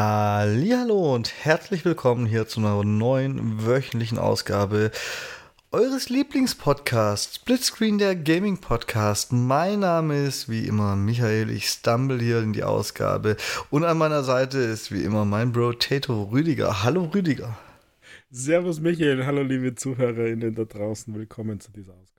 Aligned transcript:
Hallo 0.00 1.12
und 1.12 1.44
herzlich 1.44 1.84
willkommen 1.84 2.24
hier 2.24 2.46
zu 2.46 2.60
einer 2.60 2.84
neuen 2.84 3.66
wöchentlichen 3.66 4.16
Ausgabe 4.16 4.92
eures 5.72 6.08
Lieblingspodcasts, 6.08 7.34
Splitscreen 7.34 7.98
der 7.98 8.14
Gaming 8.14 8.58
Podcast. 8.58 9.32
Mein 9.32 9.80
Name 9.80 10.24
ist 10.24 10.48
wie 10.48 10.68
immer 10.68 10.94
Michael, 10.94 11.50
ich 11.50 11.68
stumble 11.68 12.20
hier 12.20 12.40
in 12.40 12.52
die 12.52 12.62
Ausgabe 12.62 13.36
und 13.70 13.82
an 13.82 13.98
meiner 13.98 14.22
Seite 14.22 14.58
ist 14.58 14.92
wie 14.92 15.02
immer 15.02 15.24
mein 15.24 15.50
Bro 15.50 15.72
Tato 15.72 16.22
Rüdiger. 16.30 16.84
Hallo 16.84 17.10
Rüdiger. 17.12 17.58
Servus 18.30 18.78
Michael, 18.78 19.26
hallo 19.26 19.42
liebe 19.42 19.74
ZuhörerInnen 19.74 20.54
da 20.54 20.64
draußen, 20.64 21.12
willkommen 21.12 21.58
zu 21.58 21.72
dieser 21.72 21.94
Ausgabe. 21.94 22.17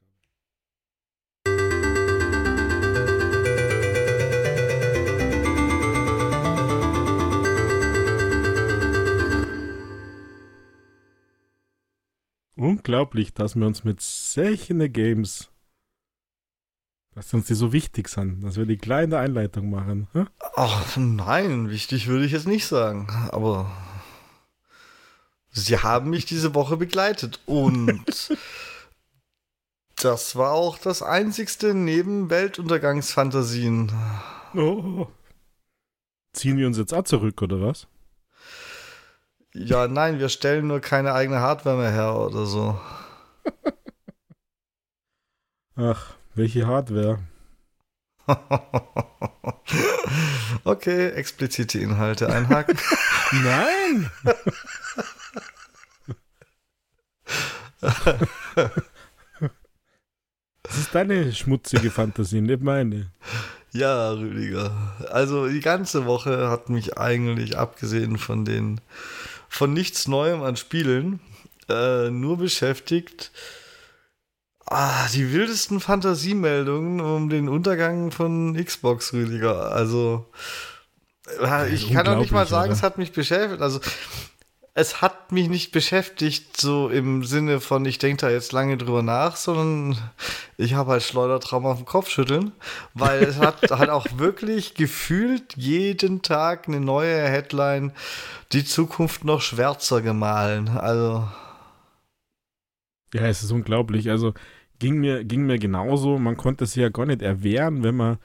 Unglaublich, 12.60 13.34
dass 13.34 13.56
wir 13.56 13.66
uns 13.66 13.86
mit 13.86 14.02
solchen 14.02 14.92
Games, 14.92 15.50
dass 17.16 17.34
uns 17.34 17.48
die 17.48 17.54
so 17.54 17.72
wichtig 17.72 18.10
sind, 18.10 18.42
dass 18.44 18.58
wir 18.58 18.66
die 18.66 18.78
kleine 18.78 19.18
Einleitung 19.18 19.70
machen. 19.70 20.10
Hm? 20.12 20.28
Ach 20.58 20.98
nein, 20.98 21.70
wichtig 21.70 22.08
würde 22.08 22.26
ich 22.26 22.34
jetzt 22.34 22.48
nicht 22.48 22.68
sagen, 22.68 23.08
aber 23.32 23.72
sie 25.52 25.78
haben 25.78 26.10
mich 26.10 26.26
diese 26.26 26.54
Woche 26.54 26.76
begleitet 26.76 27.40
und 27.46 28.04
das 29.96 30.36
war 30.36 30.52
auch 30.52 30.78
das 30.78 31.02
einzigste 31.02 31.74
neben 31.74 32.30
Weltuntergangsfantasien. 32.30 33.90
Oh. 34.54 35.08
Ziehen 36.34 36.58
wir 36.58 36.68
uns 36.68 36.78
jetzt 36.78 36.94
auch 36.94 37.06
zurück, 37.06 37.42
oder 37.42 37.62
was? 37.62 37.88
Ja, 39.54 39.88
nein, 39.88 40.20
wir 40.20 40.30
stellen 40.30 40.68
nur 40.68 40.80
keine 40.80 41.14
eigene 41.14 41.40
Hardware 41.40 41.78
mehr 41.78 41.92
her 41.92 42.16
oder 42.16 42.46
so. 42.46 42.80
Ach, 45.76 46.14
welche 46.36 46.68
Hardware? 46.68 47.20
okay, 50.64 51.10
explizite 51.10 51.80
Inhalte 51.80 52.32
einhaken. 52.32 52.78
nein! 53.44 54.12
Das 60.62 60.78
ist 60.78 60.94
deine 60.94 61.34
schmutzige 61.34 61.90
Fantasie, 61.90 62.42
nicht 62.42 62.62
meine. 62.62 63.12
Ja, 63.72 64.12
Rüdiger. 64.12 64.72
Also 65.10 65.48
die 65.48 65.60
ganze 65.60 66.06
Woche 66.06 66.50
hat 66.50 66.70
mich 66.70 66.98
eigentlich, 66.98 67.58
abgesehen 67.58 68.18
von 68.18 68.46
den 68.46 68.82
von 69.50 69.74
nichts 69.74 70.08
Neuem 70.08 70.42
an 70.44 70.56
Spielen, 70.56 71.20
äh, 71.68 72.10
nur 72.10 72.38
beschäftigt, 72.38 73.32
ah, 74.66 75.08
die 75.14 75.34
wildesten 75.34 75.80
Fantasiemeldungen 75.80 77.02
um 77.02 77.30
den 77.30 77.50
Untergang 77.50 78.12
von 78.12 78.56
Xbox, 78.64 79.14
Rüdiger. 79.14 79.72
Also, 79.72 80.28
äh, 81.42 81.74
ich 81.74 81.92
kann 81.92 82.08
auch 82.08 82.20
nicht 82.20 82.32
mal 82.32 82.48
sagen, 82.48 82.70
oder? 82.70 82.74
es 82.74 82.84
hat 82.84 82.98
mich 82.98 83.12
beschäftigt. 83.12 83.62
Also, 83.62 83.82
es 84.80 85.02
hat 85.02 85.34
mich 85.34 85.50
nicht 85.50 85.74
beschäftigt, 85.74 86.56
so 86.56 86.88
im 86.88 87.26
Sinne 87.26 87.60
von, 87.60 87.84
ich 87.86 87.98
denke 88.00 88.22
da 88.22 88.30
jetzt 88.30 88.54
lange 88.54 88.78
drüber 88.78 89.04
nach, 89.04 89.36
sondern 89.36 89.98
ich 90.58 90.74
habe 90.74 90.92
halt 90.92 91.04
Schleudertrauma 91.04 91.72
auf 91.72 91.78
dem 91.80 91.86
Kopf 91.86 92.10
schütteln, 92.10 92.54
weil 92.94 93.24
es 93.24 93.40
hat 93.40 93.70
halt 93.72 93.90
auch 93.90 94.08
wirklich 94.16 94.76
gefühlt 94.76 95.58
jeden 95.58 96.22
Tag 96.22 96.70
eine 96.70 96.80
neue 96.80 97.22
Headline, 97.22 97.92
die 98.54 98.64
Zukunft 98.64 99.26
noch 99.26 99.42
schwärzer 99.42 100.02
gemahlen. 100.02 100.70
Also. 100.70 101.28
Ja, 103.14 103.28
es 103.28 103.44
ist 103.44 103.52
unglaublich. 103.52 104.10
Also 104.10 104.34
ging 104.80 104.96
mir, 105.00 105.26
ging 105.26 105.46
mir 105.46 105.60
genauso. 105.60 106.18
Man 106.20 106.38
konnte 106.38 106.64
es 106.64 106.76
ja 106.76 106.88
gar 106.88 107.06
nicht 107.06 107.22
erwehren, 107.22 107.84
wenn 107.84 107.96
man 107.96 108.18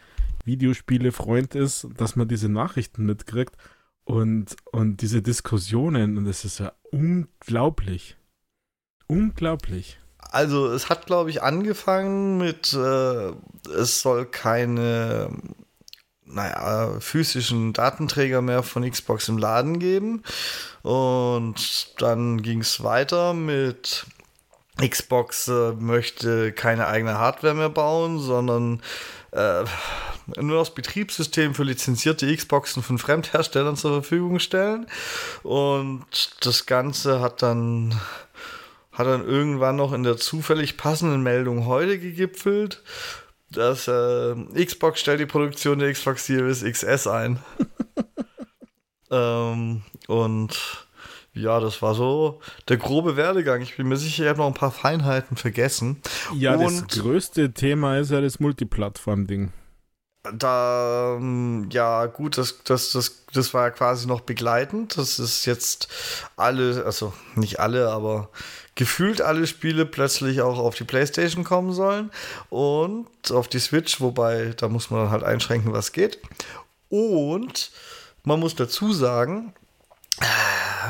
Videospiele-Freund 0.45 1.57
ist, 1.57 1.89
dass 1.97 2.15
man 2.15 2.29
diese 2.29 2.49
Nachrichten 2.49 3.07
mitkriegt. 3.07 3.57
Und, 4.05 4.57
und 4.71 5.01
diese 5.01 5.23
Diskussionen, 5.23 6.19
und 6.19 6.27
das 6.27 6.45
ist 6.45 6.59
ja 6.59 6.73
unglaublich. 6.91 8.17
Unglaublich. 9.07 9.99
Also 10.19 10.69
es 10.69 10.89
hat, 10.89 11.07
glaube 11.07 11.31
ich, 11.31 11.43
angefangen 11.43 12.39
mit, 12.39 12.73
äh, 12.73 13.33
es 13.71 14.01
soll 14.01 14.27
keine, 14.27 15.31
naja, 16.25 16.99
physischen 17.01 17.73
Datenträger 17.73 18.43
mehr 18.43 18.63
von 18.63 18.89
Xbox 18.89 19.29
im 19.29 19.39
Laden 19.39 19.79
geben. 19.79 20.23
Und 20.83 22.01
dann 22.01 22.43
ging 22.43 22.61
es 22.61 22.83
weiter 22.83 23.33
mit 23.33 24.07
Xbox 24.77 25.49
äh, 25.49 25.73
möchte 25.73 26.53
keine 26.53 26.89
eigene 26.89 27.19
Hardware 27.19 27.55
mehr 27.55 27.69
bauen, 27.69 28.19
sondern 28.19 28.83
äh, 29.31 29.65
nur 30.41 30.59
das 30.59 30.75
Betriebssystem 30.75 31.55
für 31.55 31.65
lizenzierte 31.65 32.35
Xboxen 32.35 32.83
von 32.83 32.99
Fremdherstellern 32.99 33.77
zur 33.77 33.93
Verfügung 34.03 34.39
stellen. 34.39 34.87
Und 35.43 36.05
das 36.41 36.67
Ganze 36.67 37.21
hat 37.21 37.43
dann, 37.43 37.95
hat 38.93 39.07
dann 39.07 39.27
irgendwann 39.27 39.77
noch 39.77 39.93
in 39.93 40.03
der 40.03 40.17
zufällig 40.17 40.77
passenden 40.77 41.23
Meldung 41.23 41.67
heute 41.67 41.99
gegipfelt, 41.99 42.83
dass 43.51 43.89
äh, 43.89 44.35
Xbox 44.65 45.01
stellt 45.01 45.21
die 45.21 45.27
Produktion 45.27 45.79
der 45.79 45.93
Xbox 45.93 46.27
Series 46.27 46.65
XS 46.65 47.07
ein. 47.07 47.39
ähm, 49.11 49.83
und 50.09 50.87
ja, 51.35 51.59
das 51.59 51.83
war 51.83 51.95
so 51.95 52.41
der 52.69 52.77
grobe 52.77 53.17
Werdegang. 53.17 53.61
Ich 53.61 53.77
bin 53.77 53.89
mir 53.89 53.97
sicher, 53.97 54.25
ich 54.25 54.29
habe 54.29 54.39
noch 54.39 54.47
ein 54.47 54.55
paar 54.55 54.71
Feinheiten 54.71 55.37
vergessen. 55.37 56.01
Ja, 56.35 56.55
Und 56.55 56.63
das 56.65 56.99
größte 56.99 57.53
Thema 57.53 57.99
ist 57.99 58.13
ja 58.13 58.21
das 58.21 58.39
Multiplattform-Ding. 58.39 59.53
Da, 60.33 61.17
ähm, 61.19 61.69
ja, 61.71 62.07
gut, 62.07 62.39
das, 62.39 62.65
das, 62.65 62.93
das, 62.93 63.25
das 63.35 63.53
war 63.53 63.65
ja 63.65 63.71
quasi 63.71 64.07
noch 64.07 64.23
begleitend. 64.23 64.97
Das 64.97 65.19
ist 65.19 65.45
jetzt 65.45 65.89
alle, 66.37 66.85
also 66.87 67.13
nicht 67.35 67.61
alle, 67.61 67.91
aber 67.91 68.31
gefühlt 68.75 69.21
alle 69.21 69.47
Spiele 69.47 69.85
plötzlich 69.85 70.41
auch 70.41 70.59
auf 70.59 70.75
die 70.75 70.85
PlayStation 70.85 71.45
kommen 71.45 71.73
sollen 71.73 72.11
und 72.49 73.07
auf 73.31 73.49
die 73.49 73.59
Switch, 73.59 74.01
wobei 74.01 74.55
da 74.57 74.69
muss 74.69 74.91
man 74.91 75.11
halt 75.11 75.23
einschränken, 75.23 75.73
was 75.73 75.93
geht. 75.93 76.19
Und 76.89 77.71
man 78.23 78.41
muss 78.41 78.55
dazu 78.55 78.93
sagen, 78.93 79.53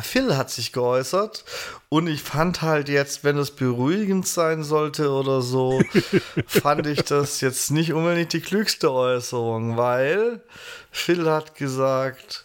Phil 0.03 0.37
hat 0.37 0.51
sich 0.51 0.73
geäußert 0.73 1.45
und 1.89 2.09
ich 2.09 2.23
fand 2.23 2.63
halt 2.63 2.89
jetzt, 2.89 3.25
wenn 3.25 3.39
es 3.39 3.53
beruhigend 3.53 4.27
sein 4.27 4.63
sollte 4.63 5.11
oder 5.11 5.41
so, 5.41 5.83
fand 6.47 6.87
ich 6.87 7.03
das 7.03 7.41
jetzt 7.41 7.71
nicht 7.71 7.93
unbedingt 7.93 8.33
die 8.33 8.41
klügste 8.41 8.93
Äußerung, 8.93 9.77
weil 9.77 10.43
Phil 10.91 11.31
hat 11.31 11.55
gesagt, 11.55 12.45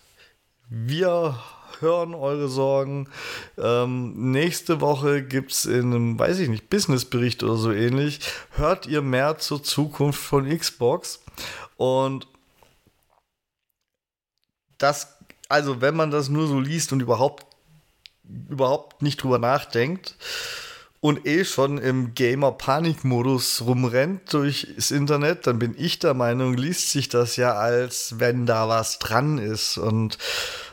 wir 0.69 1.37
hören 1.79 2.13
eure 2.13 2.47
Sorgen. 2.47 3.09
Ähm, 3.57 4.31
nächste 4.31 4.81
Woche 4.81 5.23
gibt 5.23 5.51
es 5.51 5.65
in 5.65 5.93
einem, 5.93 6.19
weiß 6.19 6.39
ich 6.39 6.49
nicht, 6.49 6.69
Businessbericht 6.69 7.43
oder 7.43 7.55
so 7.55 7.71
ähnlich, 7.71 8.19
hört 8.51 8.85
ihr 8.85 9.01
mehr 9.01 9.37
zur 9.37 9.63
Zukunft 9.63 10.21
von 10.21 10.47
Xbox 10.47 11.21
und 11.77 12.27
das 14.77 15.18
also 15.49 15.81
wenn 15.81 15.95
man 15.95 16.11
das 16.11 16.29
nur 16.29 16.47
so 16.47 16.59
liest 16.59 16.93
und 16.93 17.01
überhaupt, 17.01 17.45
überhaupt 18.49 19.01
nicht 19.01 19.21
drüber 19.21 19.39
nachdenkt 19.39 20.15
und 21.01 21.25
eh 21.25 21.43
schon 21.43 21.77
im 21.77 22.13
Gamer-Panik-Modus 22.13 23.63
rumrennt 23.65 24.33
durchs 24.33 24.91
Internet, 24.91 25.47
dann 25.47 25.59
bin 25.59 25.73
ich 25.77 25.99
der 25.99 26.13
Meinung, 26.13 26.55
liest 26.55 26.91
sich 26.91 27.09
das 27.09 27.35
ja 27.35 27.53
als 27.53 28.19
wenn 28.19 28.45
da 28.45 28.69
was 28.69 28.99
dran 28.99 29.37
ist 29.39 29.77
und 29.77 30.17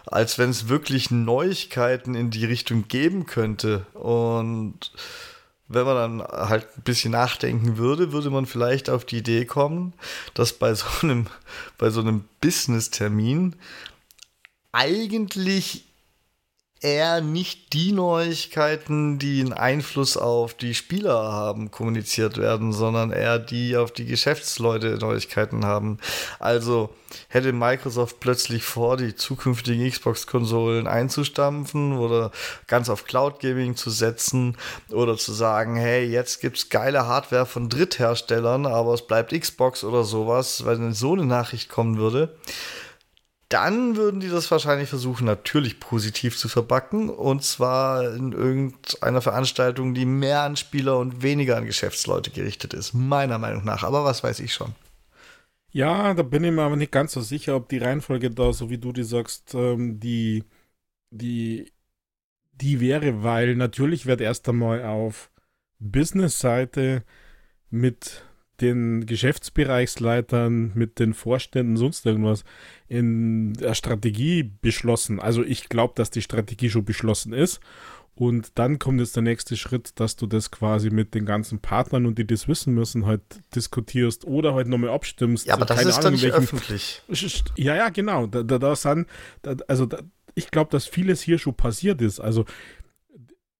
als 0.04 0.38
wenn 0.38 0.50
es 0.50 0.68
wirklich 0.68 1.10
Neuigkeiten 1.10 2.14
in 2.14 2.30
die 2.30 2.44
Richtung 2.44 2.86
geben 2.88 3.26
könnte. 3.26 3.86
Und 3.94 4.92
wenn 5.68 5.84
man 5.84 6.20
dann 6.20 6.22
halt 6.22 6.66
ein 6.76 6.82
bisschen 6.82 7.12
nachdenken 7.12 7.76
würde, 7.76 8.12
würde 8.12 8.30
man 8.30 8.46
vielleicht 8.46 8.90
auf 8.90 9.04
die 9.04 9.18
Idee 9.18 9.46
kommen, 9.46 9.94
dass 10.34 10.52
bei 10.52 10.74
so 10.74 10.86
einem, 11.02 11.26
bei 11.78 11.90
so 11.90 12.00
einem 12.00 12.24
Business-Termin 12.40 13.56
eigentlich 14.76 15.86
eher 16.82 17.22
nicht 17.22 17.72
die 17.72 17.92
Neuigkeiten, 17.92 19.18
die 19.18 19.40
einen 19.40 19.54
Einfluss 19.54 20.18
auf 20.18 20.52
die 20.52 20.74
Spieler 20.74 21.32
haben, 21.32 21.70
kommuniziert 21.70 22.36
werden, 22.36 22.74
sondern 22.74 23.10
eher 23.10 23.38
die 23.38 23.78
auf 23.78 23.90
die 23.90 24.04
Geschäftsleute 24.04 24.98
Neuigkeiten 24.98 25.64
haben. 25.64 25.98
Also 26.38 26.90
hätte 27.28 27.54
Microsoft 27.54 28.20
plötzlich 28.20 28.62
vor, 28.64 28.98
die 28.98 29.14
zukünftigen 29.14 29.90
Xbox-Konsolen 29.90 30.86
einzustampfen 30.86 31.96
oder 31.96 32.30
ganz 32.66 32.90
auf 32.90 33.04
Cloud 33.04 33.40
Gaming 33.40 33.76
zu 33.76 33.88
setzen 33.88 34.58
oder 34.90 35.16
zu 35.16 35.32
sagen, 35.32 35.76
hey, 35.76 36.04
jetzt 36.04 36.42
gibt's 36.42 36.68
geile 36.68 37.06
Hardware 37.06 37.46
von 37.46 37.70
Drittherstellern, 37.70 38.66
aber 38.66 38.92
es 38.92 39.06
bleibt 39.06 39.32
Xbox 39.32 39.82
oder 39.82 40.04
sowas, 40.04 40.66
weil 40.66 40.92
so 40.92 41.14
eine 41.14 41.24
Nachricht 41.24 41.70
kommen 41.70 41.96
würde 41.96 42.36
dann 43.48 43.96
würden 43.96 44.18
die 44.18 44.28
das 44.28 44.50
wahrscheinlich 44.50 44.88
versuchen, 44.88 45.24
natürlich 45.24 45.78
positiv 45.78 46.36
zu 46.36 46.48
verbacken. 46.48 47.08
Und 47.10 47.44
zwar 47.44 48.14
in 48.14 48.32
irgendeiner 48.32 49.22
Veranstaltung, 49.22 49.94
die 49.94 50.04
mehr 50.04 50.42
an 50.42 50.56
Spieler 50.56 50.98
und 50.98 51.22
weniger 51.22 51.56
an 51.56 51.66
Geschäftsleute 51.66 52.30
gerichtet 52.30 52.74
ist. 52.74 52.92
Meiner 52.92 53.38
Meinung 53.38 53.64
nach. 53.64 53.84
Aber 53.84 54.04
was 54.04 54.24
weiß 54.24 54.40
ich 54.40 54.52
schon. 54.52 54.74
Ja, 55.70 56.14
da 56.14 56.22
bin 56.22 56.42
ich 56.42 56.52
mir 56.52 56.62
aber 56.62 56.76
nicht 56.76 56.90
ganz 56.90 57.12
so 57.12 57.20
sicher, 57.20 57.54
ob 57.54 57.68
die 57.68 57.78
Reihenfolge 57.78 58.30
da, 58.30 58.52
so 58.52 58.70
wie 58.70 58.78
du 58.78 58.92
die 58.92 59.04
sagst, 59.04 59.54
ähm, 59.54 60.00
die, 60.00 60.42
die, 61.10 61.70
die 62.52 62.80
wäre, 62.80 63.22
weil 63.22 63.54
natürlich 63.56 64.06
wird 64.06 64.20
erst 64.20 64.48
einmal 64.48 64.84
auf 64.84 65.30
Business-Seite 65.78 67.04
mit 67.70 68.25
den 68.60 69.06
Geschäftsbereichsleitern, 69.06 70.72
mit 70.74 70.98
den 70.98 71.14
Vorständen, 71.14 71.76
sonst 71.76 72.06
irgendwas 72.06 72.44
in 72.88 73.54
der 73.54 73.74
Strategie 73.74 74.42
beschlossen. 74.42 75.20
Also 75.20 75.42
ich 75.42 75.68
glaube, 75.68 75.94
dass 75.96 76.10
die 76.10 76.22
Strategie 76.22 76.70
schon 76.70 76.84
beschlossen 76.84 77.32
ist. 77.32 77.60
Und 78.14 78.58
dann 78.58 78.78
kommt 78.78 79.00
jetzt 79.00 79.14
der 79.14 79.22
nächste 79.22 79.58
Schritt, 79.58 80.00
dass 80.00 80.16
du 80.16 80.26
das 80.26 80.50
quasi 80.50 80.88
mit 80.88 81.14
den 81.14 81.26
ganzen 81.26 81.58
Partnern 81.58 82.06
und 82.06 82.16
die 82.16 82.26
das 82.26 82.48
wissen 82.48 82.72
müssen, 82.72 83.04
halt 83.04 83.20
diskutierst 83.54 84.24
oder 84.24 84.54
halt 84.54 84.68
nochmal 84.68 84.88
abstimmst. 84.88 85.46
Ja, 85.46 85.52
aber 85.52 85.66
das 85.66 85.76
Keine 85.76 85.90
ist 85.90 85.98
Ahnung, 85.98 86.18
dann 86.18 86.30
öffentlich. 86.30 87.02
Ja, 87.56 87.76
ja, 87.76 87.90
genau. 87.90 88.26
Da, 88.26 88.42
da, 88.42 88.58
da 88.58 88.74
sind, 88.74 89.06
da, 89.42 89.54
also 89.68 89.84
da, 89.84 89.98
ich 90.34 90.50
glaube, 90.50 90.70
dass 90.70 90.86
vieles 90.86 91.20
hier 91.20 91.38
schon 91.38 91.54
passiert 91.54 92.00
ist. 92.00 92.18
Also 92.18 92.46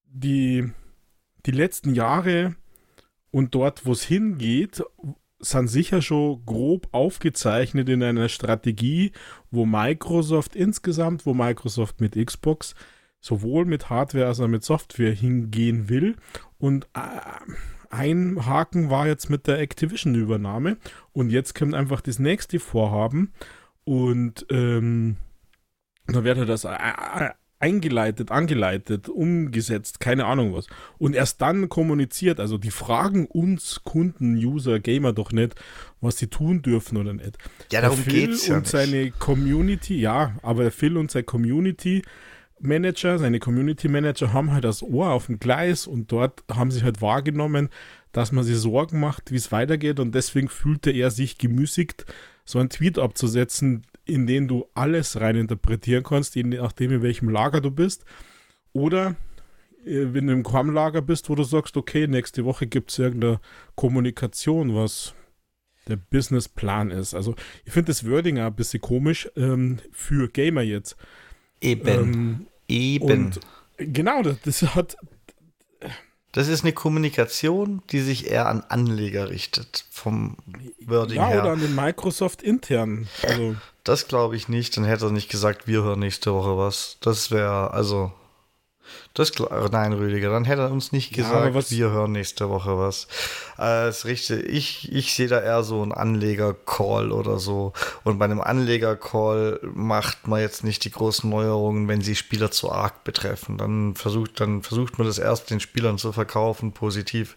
die, 0.07 0.71
die 1.45 1.51
letzten 1.51 1.95
Jahre 1.95 2.57
und 3.31 3.55
dort, 3.55 3.87
wo 3.87 3.93
es 3.93 4.05
hingeht, 4.05 4.83
sind 5.39 5.69
sicher 5.69 6.01
schon 6.01 6.45
grob 6.47 6.89
aufgezeichnet 6.93 7.89
in 7.89 8.03
einer 8.03 8.29
Strategie, 8.29 9.13
wo 9.51 9.67
Microsoft 9.67 10.57
insgesamt, 10.57 11.27
wo 11.27 11.35
Microsoft 11.35 12.01
mit 12.01 12.15
Xbox 12.15 12.75
sowohl 13.21 13.65
mit 13.65 13.91
Hardware 13.91 14.27
als 14.27 14.41
auch 14.41 14.49
mit 14.49 14.65
Software 14.65 15.13
hingehen 15.13 15.89
will. 15.89 16.17
Und 16.59 16.87
äh, 16.95 17.01
ein 17.91 18.47
Haken 18.47 18.91
war 18.91 19.07
jetzt 19.07 19.31
mit 19.31 19.47
der 19.47 19.59
Activision-Übernahme. 19.59 20.77
Und 21.13 21.31
jetzt 21.31 21.55
kommt 21.55 21.75
einfach 21.75 22.01
das 22.01 22.19
nächste 22.19 22.59
Vorhaben. 22.59 23.33
Und 23.85 24.47
ähm, 24.51 25.17
da 26.07 26.25
wird 26.25 26.39
halt 26.39 26.49
das 26.49 26.65
äh, 26.65 26.71
äh, 26.71 27.31
eingeleitet, 27.59 28.31
angeleitet, 28.31 29.09
umgesetzt, 29.09 30.01
keine 30.01 30.27
Ahnung 30.27 30.53
was. 30.55 30.67
Und 30.99 31.15
erst 31.15 31.41
dann 31.41 31.69
kommuniziert, 31.69 32.39
also 32.41 32.59
die 32.59 32.71
fragen 32.71 33.27
uns 33.27 33.81
Kunden, 33.85 34.37
User, 34.37 34.79
Gamer 34.79 35.13
doch 35.13 35.33
nicht, 35.33 35.55
was 36.01 36.19
sie 36.19 36.27
tun 36.27 36.63
dürfen 36.63 36.99
oder 36.99 37.15
nicht. 37.15 37.39
Ja, 37.73 37.81
Der 37.81 37.83
darum 37.83 37.99
Phil 37.99 38.13
geht's 38.29 38.47
ja 38.47 38.57
und 38.57 38.63
nicht. 38.63 38.71
seine 38.71 39.11
Community, 39.11 39.99
ja, 39.99 40.37
aber 40.43 40.63
der 40.65 40.73
Phil 40.73 40.97
und 40.97 41.11
sein 41.11 41.25
Community 41.25 42.03
Manager, 42.59 43.19
seine 43.19 43.39
Community 43.39 43.89
Manager 43.89 44.33
haben 44.33 44.53
halt 44.53 44.65
das 44.65 44.83
Ohr 44.83 45.11
auf 45.11 45.27
dem 45.27 45.39
Gleis 45.39 45.87
und 45.87 46.11
dort 46.13 46.43
haben 46.51 46.71
sie 46.71 46.83
halt 46.83 47.03
wahrgenommen, 47.03 47.69
dass 48.13 48.33
man 48.33 48.45
sich 48.45 48.57
Sorgen 48.57 48.99
macht, 49.01 49.31
wie 49.31 49.37
es 49.37 49.53
weitergeht 49.53 50.01
und 50.01 50.15
deswegen 50.15 50.49
fühlte 50.49 50.91
er 50.91 51.11
sich 51.11 51.37
gemüßigt, 51.37 52.07
so 52.47 52.59
einen 52.59 52.71
Tweet 52.71 52.99
abzusetzen, 52.99 53.83
in 54.07 54.27
den 54.27 54.49
du 54.49 54.67
alles 54.75 55.21
rein 55.21 55.37
interpretieren 55.37 56.03
kannst, 56.03 56.35
je 56.35 56.45
nachdem 56.45 56.93
in 56.93 57.03
welchem 57.03 57.29
Lager 57.29 57.61
du 57.61 57.71
bist. 57.71 58.05
Oder 58.73 59.17
äh, 59.85 60.07
wenn 60.13 60.27
du 60.27 60.33
im 60.33 60.43
Quam-Lager 60.43 61.03
bist, 61.03 61.29
wo 61.29 61.35
du 61.35 61.45
sagst, 61.45 61.77
okay, 61.77 62.07
nächste 62.07 62.45
Woche 62.45 62.67
gibt 62.67 62.91
es 62.91 62.99
irgendeine 62.99 63.41
Kommunikation, 63.75 64.75
was 64.75 65.15
der 65.89 65.97
Businessplan 65.97 66.91
ist. 66.91 67.15
Also 67.15 67.35
ich 67.65 67.73
finde 67.73 67.91
das 67.91 68.09
Wording 68.09 68.39
auch 68.39 68.47
ein 68.47 68.55
bisschen 68.57 68.81
komisch 68.81 69.29
ähm, 69.37 69.79
für 69.93 70.29
Gamer 70.29 70.63
jetzt. 70.63 70.97
Eben. 71.61 71.89
Ähm, 71.89 72.47
Eben. 72.69 73.31
genau, 73.79 74.23
das, 74.23 74.41
das 74.43 74.75
hat, 74.75 74.97
Das 76.37 76.49
ist 76.49 76.65
eine 76.65 76.75
Kommunikation, 76.75 77.81
die 77.91 78.01
sich 78.01 78.31
eher 78.31 78.47
an 78.47 78.63
Anleger 78.69 79.31
richtet, 79.31 79.87
vom 79.91 80.37
Wording 80.85 81.17
ja, 81.17 81.29
her. 81.29 81.41
oder 81.41 81.53
an 81.53 81.61
den 81.61 81.75
Microsoft 81.75 82.43
intern. 82.43 83.09
Also, 83.23 83.57
Das 83.87 84.09
glaube 84.09 84.35
ich 84.37 84.49
nicht. 84.49 84.77
Dann 84.77 84.85
hätte 84.85 85.07
er 85.07 85.13
nicht 85.13 85.31
gesagt, 85.31 85.67
wir 85.69 85.83
hören 85.85 86.01
nächste 86.01 86.35
Woche 86.35 86.59
was. 86.59 86.99
Das 87.01 87.31
wäre, 87.31 87.71
also. 87.73 88.13
Das 89.15 89.33
gl- 89.33 89.69
nein, 89.73 89.93
Rüdiger, 89.95 90.31
dann 90.31 90.45
hätte 90.45 90.63
er 90.63 90.71
uns 90.71 90.93
nicht 90.93 91.11
Ja, 91.17 91.25
gesagt, 91.25 91.55
was- 91.55 91.71
wir 91.71 91.91
hören 91.91 92.13
nächste 92.13 92.49
Woche 92.51 92.79
was. 92.79 93.09
Äh, 93.59 93.89
ist 93.89 94.05
richtig. 94.05 94.45
Ich, 94.49 94.93
ich 94.93 95.15
sehe 95.15 95.27
da 95.29 95.41
eher 95.41 95.63
so 95.65 95.83
einen 95.83 95.91
Anleger-Call 95.93 97.11
oder 97.13 97.39
so. 97.39 97.73
Und 98.05 98.19
bei 98.19 98.27
einem 98.27 98.41
Anleger-Call 98.41 99.61
macht 99.75 100.29
man 100.29 100.41
jetzt 100.41 100.63
nicht 100.65 100.85
die 100.85 100.91
großen 100.91 101.29
Neuerungen, 101.31 101.89
wenn 101.89 102.01
sie 102.01 102.15
Spieler 102.15 102.51
zu 102.51 102.71
arg 102.71 103.03
betreffen. 103.05 103.57
Dann 103.59 103.95
versucht, 103.97 104.39
dann 104.41 104.63
versucht 104.63 104.99
man 104.99 105.07
das 105.09 105.19
erst 105.19 105.51
den 105.51 105.61
Spielern 105.61 105.99
zu 105.99 106.13
verkaufen, 106.13 106.73
positiv, 106.73 107.35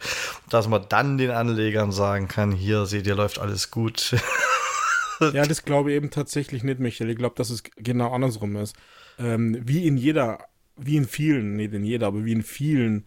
dass 0.49 0.67
man 0.67 0.85
dann 0.89 1.17
den 1.17 1.31
Anlegern 1.31 1.91
sagen 1.91 2.27
kann, 2.27 2.51
hier 2.51 2.85
seht 2.85 3.07
ihr, 3.07 3.15
läuft 3.15 3.39
alles 3.39 3.71
gut. 3.71 4.15
ja, 5.19 5.45
das 5.45 5.63
glaube 5.63 5.91
ich 5.91 5.97
eben 5.97 6.09
tatsächlich 6.09 6.63
nicht, 6.63 6.79
Michael. 6.79 7.09
Ich 7.09 7.17
glaube, 7.17 7.35
dass 7.35 7.49
es 7.49 7.63
genau 7.63 8.11
andersrum 8.11 8.55
ist. 8.55 8.75
Ähm, 9.17 9.57
wie 9.65 9.85
in 9.85 9.97
jeder, 9.97 10.45
wie 10.77 10.97
in 10.97 11.05
vielen, 11.05 11.55
nicht 11.55 11.73
in 11.73 11.83
jeder, 11.83 12.07
aber 12.07 12.25
wie 12.25 12.31
in 12.31 12.43
vielen, 12.43 13.05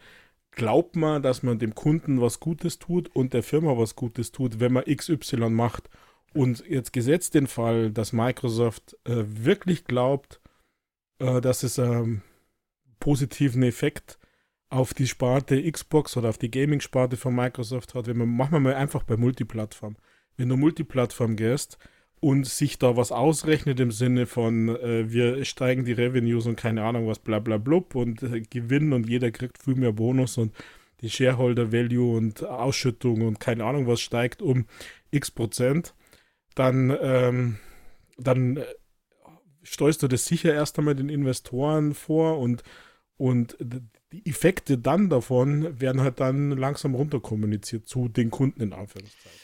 glaubt 0.50 0.96
man, 0.96 1.22
dass 1.22 1.42
man 1.42 1.58
dem 1.58 1.74
Kunden 1.74 2.20
was 2.20 2.40
Gutes 2.40 2.78
tut 2.78 3.08
und 3.14 3.32
der 3.32 3.42
Firma 3.42 3.76
was 3.76 3.96
Gutes 3.96 4.32
tut, 4.32 4.60
wenn 4.60 4.72
man 4.72 4.84
XY 4.84 5.50
macht. 5.50 5.88
Und 6.34 6.64
jetzt 6.66 6.92
gesetzt 6.92 7.34
den 7.34 7.46
Fall, 7.46 7.90
dass 7.90 8.12
Microsoft 8.12 8.96
äh, 9.04 9.24
wirklich 9.26 9.84
glaubt, 9.84 10.40
äh, 11.18 11.40
dass 11.40 11.62
es 11.62 11.78
einen 11.78 12.22
positiven 13.00 13.62
Effekt 13.62 14.18
auf 14.70 14.94
die 14.94 15.06
Sparte 15.06 15.70
Xbox 15.70 16.16
oder 16.16 16.30
auf 16.30 16.38
die 16.38 16.50
Gaming-Sparte 16.50 17.18
von 17.18 17.34
Microsoft 17.34 17.94
hat. 17.94 18.06
Wenn 18.06 18.16
man, 18.16 18.28
machen 18.34 18.52
wir 18.52 18.60
mal 18.60 18.74
einfach 18.74 19.02
bei 19.02 19.18
Multiplattform. 19.18 19.96
Wenn 20.38 20.48
du 20.48 20.56
Multiplattform 20.56 21.36
gehst 21.36 21.78
und 22.22 22.46
sich 22.46 22.78
da 22.78 22.96
was 22.96 23.10
ausrechnet 23.10 23.80
im 23.80 23.90
Sinne 23.90 24.26
von, 24.26 24.68
äh, 24.68 25.12
wir 25.12 25.44
steigen 25.44 25.84
die 25.84 25.92
Revenues 25.92 26.46
und 26.46 26.54
keine 26.54 26.84
Ahnung 26.84 27.08
was, 27.08 27.18
bla 27.18 27.40
bla 27.40 27.56
blub 27.56 27.96
und 27.96 28.22
äh, 28.22 28.42
gewinnen 28.42 28.92
und 28.92 29.08
jeder 29.08 29.32
kriegt 29.32 29.60
viel 29.60 29.74
mehr 29.74 29.90
Bonus 29.90 30.38
und 30.38 30.54
die 31.00 31.10
Shareholder 31.10 31.72
Value 31.72 32.16
und 32.16 32.44
Ausschüttung 32.44 33.22
und 33.22 33.40
keine 33.40 33.64
Ahnung 33.64 33.88
was 33.88 34.00
steigt 34.00 34.40
um 34.40 34.66
x 35.10 35.32
Prozent, 35.32 35.94
dann, 36.54 36.96
ähm, 37.02 37.58
dann 38.18 38.58
äh, 38.58 38.66
steuerst 39.64 40.04
du 40.04 40.06
das 40.06 40.24
sicher 40.24 40.54
erst 40.54 40.78
einmal 40.78 40.94
den 40.94 41.08
Investoren 41.08 41.92
vor 41.92 42.38
und, 42.38 42.62
und 43.16 43.56
die 44.12 44.24
Effekte 44.26 44.78
dann 44.78 45.10
davon 45.10 45.80
werden 45.80 46.02
halt 46.02 46.20
dann 46.20 46.52
langsam 46.52 46.94
runterkommuniziert 46.94 47.88
zu 47.88 48.06
den 48.06 48.30
Kunden 48.30 48.60
in 48.60 48.72
Anführungszeichen. 48.72 49.41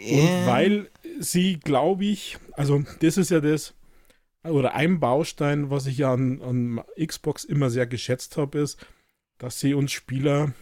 Und 0.00 0.46
weil 0.46 0.90
sie, 1.20 1.60
glaube 1.60 2.04
ich, 2.04 2.38
also 2.52 2.82
das 3.00 3.16
ist 3.16 3.30
ja 3.30 3.40
das, 3.40 3.74
oder 4.44 4.74
ein 4.74 4.98
Baustein, 5.00 5.70
was 5.70 5.86
ich 5.86 5.98
ja 5.98 6.12
an, 6.12 6.42
an 6.42 6.80
Xbox 7.04 7.44
immer 7.44 7.70
sehr 7.70 7.86
geschätzt 7.86 8.36
habe, 8.36 8.58
ist, 8.58 8.84
dass 9.38 9.60
sie 9.60 9.74
uns 9.74 9.92
Spieler 9.92 10.52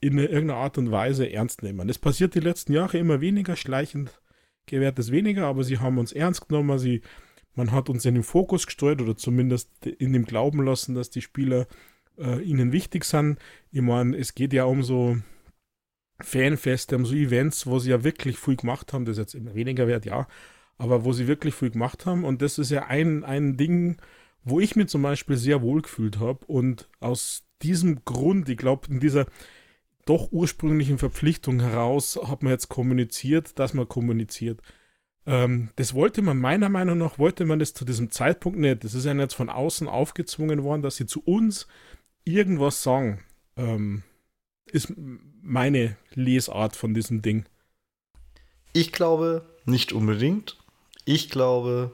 in 0.00 0.18
irgendeiner 0.18 0.60
Art 0.60 0.78
und 0.78 0.90
Weise 0.90 1.30
ernst 1.30 1.62
nehmen. 1.62 1.88
Das 1.88 1.98
passiert 1.98 2.34
die 2.34 2.40
letzten 2.40 2.72
Jahre 2.72 2.98
immer 2.98 3.20
weniger, 3.20 3.56
schleichend 3.56 4.20
gewährt 4.66 4.98
es 4.98 5.10
weniger, 5.10 5.46
aber 5.46 5.64
sie 5.64 5.78
haben 5.78 5.98
uns 5.98 6.12
ernst 6.12 6.48
genommen, 6.48 6.78
sie, 6.78 7.02
man 7.54 7.72
hat 7.72 7.88
uns 7.88 8.04
in 8.04 8.14
den 8.14 8.24
Fokus 8.24 8.66
gesteuert 8.66 9.00
oder 9.00 9.16
zumindest 9.16 9.70
in 9.86 10.12
dem 10.12 10.24
Glauben 10.24 10.64
lassen, 10.64 10.94
dass 10.94 11.10
die 11.10 11.22
Spieler 11.22 11.66
äh, 12.18 12.42
ihnen 12.42 12.72
wichtig 12.72 13.04
sind. 13.04 13.38
Ich 13.70 13.80
meine, 13.80 14.16
es 14.16 14.34
geht 14.34 14.52
ja 14.52 14.64
um 14.64 14.82
so 14.82 15.16
Fanfeste, 16.20 16.96
um 16.96 17.04
so 17.06 17.14
Events, 17.14 17.66
wo 17.66 17.78
sie 17.78 17.90
ja 17.90 18.04
wirklich 18.04 18.38
viel 18.38 18.56
gemacht 18.56 18.92
haben, 18.92 19.04
das 19.04 19.12
ist 19.12 19.18
jetzt 19.18 19.34
immer 19.34 19.54
weniger 19.54 19.86
wert, 19.86 20.06
ja, 20.06 20.26
aber 20.78 21.04
wo 21.04 21.12
sie 21.12 21.28
wirklich 21.28 21.54
viel 21.54 21.70
gemacht 21.70 22.06
haben 22.06 22.24
und 22.24 22.42
das 22.42 22.58
ist 22.58 22.70
ja 22.70 22.86
ein, 22.86 23.24
ein 23.24 23.56
Ding, 23.56 23.96
wo 24.44 24.60
ich 24.60 24.76
mir 24.76 24.86
zum 24.86 25.02
Beispiel 25.02 25.36
sehr 25.36 25.62
wohl 25.62 25.82
gefühlt 25.82 26.18
habe 26.18 26.44
und 26.46 26.88
aus 27.00 27.44
diesem 27.62 28.04
Grund, 28.04 28.48
ich 28.48 28.56
glaube, 28.56 28.88
in 28.88 29.00
dieser 29.00 29.26
doch 30.06 30.30
ursprünglichen 30.30 30.98
Verpflichtung 30.98 31.60
heraus 31.60 32.18
hat 32.28 32.42
man 32.42 32.52
jetzt 32.52 32.68
kommuniziert, 32.68 33.58
dass 33.58 33.74
man 33.74 33.88
kommuniziert. 33.88 34.62
Ähm, 35.26 35.70
das 35.76 35.94
wollte 35.94 36.22
man 36.22 36.38
meiner 36.38 36.68
Meinung 36.68 36.98
nach, 36.98 37.18
wollte 37.18 37.44
man 37.44 37.58
das 37.58 37.74
zu 37.74 37.84
diesem 37.84 38.10
Zeitpunkt 38.10 38.58
nicht. 38.58 38.84
Das 38.84 38.94
ist 38.94 39.04
ja 39.04 39.12
jetzt 39.14 39.34
von 39.34 39.50
außen 39.50 39.88
aufgezwungen 39.88 40.62
worden, 40.62 40.82
dass 40.82 40.96
sie 40.96 41.06
zu 41.06 41.20
uns 41.20 41.66
irgendwas 42.24 42.82
sagen. 42.82 43.20
Ähm, 43.56 44.04
ist 44.66 44.92
meine 45.42 45.96
Lesart 46.14 46.76
von 46.76 46.94
diesem 46.94 47.22
Ding. 47.22 47.46
Ich 48.72 48.92
glaube 48.92 49.44
nicht 49.64 49.92
unbedingt. 49.92 50.56
Ich 51.04 51.30
glaube, 51.30 51.92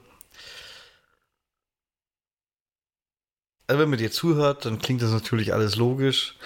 also 3.66 3.80
wenn 3.80 3.90
man 3.90 3.98
dir 3.98 4.10
zuhört, 4.10 4.64
dann 4.64 4.78
klingt 4.78 5.02
das 5.02 5.10
natürlich 5.10 5.52
alles 5.52 5.76
logisch, 5.76 6.36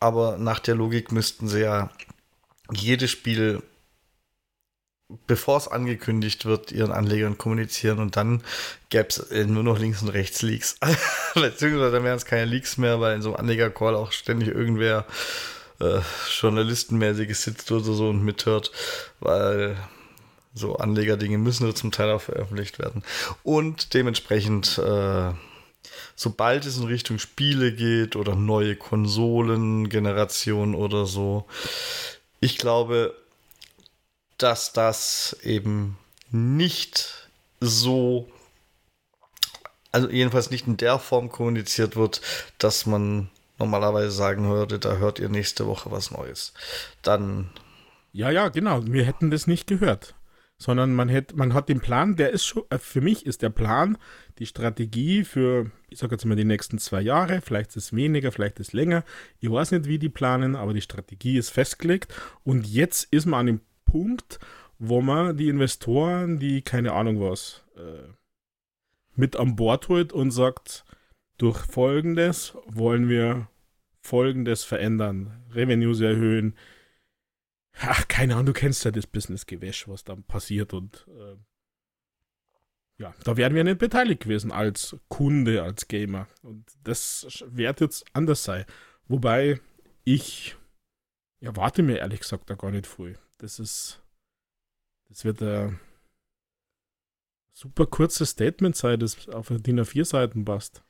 aber 0.00 0.38
nach 0.38 0.58
der 0.58 0.74
Logik 0.74 1.12
müssten 1.12 1.48
sie 1.48 1.60
ja 1.60 1.90
jedes 2.72 3.10
Spiel 3.10 3.62
bevor 5.26 5.58
es 5.58 5.68
angekündigt 5.68 6.44
wird, 6.44 6.72
ihren 6.72 6.92
Anlegern 6.92 7.38
kommunizieren 7.38 7.98
und 7.98 8.16
dann 8.16 8.42
gäbe 8.88 9.08
es 9.08 9.18
äh, 9.18 9.44
nur 9.44 9.62
noch 9.62 9.78
links 9.78 10.02
und 10.02 10.08
rechts 10.08 10.42
Leaks. 10.42 10.76
Beziehungsweise 11.34 11.92
dann 11.92 12.04
wären 12.04 12.16
es 12.16 12.24
keine 12.24 12.46
Leaks 12.46 12.78
mehr, 12.78 13.00
weil 13.00 13.16
in 13.16 13.22
so 13.22 13.30
einem 13.30 13.40
Anleger-Call 13.40 13.94
auch 13.94 14.12
ständig 14.12 14.48
irgendwer 14.48 15.06
äh, 15.80 16.00
Journalistenmäßiges 16.40 17.42
sitzt 17.42 17.70
oder 17.72 17.92
so 17.92 18.08
und 18.08 18.22
mithört, 18.22 18.70
weil 19.20 19.76
so 20.54 20.76
Anlegerdinge 20.76 21.38
müssen 21.38 21.74
zum 21.74 21.90
Teil 21.90 22.12
auch 22.12 22.22
veröffentlicht 22.22 22.78
werden. 22.78 23.02
Und 23.42 23.92
dementsprechend, 23.94 24.78
äh, 24.78 25.32
sobald 26.14 26.64
es 26.64 26.78
in 26.78 26.84
Richtung 26.84 27.18
Spiele 27.18 27.72
geht 27.72 28.14
oder 28.14 28.36
neue 28.36 28.76
Konsolengenerationen 28.76 30.74
oder 30.76 31.06
so, 31.06 31.46
ich 32.40 32.58
glaube, 32.58 33.16
dass 34.38 34.72
das 34.72 35.36
eben 35.42 35.98
nicht 36.30 37.28
so, 37.60 38.28
also 39.90 40.08
jedenfalls 40.08 40.50
nicht 40.50 40.66
in 40.66 40.76
der 40.76 40.98
Form 40.98 41.30
kommuniziert 41.30 41.96
wird, 41.96 42.20
dass 42.58 42.86
man 42.86 43.30
normalerweise 43.58 44.10
sagen 44.10 44.48
würde, 44.48 44.78
da 44.78 44.96
hört 44.96 45.18
ihr 45.18 45.28
nächste 45.28 45.66
Woche 45.66 45.90
was 45.90 46.10
Neues. 46.10 46.54
Dann. 47.02 47.50
Ja, 48.12 48.30
ja, 48.30 48.48
genau. 48.48 48.84
Wir 48.86 49.04
hätten 49.04 49.30
das 49.30 49.46
nicht 49.46 49.66
gehört. 49.66 50.14
Sondern 50.56 50.94
man, 50.94 51.08
hätte, 51.08 51.36
man 51.36 51.52
hat 51.52 51.68
den 51.68 51.80
Plan, 51.80 52.14
der 52.14 52.30
ist 52.30 52.46
schon, 52.46 52.62
äh, 52.70 52.78
für 52.78 53.00
mich 53.00 53.26
ist 53.26 53.42
der 53.42 53.50
Plan, 53.50 53.98
die 54.38 54.46
Strategie 54.46 55.24
für, 55.24 55.70
ich 55.90 55.98
sage 55.98 56.14
jetzt 56.14 56.24
mal, 56.24 56.36
die 56.36 56.44
nächsten 56.44 56.78
zwei 56.78 57.00
Jahre, 57.00 57.40
vielleicht 57.40 57.70
ist 57.70 57.76
es 57.76 57.92
weniger, 57.92 58.30
vielleicht 58.30 58.60
ist 58.60 58.68
es 58.68 58.72
länger. 58.72 59.04
Ich 59.40 59.50
weiß 59.50 59.72
nicht, 59.72 59.86
wie 59.86 59.98
die 59.98 60.08
planen, 60.08 60.54
aber 60.54 60.72
die 60.72 60.80
Strategie 60.80 61.38
ist 61.38 61.50
festgelegt. 61.50 62.14
Und 62.44 62.68
jetzt 62.68 63.08
ist 63.10 63.26
man 63.26 63.40
an 63.40 63.46
dem 63.46 63.60
Punkt, 63.84 64.38
wo 64.78 65.00
man 65.00 65.36
die 65.36 65.48
Investoren, 65.48 66.38
die 66.38 66.62
keine 66.62 66.92
Ahnung 66.92 67.20
was, 67.20 67.64
äh, 67.76 68.12
mit 69.16 69.36
an 69.36 69.56
Bord 69.56 69.88
holt 69.88 70.12
und 70.12 70.30
sagt, 70.30 70.84
durch 71.38 71.58
Folgendes 71.58 72.56
wollen 72.66 73.08
wir 73.08 73.48
Folgendes 74.00 74.64
verändern, 74.64 75.44
Revenues 75.50 76.00
erhöhen. 76.00 76.56
Ach, 77.80 78.06
keine 78.06 78.34
Ahnung, 78.34 78.46
du 78.46 78.52
kennst 78.52 78.84
ja 78.84 78.90
das 78.90 79.06
Business-Gewäsch, 79.06 79.88
was 79.88 80.04
dann 80.04 80.22
passiert 80.24 80.74
und 80.74 81.06
äh, 81.08 81.36
ja, 82.98 83.12
da 83.24 83.36
wären 83.36 83.54
wir 83.54 83.64
nicht 83.64 83.78
beteiligt 83.78 84.22
gewesen 84.22 84.52
als 84.52 84.96
Kunde, 85.08 85.62
als 85.62 85.88
Gamer. 85.88 86.28
Und 86.42 86.64
das 86.84 87.44
wird 87.48 87.80
jetzt 87.80 88.04
anders 88.12 88.44
sein. 88.44 88.64
Wobei 89.08 89.60
ich 90.04 90.56
erwarte 91.40 91.82
mir 91.82 91.98
ehrlich 91.98 92.20
gesagt 92.20 92.50
da 92.50 92.54
gar 92.54 92.70
nicht 92.70 92.86
früh. 92.86 93.14
Das 93.38 93.58
ist, 93.58 94.00
das 95.08 95.24
wird 95.24 95.42
ein 95.42 95.80
super 97.52 97.86
kurzes 97.86 98.30
Statement 98.30 98.76
sein, 98.76 99.00
das 99.00 99.28
auf 99.28 99.48
DIN 99.48 99.80
A4 99.80 100.04
Seiten 100.04 100.44
passt. 100.44 100.84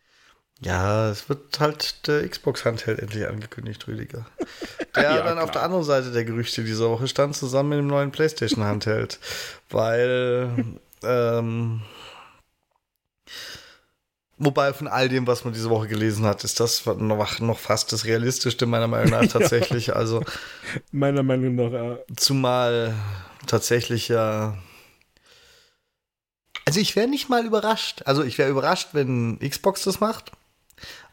Ja, 0.61 1.11
es 1.11 1.29
wird 1.29 1.59
halt 1.61 2.07
der 2.07 2.29
Xbox 2.29 2.65
Handheld 2.65 2.99
endlich 3.01 3.27
angekündigt, 3.27 3.87
Rüdiger. 3.87 4.27
Der 4.95 5.03
ja, 5.03 5.17
dann 5.17 5.33
klar. 5.33 5.45
auf 5.45 5.51
der 5.51 5.63
anderen 5.65 5.83
Seite 5.83 6.13
der 6.13 6.25
Gerüchte 6.25 6.63
dieser 6.63 6.89
Woche 6.89 7.09
stand, 7.09 7.35
zusammen 7.35 7.71
mit 7.71 7.79
dem 7.81 7.89
neuen 7.89 8.13
PlayStation 8.13 8.63
Handheld. 8.63 9.19
Weil, 9.69 10.79
ähm, 11.03 11.83
wobei 14.39 14.73
von 14.73 14.87
all 14.87 15.09
dem, 15.09 15.27
was 15.27 15.45
man 15.45 15.53
diese 15.53 15.69
Woche 15.69 15.89
gelesen 15.89 16.25
hat, 16.25 16.45
ist 16.45 16.61
das 16.61 16.87
noch, 16.87 17.41
noch 17.41 17.59
fast 17.59 17.93
das 17.93 18.05
Realistischste 18.05 18.67
meiner 18.67 18.87
Meinung 18.87 19.11
nach 19.11 19.27
tatsächlich. 19.33 19.89
ja. 19.89 19.95
Also, 19.95 20.23
meiner 20.93 21.25
Meinung 21.25 21.57
nach, 21.57 21.73
ja. 21.73 21.99
Zumal 22.17 22.95
tatsächlich 23.49 24.07
ja. 24.07 24.57
Also 26.67 26.79
ich 26.79 26.95
wäre 26.95 27.09
nicht 27.09 27.29
mal 27.29 27.45
überrascht. 27.45 28.03
Also 28.05 28.23
ich 28.23 28.39
wäre 28.39 28.49
überrascht, 28.49 28.91
wenn 28.93 29.41
Xbox 29.41 29.83
das 29.83 29.99
macht. 29.99 30.31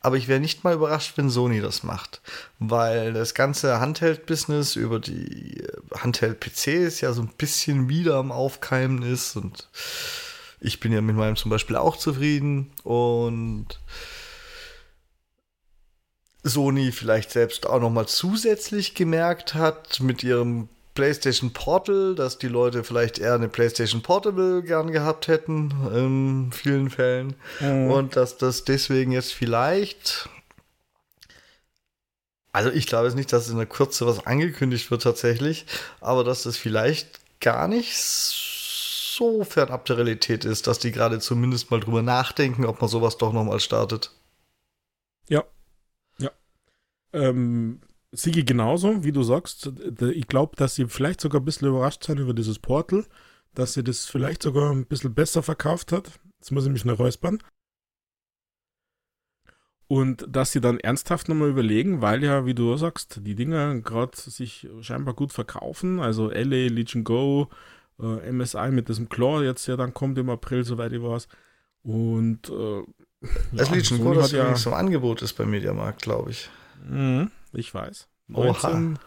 Aber 0.02 0.18
ich 0.18 0.28
wäre 0.28 0.40
nicht 0.40 0.64
mal 0.64 0.74
überrascht, 0.74 1.14
wenn 1.16 1.30
Sony 1.30 1.62
das 1.62 1.84
macht. 1.84 2.22
Weil 2.58 3.14
das 3.14 3.36
ganze 3.36 3.80
Handheld-Business 3.80 4.76
über 4.76 5.00
die 5.00 5.62
äh, 5.62 5.78
Handheld-PCs 5.96 7.02
ja 7.02 7.14
so 7.14 7.22
ein 7.22 7.32
bisschen 7.38 7.88
wieder 7.88 8.16
am 8.16 8.32
Aufkeimen 8.32 9.04
ist. 9.04 9.36
Und 9.36 9.70
ich 10.60 10.80
bin 10.80 10.92
ja 10.92 11.02
mit 11.02 11.16
meinem 11.16 11.36
zum 11.36 11.52
Beispiel 11.52 11.76
auch 11.76 11.98
zufrieden. 11.98 12.72
Und 12.84 13.80
Sony 16.44 16.92
vielleicht 16.92 17.30
selbst 17.30 17.68
auch 17.68 17.80
noch 17.80 17.92
mal 17.92 18.08
zusätzlich 18.08 18.96
gemerkt 18.96 19.54
hat 19.54 20.00
mit 20.00 20.24
ihrem 20.24 20.68
PlayStation 20.94 21.52
Portal, 21.52 22.16
dass 22.16 22.38
die 22.38 22.48
Leute 22.48 22.84
vielleicht 22.84 23.20
eher 23.20 23.36
eine 23.36 23.48
PlayStation 23.48 24.02
Portable 24.02 24.62
gern 24.64 24.92
gehabt 24.92 25.28
hätten, 25.28 25.72
in 25.94 26.52
vielen 26.52 26.90
Fällen. 26.90 27.36
Mhm. 27.60 27.92
Und 27.92 28.16
dass 28.16 28.38
das 28.38 28.66
deswegen 28.66 29.12
jetzt 29.12 29.34
vielleicht. 29.34 30.30
Also 32.52 32.70
ich 32.70 32.88
glaube 32.88 33.08
jetzt 33.08 33.16
nicht, 33.16 33.32
dass 33.32 33.50
in 33.50 33.58
der 33.58 33.66
Kürze 33.66 34.06
was 34.06 34.26
angekündigt 34.26 34.92
wird 34.92 35.04
tatsächlich, 35.04 35.66
aber 36.02 36.26
dass 36.26 36.44
das 36.44 36.58
vielleicht 36.58 37.22
gar 37.40 37.70
nicht 37.70 37.96
so 37.96 39.44
fernab 39.46 39.86
der 39.86 39.98
Realität 39.98 40.44
ist, 40.44 40.68
dass 40.68 40.80
die 40.80 40.92
gerade 40.92 41.20
zumindest 41.20 41.72
mal 41.72 41.80
drüber 41.80 42.02
nachdenken, 42.02 42.66
ob 42.66 42.82
man 42.82 42.90
sowas 42.90 43.18
doch 43.18 43.32
nochmal 43.32 43.60
startet. 43.62 44.12
Ja. 45.30 45.46
Ja. 46.18 46.32
Ähm, 47.14 47.82
Sigi 48.12 48.44
genauso, 48.44 49.04
wie 49.04 49.12
du 49.12 49.24
sagst. 49.24 49.72
Ich 50.14 50.28
glaube, 50.28 50.56
dass 50.58 50.76
sie 50.76 50.88
vielleicht 50.88 51.22
sogar 51.22 51.42
ein 51.42 51.46
bisschen 51.46 51.70
überrascht 51.70 52.04
sind 52.04 52.20
über 52.20 52.34
dieses 52.34 52.60
Portal, 52.60 53.06
dass 53.54 53.74
sie 53.74 53.84
das 53.84 54.06
vielleicht 54.06 54.44
sogar 54.44 54.72
ein 54.72 54.86
bisschen 54.86 55.14
besser 55.14 55.44
verkauft 55.44 55.92
hat. 55.92 56.20
Jetzt 56.40 56.52
muss 56.52 56.66
ich 56.66 56.72
mich 56.72 56.86
noch 56.86 57.00
räuspern. 57.00 57.40
Und 59.88 60.26
dass 60.30 60.54
sie 60.54 60.62
dann 60.62 60.80
ernsthaft 60.80 61.28
nochmal 61.28 61.50
überlegen, 61.50 62.02
weil 62.02 62.24
ja, 62.24 62.46
wie 62.46 62.54
du 62.54 62.78
sagst, 62.78 63.20
die 63.26 63.36
Dinger 63.36 63.82
gerade 63.82 64.16
sich 64.16 64.68
scheinbar 64.80 65.14
gut 65.14 65.34
verkaufen. 65.34 66.00
Also 66.00 66.30
LA, 66.30 66.68
Legion 66.68 67.04
Go, 67.04 67.50
äh, 68.00 68.32
MSI 68.32 68.72
mit 68.72 68.88
diesem 68.88 69.10
Claw 69.10 69.44
jetzt 69.44 69.68
ja 69.68 69.76
dann 69.76 69.94
kommt 69.94 70.18
im 70.18 70.30
April, 70.30 70.64
soweit 70.64 70.94
ich 70.94 71.02
weiß. 71.02 71.28
Und 71.84 72.50
äh, 72.50 72.84
das 73.52 73.70
ja, 73.70 73.76
Legion 73.76 74.02
Go, 74.02 74.14
das 74.14 74.32
ja 74.32 74.56
so 74.56 74.72
Angebot 74.72 75.22
ist 75.22 75.34
beim 75.34 75.52
Mediamarkt, 75.52 76.02
glaube 76.02 76.32
ich. 76.32 76.50
Mhm. 76.90 77.30
Ich 77.54 77.74
weiß. 77.74 78.08
19 78.28 78.98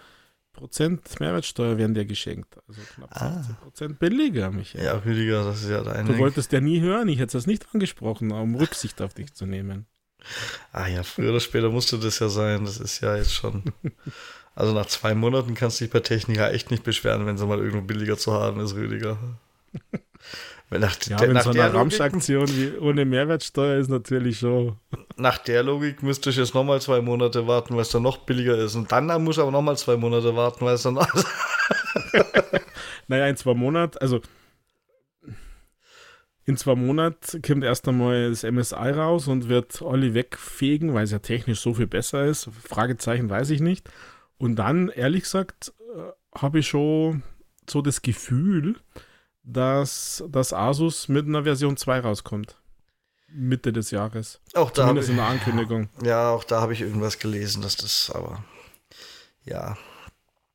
Prozent 0.52 1.20
Mehrwertsteuer 1.20 1.78
werden 1.78 1.94
dir 1.94 2.04
geschenkt. 2.04 2.56
Also 2.68 2.80
knapp 2.94 3.10
ah. 3.12 3.34
16 3.38 3.56
Prozent 3.56 3.98
billiger, 3.98 4.50
Michael. 4.50 4.84
Ja, 4.84 4.92
Rüdiger, 4.98 5.44
das 5.44 5.62
ist 5.62 5.70
ja 5.70 5.82
deine. 5.82 6.12
Du 6.12 6.18
wolltest 6.18 6.52
ja 6.52 6.60
nie 6.60 6.80
hören, 6.80 7.08
ich 7.08 7.18
hätte 7.18 7.32
das 7.32 7.46
nicht 7.46 7.66
angesprochen, 7.74 8.30
um 8.30 8.54
Rücksicht 8.54 9.02
auf 9.02 9.14
dich 9.14 9.32
zu 9.34 9.46
nehmen. 9.46 9.86
Ah 10.72 10.86
ja, 10.86 11.02
früher 11.02 11.30
oder 11.30 11.40
später 11.40 11.70
musste 11.70 11.98
das 11.98 12.18
ja 12.18 12.28
sein. 12.28 12.64
Das 12.64 12.78
ist 12.78 13.00
ja 13.00 13.16
jetzt 13.16 13.34
schon. 13.34 13.62
Also 14.56 14.72
nach 14.72 14.86
zwei 14.86 15.16
Monaten 15.16 15.54
kannst 15.54 15.80
du 15.80 15.84
dich 15.84 15.92
bei 15.92 15.98
Techniker 15.98 16.52
echt 16.52 16.70
nicht 16.70 16.84
beschweren, 16.84 17.26
wenn 17.26 17.36
sie 17.36 17.44
mal 17.44 17.58
irgendwo 17.58 17.80
billiger 17.80 18.16
zu 18.16 18.32
haben 18.32 18.60
ist, 18.60 18.76
Rüdiger. 18.76 19.18
Nach, 20.70 20.96
ja, 21.06 21.16
der, 21.16 21.28
wenn 21.28 21.34
nach 21.34 21.44
so 21.44 21.50
Ramsch-Aktion 21.50 22.48
wie 22.48 22.76
ohne 22.78 23.04
Mehrwertsteuer 23.04 23.78
ist 23.78 23.90
natürlich 23.90 24.38
schon. 24.38 24.76
Nach 25.16 25.38
der 25.38 25.62
Logik 25.62 26.02
müsste 26.02 26.30
ich 26.30 26.36
jetzt 26.36 26.54
nochmal 26.54 26.80
zwei 26.80 27.00
Monate 27.00 27.46
warten, 27.46 27.74
weil 27.74 27.82
es 27.82 27.90
dann 27.90 28.02
noch 28.02 28.18
billiger 28.18 28.56
ist. 28.56 28.74
Und 28.74 28.90
dann 28.90 29.06
muss 29.22 29.36
ich 29.36 29.42
aber 29.42 29.52
nochmal 29.52 29.76
zwei 29.76 29.96
Monate 29.96 30.34
warten, 30.34 30.64
weil 30.64 30.74
es 30.74 30.82
dann. 30.82 30.94
naja, 33.08 33.26
in 33.26 33.36
zwei 33.36 33.54
Monaten, 33.54 33.98
also 33.98 34.20
in 36.46 36.56
zwei 36.56 36.74
Monaten 36.74 37.40
kommt 37.40 37.64
erst 37.64 37.88
einmal 37.88 38.30
das 38.30 38.42
MSI 38.42 38.90
raus 38.90 39.28
und 39.28 39.48
wird 39.48 39.80
Olli 39.80 40.12
wegfegen, 40.12 40.92
weil 40.92 41.04
es 41.04 41.10
ja 41.10 41.20
technisch 41.20 41.60
so 41.60 41.74
viel 41.74 41.86
besser 41.86 42.24
ist. 42.24 42.50
Fragezeichen 42.62 43.30
weiß 43.30 43.50
ich 43.50 43.60
nicht. 43.60 43.88
Und 44.36 44.56
dann, 44.56 44.88
ehrlich 44.88 45.22
gesagt, 45.22 45.72
äh, 45.94 46.38
habe 46.38 46.58
ich 46.58 46.68
schon 46.68 47.22
so 47.68 47.80
das 47.80 48.02
Gefühl, 48.02 48.76
dass 49.44 50.24
das 50.28 50.52
Asus 50.52 51.08
mit 51.08 51.26
einer 51.26 51.44
Version 51.44 51.76
2 51.76 52.00
rauskommt. 52.00 52.56
Mitte 53.28 53.72
des 53.72 53.90
Jahres. 53.90 54.40
Auch 54.54 54.70
da 54.70 54.82
Zumindest 54.82 55.08
ich, 55.08 55.12
in 55.12 55.16
der 55.16 55.26
Ankündigung. 55.26 55.88
Ja, 56.02 56.30
auch 56.30 56.44
da 56.44 56.60
habe 56.60 56.72
ich 56.72 56.80
irgendwas 56.80 57.18
gelesen, 57.18 57.62
dass 57.62 57.76
das 57.76 58.10
aber. 58.14 58.44
Ja. 59.44 59.76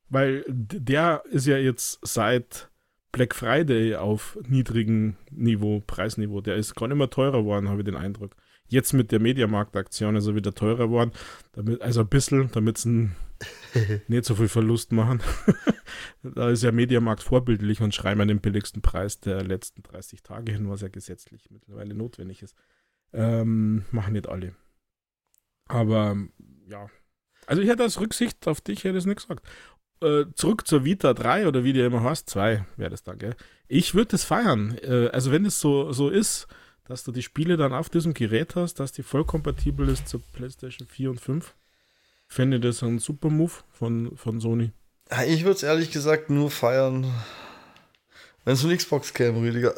Weil 0.10 0.46
der 0.48 1.24
ist 1.29 1.46
ja 1.46 1.58
jetzt 1.58 2.00
seit 2.01 2.69
Black 3.12 3.36
Friday 3.36 3.96
auf 3.96 4.38
niedrigem 4.48 5.17
Niveau, 5.29 5.84
Preisniveau. 5.86 6.41
Der 6.41 6.55
ist 6.55 6.75
gar 6.75 6.88
nicht 6.88 6.98
mehr 6.98 7.10
teurer 7.10 7.39
geworden, 7.39 7.69
habe 7.69 7.81
ich 7.81 7.86
den 7.86 7.96
Eindruck. 7.96 8.36
Jetzt 8.67 8.93
mit 8.93 9.12
der 9.12 9.19
Mediamarkt-Aktion 9.19 10.15
ist 10.15 10.27
er 10.27 10.36
wieder 10.36 10.53
teurer 10.53 10.88
geworden. 10.88 11.12
Damit, 11.53 11.81
also 11.81 12.01
ein 12.01 12.08
bisschen, 12.08 12.51
damit 12.51 12.77
es 12.77 12.86
nicht 14.08 14.25
so 14.25 14.36
viel 14.36 14.48
Verlust 14.48 14.91
machen. 14.91 15.22
da 16.24 16.50
ist 16.50 16.63
ja 16.63 16.72
Mediamarkt 16.72 17.24
vorbildlich 17.24 17.81
und 17.81 17.93
schreiben 17.93 18.27
den 18.27 18.41
billigsten 18.41 18.81
Preis 18.81 19.19
der 19.19 19.43
letzten 19.43 19.84
30 19.84 20.24
Tage 20.24 20.51
hin, 20.51 20.69
was 20.69 20.81
ja 20.81 20.88
gesetzlich 20.88 21.50
mittlerweile 21.50 21.93
notwendig 21.93 22.41
ist. 22.41 22.55
Ähm, 23.13 23.86
machen 23.91 24.13
nicht 24.13 24.27
alle. 24.27 24.55
Aber 25.65 26.15
ja. 26.67 26.88
Also 27.48 27.62
ich 27.62 27.69
hätte 27.69 27.84
als 27.84 28.00
Rücksicht 28.00 28.48
auf 28.48 28.62
dich 28.62 28.84
hätte 28.84 28.98
es 28.98 29.05
nicht 29.05 29.17
gesagt. 29.17 29.48
äh, 30.01 30.25
zurück 30.36 30.67
zur 30.67 30.86
Vita 30.86 31.13
3 31.13 31.48
oder 31.48 31.63
wie 31.63 31.74
die 31.74 31.81
immer 31.81 32.03
heißt, 32.03 32.29
2 32.29 32.65
wäre 32.77 32.89
das 32.89 33.03
dann, 33.03 33.17
gell? 33.17 33.36
Ich 33.67 33.96
würde 33.96 34.12
das 34.12 34.24
feiern. 34.24 34.77
Äh, 34.81 35.10
also 35.10 35.31
wenn 35.31 35.46
es 35.46 35.60
so, 35.60 35.91
so 35.91 36.10
ist, 36.10 36.48
dass 36.86 37.03
du 37.03 37.12
die 37.12 37.22
Spiele 37.22 37.58
dann 37.58 37.74
auf 37.74 37.89
diesem 37.89 38.13
Gerät 38.13 38.55
hast, 38.55 38.79
dass 38.79 38.91
die 38.91 39.03
voll 39.03 39.25
kompatibel 39.25 39.88
ist 39.89 40.08
zur 40.08 40.22
PlayStation 40.34 40.88
4 40.88 41.12
und 41.12 41.22
5, 41.22 41.55
fände 42.27 42.60
das 42.60 42.81
ein 42.84 43.00
super 43.00 43.29
Move 43.29 43.53
von, 43.72 44.15
von 44.15 44.39
Sony. 44.39 44.72
Ich 45.25 45.44
würde 45.44 45.56
es 45.56 45.63
ehrlich 45.63 45.92
gesagt 45.92 46.30
nur 46.30 46.51
feiern, 46.51 47.12
wenn 48.46 48.54
es 48.54 48.63
eine 48.63 48.78
Xbox 48.78 49.13
käme, 49.13 49.39
Rüdiger. 49.39 49.74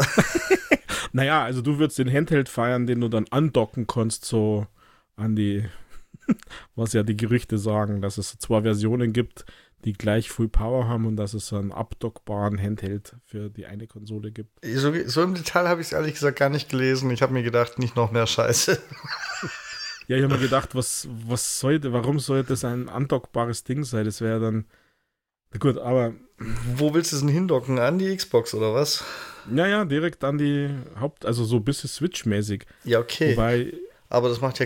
naja, 1.14 1.44
also 1.44 1.62
du 1.62 1.80
würdest 1.80 2.00
den 2.00 2.12
Handheld 2.12 2.50
feiern, 2.50 2.86
den 2.86 3.00
du 3.00 3.08
dann 3.08 3.26
andocken 3.30 3.88
kannst, 3.88 4.26
so 4.26 4.68
an 5.16 5.36
die, 5.36 5.66
was 6.76 6.94
ja 6.94 7.04
die 7.04 7.16
Gerüchte 7.16 7.58
sagen, 7.58 8.02
dass 8.02 8.18
es 8.18 8.38
zwei 8.40 8.62
Versionen 8.64 9.14
gibt, 9.14 9.46
die 9.86 9.94
gleich 9.94 10.30
Full 10.30 10.50
Power 10.50 10.88
haben 10.88 11.06
und 11.06 11.16
dass 11.16 11.34
es 11.34 11.52
einen 11.54 11.72
abdockbaren 11.72 12.62
Handheld 12.62 13.16
für 13.26 13.50
die 13.50 13.66
eine 13.66 13.88
Konsole 13.88 14.32
gibt. 14.32 14.60
So, 14.64 14.94
so 15.06 15.24
im 15.24 15.34
Detail 15.34 15.68
habe 15.68 15.82
ich 15.82 15.88
es 15.88 15.94
ehrlich 15.94 16.14
gesagt 16.14 16.38
gar 16.38 16.50
nicht 16.50 16.70
gelesen. 16.70 17.10
Ich 17.10 17.22
habe 17.22 17.34
mir 17.34 17.44
gedacht, 17.44 17.80
nicht 17.80 17.96
noch 17.96 18.12
mehr 18.12 18.28
Scheiße. 18.28 18.80
ja, 20.08 20.18
ich 20.18 20.24
habe 20.24 20.36
mir 20.36 20.42
gedacht, 20.42 20.76
was, 20.76 21.08
was 21.26 21.60
sollte, 21.60 21.94
warum 21.94 22.20
sollte 22.20 22.50
das 22.50 22.66
ein 22.66 22.90
andockbares 22.90 23.64
Ding 23.64 23.86
sein? 23.86 24.06
Das 24.06 24.20
wäre 24.20 24.40
dann. 24.40 24.66
Gut, 25.60 25.78
aber. 25.78 26.14
Wo 26.76 26.94
willst 26.94 27.12
du 27.12 27.18
es 27.18 27.22
denn 27.22 27.30
hindocken? 27.30 27.78
An 27.78 28.00
die 28.00 28.16
Xbox 28.16 28.54
oder 28.56 28.74
was? 28.74 29.04
Ja, 29.54 29.68
ja, 29.68 29.86
direkt 29.86 30.24
an 30.24 30.40
die 30.40 30.70
Haupt-, 31.00 31.26
also 31.26 31.44
so 31.44 31.58
ein 31.58 31.64
bisschen 31.64 31.90
Switch-mäßig. 31.90 32.66
Ja, 32.84 33.00
okay. 33.00 33.34
Wobei. 33.34 33.74
Aber 34.10 34.30
das 34.30 34.42
macht 34.42 34.60
ja 34.60 34.66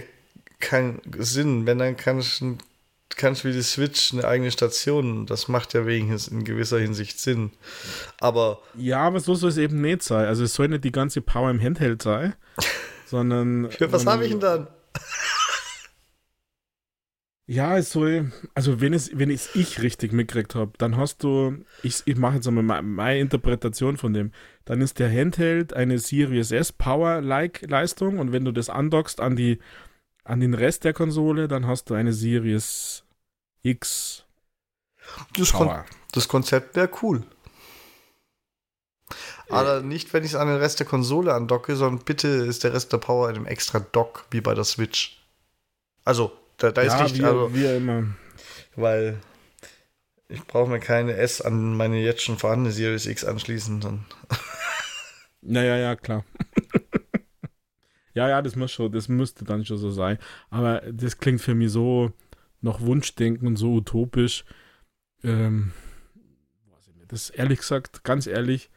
keinen 0.59 1.01
Sinn. 1.17 1.65
Wenn, 1.65 1.79
dann 1.79 1.97
kann 1.97 2.19
ich 2.19 2.39
ein 2.39 2.59
kannst 3.15 3.45
wie 3.45 3.51
die 3.51 3.61
Switch 3.61 4.13
eine 4.13 4.25
eigene 4.25 4.51
Station. 4.51 5.25
Das 5.25 5.47
macht 5.47 5.73
ja 5.73 5.85
wenigstens 5.85 6.27
in 6.27 6.43
gewisser 6.43 6.79
Hinsicht 6.79 7.19
Sinn. 7.19 7.51
Aber. 8.19 8.61
Ja, 8.75 8.99
aber 8.99 9.19
so 9.19 9.35
soll 9.35 9.49
es 9.49 9.57
eben 9.57 9.81
nicht 9.81 10.03
sein. 10.03 10.25
Also 10.25 10.43
es 10.43 10.53
soll 10.53 10.67
nicht 10.67 10.83
die 10.83 10.91
ganze 10.91 11.21
Power 11.21 11.49
im 11.49 11.61
Handheld 11.61 12.01
sein, 12.01 12.35
sondern. 13.05 13.71
Für 13.71 13.91
was 13.91 14.05
habe 14.05 14.25
ich 14.25 14.31
denn 14.31 14.39
dann? 14.39 14.67
Ja, 17.47 17.77
es 17.77 17.91
soll, 17.91 18.31
also 18.55 18.81
wenn 18.81 18.93
es, 18.93 19.15
wenn 19.17 19.29
es 19.29 19.55
ich 19.55 19.79
richtig 19.81 20.11
mitgekriegt 20.11 20.55
habe, 20.55 20.71
dann 20.79 20.97
hast 20.97 21.23
du, 21.23 21.63
ich, 21.83 22.01
ich 22.05 22.15
mache 22.15 22.35
jetzt 22.35 22.47
einmal 22.47 22.81
meine, 22.81 23.19
Interpretation 23.19 23.97
von 23.97 24.13
dem, 24.13 24.31
dann 24.65 24.81
ist 24.81 24.97
der 24.97 25.11
Handheld 25.11 25.71
eine 25.73 25.99
Series 25.99 26.51
S 26.51 26.71
Power-like 26.71 27.69
Leistung 27.69 28.17
und 28.17 28.31
wenn 28.31 28.45
du 28.45 28.51
das 28.51 28.69
andockst 28.69 29.19
an 29.19 29.35
die 29.35 29.59
an 30.23 30.39
den 30.39 30.55
Rest 30.55 30.83
der 30.85 30.93
Konsole, 30.93 31.47
dann 31.47 31.67
hast 31.67 31.91
du 31.91 31.93
eine 31.93 32.11
Series 32.11 33.03
X. 33.61 34.25
Das, 35.37 35.53
Kon 35.53 35.83
das 36.13 36.27
Konzept 36.27 36.75
wäre 36.75 36.89
cool. 37.03 37.23
Aber 39.49 39.81
nicht, 39.81 40.13
wenn 40.13 40.23
ich 40.23 40.31
es 40.31 40.35
an 40.35 40.47
den 40.47 40.57
Rest 40.57 40.79
der 40.79 40.87
Konsole 40.87 41.31
andocke, 41.31 41.75
sondern 41.75 42.03
bitte 42.03 42.27
ist 42.27 42.63
der 42.63 42.73
Rest 42.73 42.91
der 42.91 42.97
Power 42.97 43.29
in 43.29 43.35
einem 43.35 43.45
extra 43.45 43.79
Dock, 43.79 44.25
wie 44.31 44.41
bei 44.41 44.55
der 44.55 44.63
Switch. 44.63 45.23
Also, 46.03 46.31
da, 46.57 46.71
da 46.71 46.83
ja, 46.83 46.95
ist 46.95 47.03
nicht. 47.03 47.19
Wie, 47.19 47.25
also, 47.25 47.53
wie 47.53 47.65
immer. 47.65 48.07
Weil 48.75 49.19
ich 50.27 50.43
brauche 50.45 50.69
mir 50.69 50.79
keine 50.79 51.13
S 51.15 51.41
an 51.41 51.77
meine 51.77 52.01
jetzt 52.01 52.21
schon 52.21 52.37
vorhandene 52.37 52.71
Series 52.71 53.05
X 53.05 53.23
anschließen. 53.23 53.81
Dann. 53.81 54.05
Naja, 55.47 55.77
ja, 55.77 55.95
klar. 55.95 56.25
Ja, 58.15 58.29
ja, 58.29 58.41
das 58.41 58.55
muss 58.55 58.71
schon, 58.71 58.93
das 58.93 59.09
müsste 59.09 59.43
dann 59.43 59.65
schon 59.65 59.77
so 59.77 59.91
sein. 59.91 60.17
Aber 60.49 60.81
das 60.89 61.17
klingt 61.17 61.41
für 61.41 61.53
mich 61.53 61.69
so 61.69 62.13
noch 62.61 62.79
Wunschdenken 62.79 63.45
und 63.45 63.57
so 63.57 63.73
utopisch. 63.73 64.45
Ähm. 65.21 65.73
Das 67.09 67.29
ehrlich 67.29 67.59
gesagt, 67.59 68.03
ganz 68.03 68.25
ehrlich, 68.25 68.71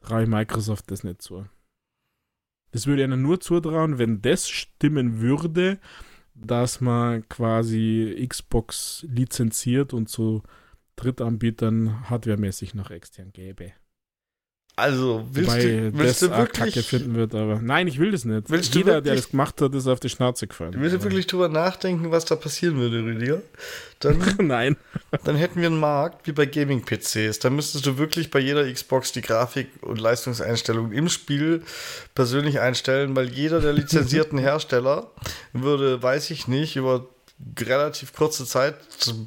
traue 0.00 0.22
ich 0.22 0.28
Microsoft 0.28 0.90
das 0.90 1.04
nicht 1.04 1.22
zu. 1.22 1.46
Das 2.70 2.86
würde 2.86 3.04
ihnen 3.04 3.22
nur 3.22 3.40
zutrauen, 3.40 3.98
wenn 3.98 4.20
das 4.20 4.48
stimmen 4.48 5.20
würde, 5.20 5.78
dass 6.40 6.80
man 6.80 7.28
quasi 7.28 8.26
Xbox 8.28 9.06
lizenziert 9.08 9.92
und 9.92 10.08
zu 10.08 10.42
Drittanbietern 10.96 12.08
hardwaremäßig 12.10 12.74
noch 12.74 12.90
extern 12.90 13.32
gäbe. 13.32 13.72
Also, 14.78 15.26
willst 15.32 15.50
Wobei 15.50 15.60
du, 15.60 15.98
willst 15.98 16.22
das 16.22 16.30
du 16.30 16.36
wirklich. 16.36 16.74
Kacke 16.74 16.86
finden 16.86 17.16
wird, 17.16 17.34
aber 17.34 17.60
nein, 17.60 17.88
ich 17.88 17.98
will 17.98 18.12
das 18.12 18.24
nicht. 18.24 18.48
Willst 18.48 18.72
Jeder, 18.76 18.94
wirklich, 18.94 19.04
der 19.04 19.16
das 19.16 19.30
gemacht 19.30 19.60
hat, 19.60 19.74
ist 19.74 19.88
auf 19.88 19.98
die 19.98 20.08
Schnauze 20.08 20.46
gefallen. 20.46 20.74
Willst 20.76 20.94
du 20.94 21.02
wirklich 21.02 21.26
drüber 21.26 21.48
nachdenken, 21.48 22.12
was 22.12 22.24
da 22.26 22.36
passieren 22.36 22.76
würde, 22.76 23.02
Rüdiger? 23.02 23.42
Dann, 23.98 24.22
nein. 24.38 24.76
Dann 25.24 25.34
hätten 25.34 25.60
wir 25.60 25.66
einen 25.66 25.80
Markt 25.80 26.28
wie 26.28 26.32
bei 26.32 26.46
Gaming-PCs. 26.46 27.40
Dann 27.40 27.56
müsstest 27.56 27.86
du 27.86 27.98
wirklich 27.98 28.30
bei 28.30 28.38
jeder 28.38 28.72
Xbox 28.72 29.10
die 29.10 29.20
Grafik- 29.20 29.82
und 29.82 30.00
Leistungseinstellungen 30.00 30.92
im 30.92 31.08
Spiel 31.08 31.64
persönlich 32.14 32.60
einstellen, 32.60 33.16
weil 33.16 33.30
jeder 33.30 33.60
der 33.60 33.72
lizenzierten 33.72 34.38
Hersteller 34.38 35.10
würde, 35.52 36.00
weiß 36.00 36.30
ich 36.30 36.46
nicht, 36.46 36.76
über 36.76 37.04
relativ 37.58 38.12
kurze 38.12 38.46
Zeit 38.46 38.76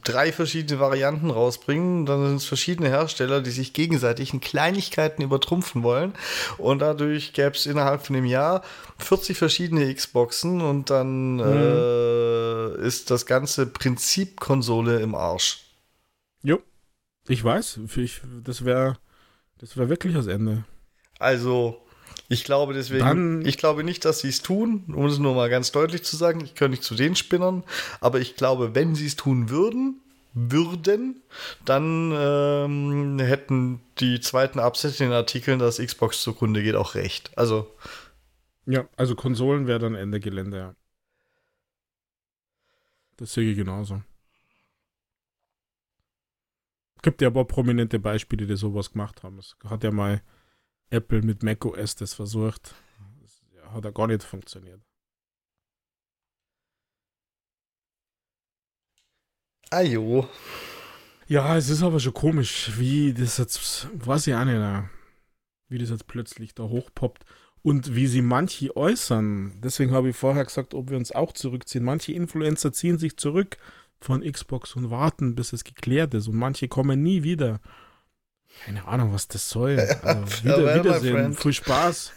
drei 0.03 0.31
verschiedene 0.31 0.79
Varianten 0.79 1.29
rausbringen. 1.29 2.05
Dann 2.05 2.25
sind 2.27 2.35
es 2.37 2.45
verschiedene 2.45 2.89
Hersteller, 2.89 3.41
die 3.41 3.51
sich 3.51 3.73
gegenseitig 3.73 4.33
in 4.33 4.41
Kleinigkeiten 4.41 5.21
übertrumpfen 5.21 5.83
wollen. 5.83 6.13
Und 6.57 6.79
dadurch 6.79 7.33
gäbe 7.33 7.55
es 7.55 7.65
innerhalb 7.65 8.05
von 8.05 8.15
einem 8.15 8.25
Jahr 8.25 8.63
40 8.99 9.37
verschiedene 9.37 9.93
Xboxen 9.93 10.61
und 10.61 10.89
dann 10.89 11.35
mhm. 11.35 11.41
äh, 11.41 12.85
ist 12.85 13.11
das 13.11 13.25
ganze 13.25 13.65
Prinzip 13.65 14.39
Konsole 14.39 14.99
im 14.99 15.15
Arsch. 15.15 15.65
Jo, 16.43 16.59
ich 17.27 17.43
weiß. 17.43 17.79
Ich, 17.95 18.21
das 18.43 18.65
wäre 18.65 18.97
das 19.61 19.77
wär 19.77 19.89
wirklich 19.89 20.15
das 20.15 20.25
Ende. 20.25 20.65
Also, 21.19 21.85
ich 22.31 22.45
glaube 22.45 22.73
deswegen, 22.73 23.03
Dann, 23.03 23.45
ich 23.45 23.57
glaube 23.57 23.83
nicht, 23.83 24.05
dass 24.05 24.19
sie 24.19 24.29
es 24.29 24.41
tun, 24.41 24.85
um 24.87 25.05
es 25.05 25.19
nur 25.19 25.35
mal 25.35 25.49
ganz 25.49 25.71
deutlich 25.71 26.03
zu 26.03 26.15
sagen. 26.15 26.41
Ich 26.41 26.55
gehöre 26.55 26.69
nicht 26.69 26.83
zu 26.83 26.95
den 26.95 27.15
Spinnern, 27.15 27.63
aber 27.99 28.19
ich 28.19 28.35
glaube, 28.35 28.73
wenn 28.73 28.95
sie 28.95 29.07
es 29.07 29.15
tun 29.17 29.49
würden, 29.49 29.99
würden, 30.33 31.21
dann 31.65 32.13
ähm, 32.15 33.19
hätten 33.19 33.81
die 33.99 34.21
zweiten 34.21 34.59
Absätze 34.59 35.03
in 35.03 35.09
den 35.09 35.17
Artikeln, 35.17 35.59
dass 35.59 35.77
Xbox 35.77 36.21
zugrunde 36.21 36.63
geht, 36.63 36.75
auch 36.75 36.95
recht. 36.95 37.37
Also. 37.37 37.69
Ja, 38.65 38.87
also 38.95 39.15
Konsolen 39.15 39.67
wäre 39.67 39.79
dann 39.79 39.95
Ende 39.95 40.19
Gelände, 40.21 40.57
ja. 40.57 40.75
Das 43.17 43.33
sehe 43.33 43.51
ich 43.51 43.57
genauso. 43.57 44.01
Gibt 47.01 47.21
ja 47.21 47.27
aber 47.27 47.45
prominente 47.45 47.99
Beispiele, 47.99 48.47
die 48.47 48.55
sowas 48.55 48.93
gemacht 48.93 49.23
haben. 49.23 49.37
Es 49.39 49.57
hat 49.67 49.83
ja 49.83 49.91
mal 49.91 50.21
Apple 50.91 51.21
mit 51.21 51.41
macOS 51.41 51.95
das 51.95 52.13
versucht. 52.13 52.75
Das 53.21 53.41
hat 53.73 53.85
ja 53.85 53.91
gar 53.91 54.07
nicht 54.07 54.23
funktioniert. 54.23 54.81
Ajo. 59.69 60.27
Ja, 61.27 61.55
es 61.55 61.69
ist 61.69 61.81
aber 61.81 62.01
schon 62.01 62.13
komisch, 62.13 62.71
wie 62.77 63.13
das 63.13 63.37
jetzt, 63.37 63.87
weiß 63.93 64.27
ich 64.27 64.35
auch 64.35 64.43
nicht, 64.43 64.89
wie 65.69 65.77
das 65.77 65.89
jetzt 65.89 66.07
plötzlich 66.07 66.53
da 66.53 66.63
hochpoppt 66.63 67.23
und 67.63 67.95
wie 67.95 68.07
sie 68.07 68.21
manche 68.21 68.75
äußern. 68.75 69.61
Deswegen 69.61 69.93
habe 69.93 70.09
ich 70.09 70.17
vorher 70.17 70.43
gesagt, 70.43 70.73
ob 70.73 70.89
wir 70.89 70.97
uns 70.97 71.13
auch 71.13 71.31
zurückziehen. 71.31 71.85
Manche 71.85 72.11
Influencer 72.11 72.73
ziehen 72.73 72.97
sich 72.97 73.15
zurück 73.15 73.57
von 74.01 74.29
Xbox 74.29 74.75
und 74.75 74.89
warten, 74.89 75.35
bis 75.35 75.53
es 75.53 75.63
geklärt 75.63 76.13
ist 76.15 76.27
und 76.27 76.35
manche 76.35 76.67
kommen 76.67 77.01
nie 77.01 77.23
wieder. 77.23 77.61
Keine 78.65 78.87
Ahnung, 78.87 79.13
was 79.13 79.27
das 79.27 79.49
soll. 79.49 79.77
Also, 80.03 80.43
wieder, 80.43 80.75
Wiedersehen. 80.75 81.33
Viel 81.33 81.53
Spaß. 81.53 82.13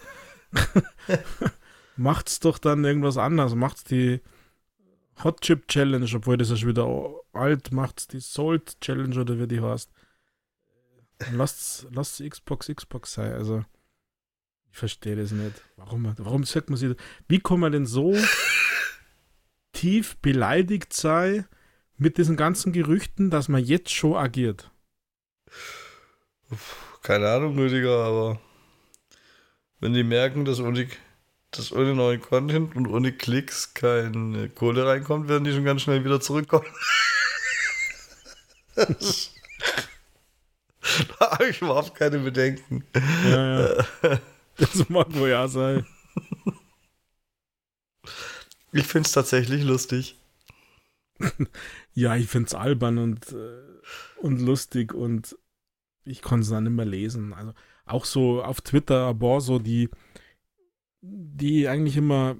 Macht's 1.97 2.41
doch 2.41 2.59
dann 2.59 2.85
irgendwas 2.85 3.17
anderes. 3.17 3.55
Macht's 3.55 3.85
die 3.85 4.21
Hot 5.23 5.41
Chip 5.41 5.69
Challenge, 5.69 6.09
obwohl 6.15 6.37
das 6.37 6.51
ist 6.51 6.61
schon 6.61 6.71
wieder 6.71 6.87
alt. 7.33 7.73
Macht's 7.73 8.09
die 8.09 8.21
Salt 8.21 8.81
Challenge 8.81 9.19
oder 9.19 9.39
wie 9.39 9.47
die 9.47 9.61
heißt. 9.61 9.91
Lasst, 11.33 11.87
lasst 11.93 12.23
Xbox 12.23 12.67
Xbox 12.67 13.15
sein. 13.15 13.33
Also, 13.33 13.65
ich 14.71 14.79
verstehe 14.79 15.17
das 15.17 15.31
nicht. 15.31 15.63
Warum, 15.77 16.13
warum 16.19 16.45
sagt 16.45 16.69
man 16.69 16.77
sich 16.77 16.97
Wie 17.29 17.39
kann 17.39 17.61
man 17.61 17.73
denn 17.73 17.87
so 17.87 18.15
tief 19.73 20.17
beleidigt 20.19 20.93
sein 20.93 21.47
mit 21.97 22.19
diesen 22.19 22.37
ganzen 22.37 22.73
Gerüchten, 22.73 23.31
dass 23.31 23.49
man 23.49 23.63
jetzt 23.63 23.95
schon 23.95 24.17
agiert? 24.17 24.73
Keine 27.03 27.31
Ahnung, 27.31 27.59
Rüdiger, 27.59 28.05
aber 28.05 28.41
wenn 29.81 29.93
die 29.93 30.05
merken, 30.05 30.45
dass 30.45 30.61
ohne, 30.61 30.89
dass 31.51 31.73
ohne 31.73 31.95
neuen 31.95 32.21
Content 32.21 32.75
und 32.77 32.87
ohne 32.87 33.13
Klicks 33.13 33.75
keine 33.75 34.49
Kohle 34.49 34.87
reinkommt, 34.87 35.29
werden 35.29 35.45
die 35.45 35.53
schon 35.53 35.65
ganz 35.65 35.83
schnell 35.83 36.05
wieder 36.05 36.21
zurückkommen. 36.21 36.67
da 41.19 41.31
habe 41.33 41.49
ich 41.49 41.61
überhaupt 41.61 41.95
keine 41.95 42.19
Bedenken. 42.19 42.85
Ja, 43.25 43.77
ja. 43.77 43.85
Das 44.57 44.89
mag 44.89 45.13
wohl 45.15 45.31
ja 45.31 45.49
sein. 45.49 45.85
Ich 48.71 48.87
finde 48.87 49.09
es 49.09 49.13
tatsächlich 49.13 49.65
lustig. 49.65 50.17
ja, 51.93 52.15
ich 52.15 52.29
finde 52.29 52.47
es 52.47 52.55
albern 52.55 52.99
und, 52.99 53.33
äh, 53.33 53.63
und 54.19 54.41
lustig 54.41 54.95
und 54.95 55.37
ich 56.05 56.23
konnte 56.23 56.45
es 56.45 56.51
dann 56.51 56.67
immer 56.67 56.85
lesen. 56.85 57.33
Also 57.33 57.53
auch 57.87 58.05
so 58.05 58.43
auf 58.43 58.61
Twitter, 58.61 59.13
boah, 59.15 59.41
so 59.41 59.59
die, 59.59 59.89
die 61.01 61.69
eigentlich 61.69 61.97
immer, 61.97 62.37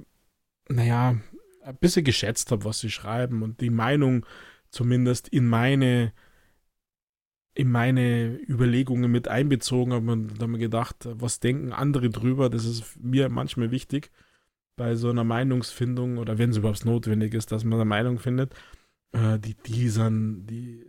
naja, 0.69 1.17
ein 1.63 1.77
bisschen 1.77 2.05
geschätzt 2.05 2.51
habe, 2.51 2.65
was 2.65 2.81
sie 2.81 2.91
schreiben 2.91 3.43
und 3.43 3.61
die 3.61 3.71
Meinung 3.71 4.27
zumindest 4.71 5.29
in 5.29 5.49
meine 5.49 6.13
in 7.57 7.71
meine 7.71 8.37
Überlegungen 8.49 9.11
mit 9.11 9.29
einbezogen 9.29 9.93
habe 9.93 10.11
und 10.11 10.43
da 10.43 10.47
mir 10.49 10.59
gedacht, 10.59 11.09
was 11.13 11.39
denken 11.39 11.73
andere 11.73 12.11
drüber, 12.11 12.51
das 12.51 12.65
ist 12.65 12.99
mir 13.01 13.29
manchmal 13.29 13.71
wichtig 13.71 14.11
bei 14.77 14.97
so 14.97 15.11
einer 15.11 15.23
Meinungsfindung 15.23 16.19
oder 16.19 16.37
wenn 16.37 16.51
es 16.51 16.57
überhaupt 16.57 16.85
notwendig 16.85 17.33
ist, 17.33 17.53
dass 17.53 17.63
man 17.63 17.75
eine 17.75 17.85
Meinung 17.85 18.19
findet, 18.19 18.55
äh, 19.13 19.39
die, 19.39 19.55
die, 19.55 19.89
sind, 19.89 20.47
die 20.47 20.85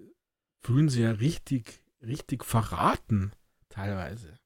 fühlen 0.61 0.89
sich 0.89 1.01
ja 1.01 1.11
richtig, 1.11 1.83
richtig 2.05 2.43
verraten, 2.43 3.31
teilweise. 3.69 4.39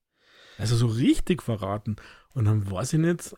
Also 0.57 0.75
so 0.75 0.87
richtig 0.87 1.41
verraten. 1.41 1.95
Und 2.33 2.45
dann 2.45 2.69
weiß 2.69 2.93
ich 2.93 2.99
nicht, 2.99 3.35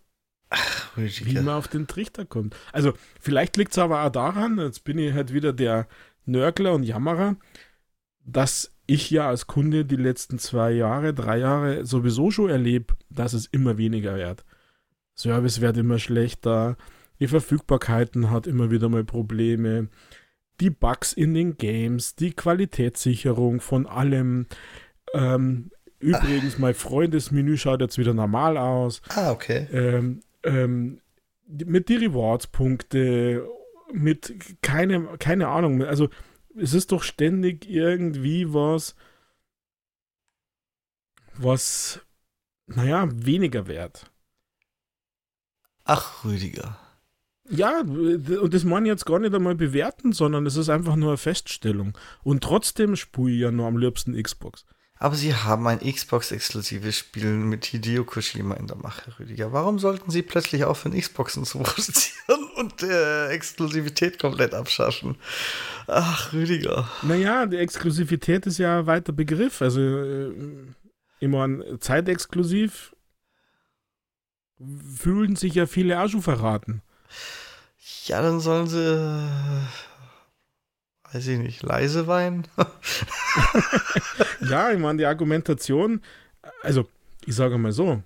Ach, 0.50 0.98
wie 0.98 1.36
man 1.36 1.50
auf 1.50 1.70
den 1.70 1.88
Trichter 1.88 2.26
kommt. 2.26 2.56
Also 2.74 2.94
vielleicht 3.20 3.56
liegt 3.56 3.72
es 3.72 3.78
aber 3.78 4.04
auch 4.04 4.10
daran, 4.12 4.58
jetzt 4.58 4.84
bin 4.84 4.98
ich 4.98 5.14
halt 5.14 5.34
wieder 5.34 5.54
der 5.54 5.88
Nörgler 6.26 6.74
und 6.74 6.84
Jammerer, 6.84 7.38
dass 8.26 8.74
ich 8.86 9.10
ja 9.10 9.30
als 9.30 9.48
Kunde 9.48 9.86
die 9.86 9.96
letzten 9.96 10.40
zwei 10.40 10.72
Jahre, 10.72 11.14
drei 11.14 11.38
Jahre 11.38 11.86
sowieso 11.86 12.32
schon 12.32 12.50
erlebe, 12.50 12.96
dass 13.10 13.32
es 13.32 13.46
immer 13.46 13.78
weniger 13.78 14.18
wird. 14.18 14.44
Service 15.16 15.62
wird 15.62 15.78
immer 15.78 16.00
schlechter, 16.00 16.76
die 17.22 17.28
Verfügbarkeiten 17.28 18.30
hat 18.30 18.48
immer 18.48 18.72
wieder 18.72 18.90
mal 18.90 19.04
Probleme, 19.06 19.88
die 20.62 20.70
Bugs 20.70 21.12
in 21.12 21.34
den 21.34 21.58
Games, 21.58 22.16
die 22.16 22.32
Qualitätssicherung 22.32 23.60
von 23.60 23.88
allem. 23.88 24.48
Ähm, 25.14 25.72
übrigens, 26.00 26.58
mein 26.60 26.76
Freundesmenü 26.76 27.58
schaut 27.58 27.82
jetzt 27.82 27.98
wieder 27.98 28.14
normal 28.14 28.58
aus. 28.58 29.02
Ah, 29.10 29.32
okay. 29.32 29.68
Ähm, 29.72 30.22
ähm, 30.44 31.02
mit 31.48 31.90
die 31.90 31.98
Rewards-Punkte, 31.98 33.48
mit 33.92 34.62
keine, 34.62 35.18
keine 35.18 35.48
Ahnung, 35.50 35.84
also 35.84 36.10
es 36.56 36.74
ist 36.74 36.92
doch 36.92 37.04
ständig 37.04 37.70
irgendwie 37.70 38.54
was, 38.54 38.96
was, 41.34 42.02
naja, 42.68 43.10
weniger 43.12 43.68
wert. 43.68 44.12
Ach, 45.84 46.24
Rüdiger. 46.24 46.78
Ja, 47.52 47.82
und 47.82 48.54
das 48.54 48.64
meine 48.64 48.88
ich 48.88 48.92
jetzt 48.92 49.06
gar 49.06 49.20
nicht 49.20 49.36
einmal 49.36 49.56
bewerten, 49.56 50.14
sondern 50.14 50.46
es 50.46 50.56
ist 50.56 50.70
einfach 50.70 50.96
nur 50.96 51.10
eine 51.10 51.18
Feststellung. 51.18 51.98
Und 52.24 52.44
trotzdem 52.44 52.96
spule 52.96 53.34
ich 53.34 53.42
ja 53.42 53.52
nur 53.52 53.68
am 53.68 53.78
liebsten 53.78 54.22
Xbox. 54.22 54.66
Aber 55.02 55.16
sie 55.16 55.34
haben 55.34 55.66
ein 55.66 55.80
Xbox-exklusives 55.80 56.96
Spiel 56.96 57.26
mit 57.26 57.66
Hideo 57.66 58.04
Kojima 58.04 58.54
in 58.54 58.68
der 58.68 58.78
Mache, 58.78 59.12
Rüdiger. 59.20 59.52
Warum 59.52 59.80
sollten 59.80 60.12
sie 60.12 60.22
plötzlich 60.22 60.64
aufhören, 60.64 60.96
Xboxen 60.98 61.44
zu 61.44 61.58
produzieren 61.64 62.48
und 62.56 62.84
äh, 62.84 63.30
Exklusivität 63.30 64.20
komplett 64.20 64.54
abschaffen? 64.54 65.18
Ach, 65.88 66.32
Rüdiger. 66.34 66.88
Naja, 67.02 67.48
die 67.48 67.58
Exklusivität 67.58 68.46
ist 68.46 68.60
ja 68.60 68.80
ein 68.80 68.86
weiter 68.86 69.12
Begriff. 69.12 69.64
Also, 69.64 69.82
äh, 69.82 70.34
immer 71.20 71.80
zeitexklusiv 71.80 72.96
fühlen 74.98 75.36
sich 75.36 75.56
ja 75.56 75.66
viele 75.66 76.00
auch 76.00 76.10
schon 76.10 76.22
verraten. 76.22 76.84
Ja, 78.06 78.22
dann 78.22 78.40
sollen 78.40 78.68
sie 78.68 79.68
weiß 81.14 81.28
ich 81.28 81.40
nicht, 81.40 81.64
leise 81.64 82.08
weinen? 82.08 82.48
ja, 84.50 84.72
ich 84.72 84.80
meine, 84.80 84.98
die 84.98 85.06
Argumentation, 85.06 86.02
also 86.62 86.88
ich 87.26 87.36
sage 87.36 87.58
mal 87.58 87.72
so, 87.72 88.02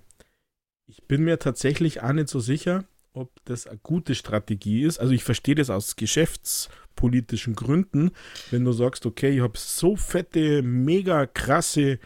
ich 0.86 1.02
bin 1.04 1.24
mir 1.24 1.38
tatsächlich 1.38 2.02
auch 2.02 2.12
nicht 2.12 2.28
so 2.28 2.40
sicher, 2.40 2.84
ob 3.12 3.30
das 3.44 3.66
eine 3.66 3.78
gute 3.82 4.14
Strategie 4.14 4.82
ist. 4.82 4.98
Also 4.98 5.12
ich 5.12 5.24
verstehe 5.24 5.54
das 5.54 5.70
aus 5.70 5.96
geschäftspolitischen 5.96 7.54
Gründen, 7.54 8.10
wenn 8.50 8.64
du 8.64 8.72
sagst, 8.72 9.06
okay, 9.06 9.30
ich 9.30 9.40
habe 9.40 9.58
so 9.58 9.96
fette, 9.96 10.62
mega 10.62 11.26
krasse 11.26 11.98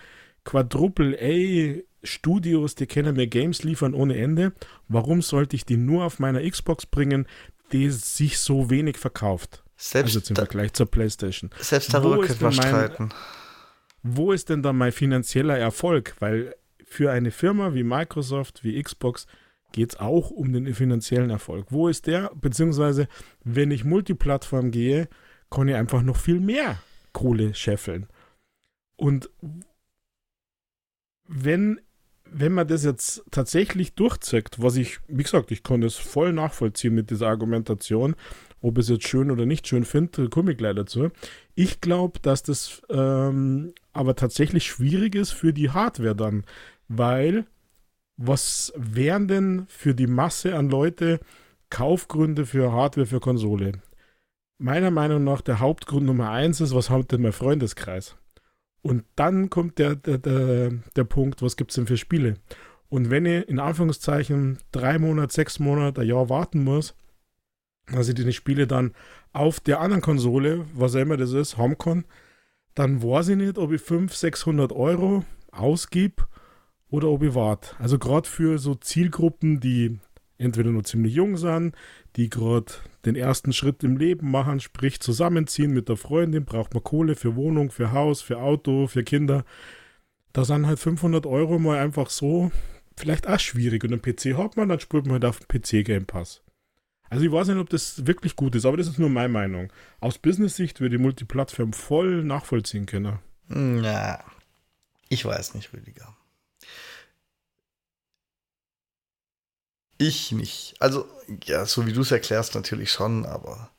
Quadruple 0.44 1.18
A 1.20 1.80
Studios, 2.02 2.76
die 2.76 2.86
können 2.86 3.16
mir 3.16 3.26
Games 3.26 3.62
liefern 3.62 3.92
ohne 3.92 4.16
Ende. 4.16 4.52
Warum 4.88 5.20
sollte 5.20 5.56
ich 5.56 5.66
die 5.66 5.76
nur 5.76 6.04
auf 6.04 6.18
meiner 6.18 6.48
Xbox 6.48 6.86
bringen, 6.86 7.26
die 7.72 7.90
sich 7.90 8.38
so 8.38 8.70
wenig 8.70 8.98
verkauft? 8.98 9.62
Selbst 9.76 10.16
also 10.16 10.30
im 10.30 10.36
Vergleich 10.36 10.72
zur 10.72 10.86
PlayStation. 10.86 11.50
Selbst 11.58 11.92
darüber 11.94 12.20
könnte 12.20 12.42
man 12.42 12.52
streiten. 12.52 13.08
Wo 14.02 14.32
ist 14.32 14.48
denn 14.48 14.62
da 14.62 14.72
mein 14.72 14.92
finanzieller 14.92 15.58
Erfolg? 15.58 16.16
Weil 16.20 16.54
für 16.84 17.10
eine 17.10 17.30
Firma 17.30 17.74
wie 17.74 17.84
Microsoft, 17.84 18.64
wie 18.64 18.82
Xbox, 18.82 19.26
geht 19.72 19.92
es 19.92 20.00
auch 20.00 20.30
um 20.30 20.52
den 20.52 20.74
finanziellen 20.74 21.30
Erfolg. 21.30 21.66
Wo 21.70 21.88
ist 21.88 22.06
der? 22.06 22.30
Beziehungsweise, 22.34 23.08
wenn 23.44 23.70
ich 23.70 23.84
Multiplattform 23.84 24.70
gehe, 24.70 25.08
kann 25.50 25.68
ich 25.68 25.74
einfach 25.74 26.02
noch 26.02 26.16
viel 26.16 26.40
mehr 26.40 26.82
Kohle 27.12 27.54
scheffeln. 27.54 28.08
Und 28.96 29.30
wenn, 31.26 31.80
wenn 32.32 32.52
man 32.52 32.68
das 32.68 32.84
jetzt 32.84 33.24
tatsächlich 33.30 33.94
durchzieht, 33.94 34.50
was 34.58 34.76
ich, 34.76 35.00
wie 35.08 35.22
gesagt, 35.22 35.50
ich 35.50 35.62
kann 35.62 35.80
das 35.80 35.96
voll 35.96 36.32
nachvollziehen 36.32 36.94
mit 36.94 37.10
dieser 37.10 37.28
Argumentation, 37.28 38.14
ob 38.60 38.78
es 38.78 38.88
jetzt 38.88 39.08
schön 39.08 39.30
oder 39.30 39.46
nicht 39.46 39.66
schön 39.66 39.84
finde, 39.84 40.28
komme 40.28 40.52
ich 40.52 40.58
gleich 40.58 40.76
dazu. 40.76 41.10
Ich 41.54 41.80
glaube, 41.80 42.20
dass 42.20 42.42
das 42.42 42.82
ähm, 42.90 43.72
aber 43.92 44.16
tatsächlich 44.16 44.66
schwierig 44.66 45.14
ist 45.14 45.32
für 45.32 45.52
die 45.52 45.70
Hardware 45.70 46.14
dann, 46.14 46.44
weil 46.88 47.46
was 48.16 48.72
wären 48.76 49.28
denn 49.28 49.64
für 49.68 49.94
die 49.94 50.06
Masse 50.06 50.54
an 50.56 50.68
Leute 50.68 51.20
Kaufgründe 51.70 52.44
für 52.44 52.72
Hardware 52.72 53.06
für 53.06 53.20
Konsole? 53.20 53.72
Meiner 54.58 54.90
Meinung 54.90 55.24
nach 55.24 55.40
der 55.40 55.58
Hauptgrund 55.58 56.04
Nummer 56.04 56.30
eins 56.30 56.60
ist, 56.60 56.74
was 56.74 56.90
hat 56.90 57.12
denn 57.12 57.22
mein 57.22 57.32
Freundeskreis? 57.32 58.16
Und 58.82 59.04
dann 59.16 59.50
kommt 59.50 59.78
der, 59.78 59.94
der, 59.94 60.18
der, 60.18 60.70
der 60.96 61.04
Punkt, 61.04 61.42
was 61.42 61.56
gibt 61.56 61.70
es 61.70 61.74
denn 61.74 61.86
für 61.86 61.96
Spiele? 61.96 62.34
Und 62.88 63.10
wenn 63.10 63.26
ich 63.26 63.48
in 63.48 63.58
Anführungszeichen 63.58 64.58
drei 64.72 64.98
Monate, 64.98 65.32
sechs 65.32 65.58
Monate, 65.58 66.00
ein 66.00 66.08
Jahr 66.08 66.28
warten 66.28 66.64
muss, 66.64 66.94
also 67.86 68.12
die 68.12 68.32
Spiele 68.32 68.66
dann 68.66 68.94
auf 69.32 69.60
der 69.60 69.80
anderen 69.80 70.02
Konsole, 70.02 70.66
was 70.74 70.94
immer 70.94 71.16
das 71.16 71.32
ist, 71.32 71.56
HomeCon, 71.56 72.04
dann 72.74 73.02
weiß 73.02 73.28
ich 73.28 73.36
nicht, 73.36 73.58
ob 73.58 73.72
ich 73.72 73.80
500, 73.80 74.16
600 74.16 74.72
Euro 74.72 75.24
ausgib 75.52 76.26
oder 76.88 77.08
ob 77.08 77.22
ich 77.22 77.34
warte. 77.34 77.76
Also 77.78 77.98
gerade 77.98 78.28
für 78.28 78.58
so 78.58 78.74
Zielgruppen, 78.74 79.60
die 79.60 79.98
entweder 80.40 80.70
nur 80.70 80.84
ziemlich 80.84 81.14
jung 81.14 81.36
sind, 81.36 81.74
die 82.16 82.30
gerade 82.30 82.72
den 83.04 83.16
ersten 83.16 83.52
Schritt 83.52 83.84
im 83.84 83.96
Leben 83.96 84.30
machen, 84.30 84.60
sprich 84.60 85.00
zusammenziehen 85.00 85.72
mit 85.72 85.88
der 85.88 85.96
Freundin, 85.96 86.44
braucht 86.44 86.74
man 86.74 86.82
Kohle 86.82 87.14
für 87.14 87.36
Wohnung, 87.36 87.70
für 87.70 87.92
Haus, 87.92 88.22
für 88.22 88.38
Auto, 88.38 88.86
für 88.86 89.04
Kinder. 89.04 89.44
Da 90.32 90.44
sind 90.44 90.66
halt 90.66 90.78
500 90.78 91.26
Euro 91.26 91.58
mal 91.58 91.78
einfach 91.78 92.10
so 92.10 92.50
vielleicht 92.96 93.26
auch 93.28 93.40
schwierig. 93.40 93.82
Und 93.84 93.92
einen 93.92 94.02
PC 94.02 94.36
hat 94.36 94.56
man, 94.56 94.68
dann 94.68 94.80
spielt 94.80 95.06
man 95.06 95.14
halt 95.14 95.24
auf 95.24 95.46
PC 95.48 95.84
Game 95.84 96.06
Pass. 96.06 96.42
Also 97.08 97.24
ich 97.24 97.32
weiß 97.32 97.48
nicht, 97.48 97.58
ob 97.58 97.68
das 97.68 98.06
wirklich 98.06 98.36
gut 98.36 98.54
ist, 98.54 98.64
aber 98.64 98.76
das 98.76 98.86
ist 98.86 98.98
nur 98.98 99.08
meine 99.08 99.28
Meinung. 99.28 99.72
Aus 99.98 100.18
Business-Sicht 100.18 100.80
würde 100.80 100.96
die 100.96 101.02
Multiplattform 101.02 101.72
voll 101.72 102.22
nachvollziehen 102.22 102.86
können. 102.86 103.18
Na, 103.48 104.22
ich 105.08 105.24
weiß 105.24 105.54
nicht, 105.54 105.72
Rüdiger. 105.72 106.16
Ich 110.00 110.32
nicht. 110.32 110.74
Also, 110.78 111.06
ja, 111.44 111.66
so 111.66 111.86
wie 111.86 111.92
du 111.92 112.00
es 112.00 112.10
erklärst, 112.10 112.54
natürlich 112.54 112.90
schon, 112.90 113.26
aber 113.26 113.70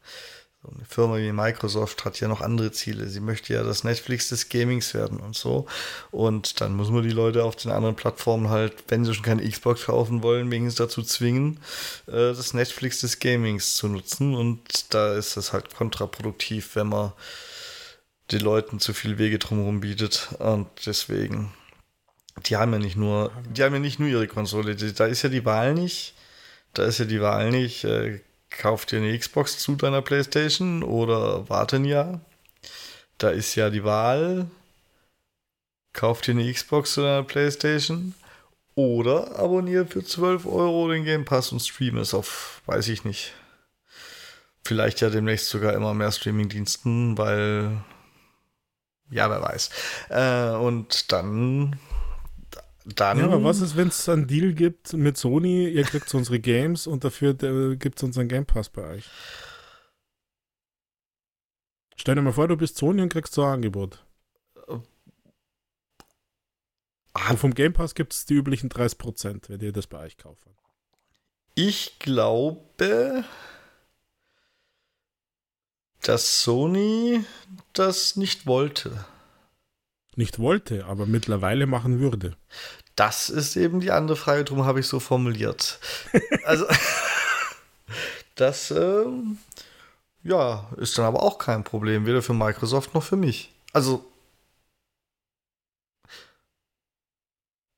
so 0.62 0.69
eine 0.69 0.86
Firma 0.86 1.17
wie 1.17 1.31
Microsoft 1.31 2.05
hat 2.05 2.19
ja 2.19 2.27
noch 2.27 2.41
andere 2.41 2.71
Ziele. 2.71 3.10
Sie 3.10 3.21
möchte 3.21 3.55
ja 3.55 3.63
das 3.63 3.84
Netflix 3.84 4.29
des 4.29 4.47
Gamings 4.47 4.93
werden 4.93 5.19
und 5.19 5.36
so. 5.36 5.65
Und 6.12 6.62
dann 6.62 6.75
muss 6.75 6.91
man 6.91 7.01
die 7.01 7.10
Leute 7.10 7.43
auf 7.43 7.55
den 7.55 7.71
anderen 7.71 7.95
Plattformen 7.95 8.49
halt, 8.49 8.75
wenn 8.88 9.03
sie 9.03 9.15
schon 9.15 9.23
keine 9.23 9.49
Xbox 9.49 9.86
kaufen 9.86 10.21
wollen, 10.21 10.51
wenigstens 10.51 10.75
dazu 10.75 11.01
zwingen, 11.01 11.60
äh, 12.05 12.12
das 12.12 12.53
Netflix 12.53 13.01
des 13.01 13.17
Gamings 13.17 13.75
zu 13.75 13.88
nutzen. 13.88 14.36
Und 14.36 14.93
da 14.93 15.15
ist 15.15 15.38
es 15.38 15.53
halt 15.53 15.73
kontraproduktiv, 15.73 16.75
wenn 16.75 16.89
man 16.89 17.13
den 18.31 18.41
Leuten 18.41 18.79
zu 18.79 18.93
viel 18.93 19.17
Wege 19.17 19.39
drumherum 19.39 19.79
bietet. 19.79 20.29
Und 20.38 20.67
deswegen, 20.86 21.51
die 22.45 22.57
haben 22.57 22.73
ja 22.73 22.79
nicht 22.79 22.95
nur, 22.95 23.31
die 23.49 23.63
haben 23.63 23.73
ja 23.73 23.79
nicht 23.79 23.99
nur 23.99 24.09
ihre 24.09 24.27
Konsole. 24.27 24.75
Da 24.75 25.05
ist 25.05 25.21
ja 25.21 25.29
die 25.29 25.45
Wahl 25.45 25.73
nicht. 25.73 26.15
Da 26.73 26.83
ist 26.85 26.99
ja 26.99 27.05
die 27.05 27.21
Wahl 27.21 27.51
nicht. 27.51 27.83
Äh, 27.83 28.21
kauf 28.49 28.85
dir 28.85 28.97
eine 28.97 29.17
Xbox 29.17 29.59
zu 29.59 29.75
deiner 29.75 30.01
Playstation 30.01 30.83
oder 30.83 31.49
warte 31.49 31.77
ein 31.77 31.85
Jahr. 31.85 32.21
Da 33.17 33.29
ist 33.29 33.55
ja 33.55 33.69
die 33.69 33.83
Wahl, 33.83 34.47
kauf 35.93 36.21
dir 36.21 36.31
eine 36.31 36.51
Xbox 36.51 36.93
zu 36.93 37.01
deiner 37.01 37.23
Playstation 37.23 38.15
oder 38.75 39.37
abonniere 39.37 39.85
für 39.85 40.03
12 40.03 40.45
Euro 40.45 40.89
den 40.89 41.05
Game 41.05 41.25
Pass 41.25 41.51
und 41.51 41.59
stream 41.59 41.97
es 41.97 42.13
auf, 42.13 42.61
weiß 42.65 42.87
ich 42.87 43.03
nicht, 43.03 43.33
Vielleicht 44.63 45.01
ja 45.01 45.09
demnächst 45.09 45.49
sogar 45.49 45.73
immer 45.73 45.93
mehr 45.93 46.11
Streaming-Diensten, 46.11 47.17
weil 47.17 47.81
ja, 49.09 49.29
wer 49.29 49.41
weiß. 49.41 49.69
Äh, 50.09 50.55
und 50.55 51.11
dann 51.11 51.79
dann. 52.85 53.19
Ja, 53.19 53.25
aber 53.25 53.43
was 53.43 53.61
ist, 53.61 53.75
wenn 53.75 53.89
es 53.89 54.07
einen 54.09 54.27
Deal 54.27 54.53
gibt 54.53 54.93
mit 54.93 55.17
Sony, 55.17 55.67
ihr 55.67 55.83
kriegt 55.83 56.13
unsere 56.13 56.39
Games 56.39 56.87
und 56.87 57.03
dafür 57.03 57.31
äh, 57.43 57.75
gibt 57.75 57.97
es 57.97 58.03
unseren 58.03 58.27
Game 58.27 58.45
Pass 58.45 58.69
bei 58.69 58.83
euch? 58.83 59.09
Stell 61.95 62.15
dir 62.15 62.21
mal 62.21 62.33
vor, 62.33 62.47
du 62.47 62.57
bist 62.57 62.77
Sony 62.77 63.01
und 63.01 63.09
kriegst 63.09 63.33
so 63.33 63.43
ein 63.43 63.53
Angebot. 63.53 64.03
Ah. 67.13 67.29
Und 67.29 67.37
vom 67.37 67.53
Game 67.53 67.73
Pass 67.73 67.93
gibt 67.93 68.13
es 68.13 68.25
die 68.25 68.35
üblichen 68.35 68.69
30%, 68.69 69.49
wenn 69.49 69.59
ihr 69.59 69.71
das 69.71 69.87
bei 69.87 69.99
euch 69.99 70.17
kauft. 70.17 70.47
Ich 71.53 71.99
glaube, 71.99 73.25
dass 76.01 76.43
Sony 76.43 77.23
das 77.73 78.15
nicht 78.15 78.47
wollte. 78.47 79.05
Nicht 80.15 80.39
wollte, 80.39 80.86
aber 80.86 81.06
mittlerweile 81.06 81.65
machen 81.67 82.00
würde. 82.00 82.36
Das 82.95 83.30
ist 83.30 83.56
eben 83.56 83.80
die 83.80 83.91
andere 83.91 84.17
Frage, 84.17 84.43
darum 84.43 84.65
habe 84.65 84.82
ich 84.82 84.88
so 84.88 85.00
formuliert. 85.00 85.80
also, 86.45 86.65
das 88.36 88.71
ähm, 88.71 89.38
ja, 90.24 90.69
ist 90.78 90.97
dann 90.97 91.06
aber 91.06 91.24
auch 91.24 91.38
kein 91.38 91.63
Problem, 91.63 92.06
weder 92.06 92.21
für 92.21 92.34
Microsoft 92.34 92.93
noch 92.93 93.04
für 93.04 93.15
mich. 93.15 93.54
Also, 93.74 94.06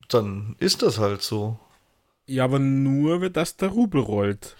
dann 0.08 0.56
ist 0.58 0.82
das 0.82 0.98
halt 0.98 1.22
so. 1.22 1.58
Ja, 2.26 2.44
aber 2.44 2.58
nur, 2.58 3.30
dass 3.30 3.56
der 3.56 3.68
Rubel 3.68 4.00
rollt. 4.00 4.56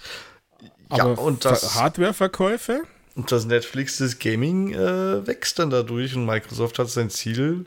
Ja, 0.90 1.04
aber 1.04 1.18
und 1.18 1.44
das 1.44 1.74
Hardwareverkäufe? 1.74 2.84
Und 3.14 3.30
das 3.30 3.44
Netflix 3.44 3.98
des 3.98 4.18
Gaming 4.18 4.72
äh, 4.72 5.26
wächst 5.26 5.58
dann 5.58 5.70
dadurch 5.70 6.16
und 6.16 6.26
Microsoft 6.26 6.78
hat 6.78 6.88
sein 6.88 7.10
Ziel 7.10 7.66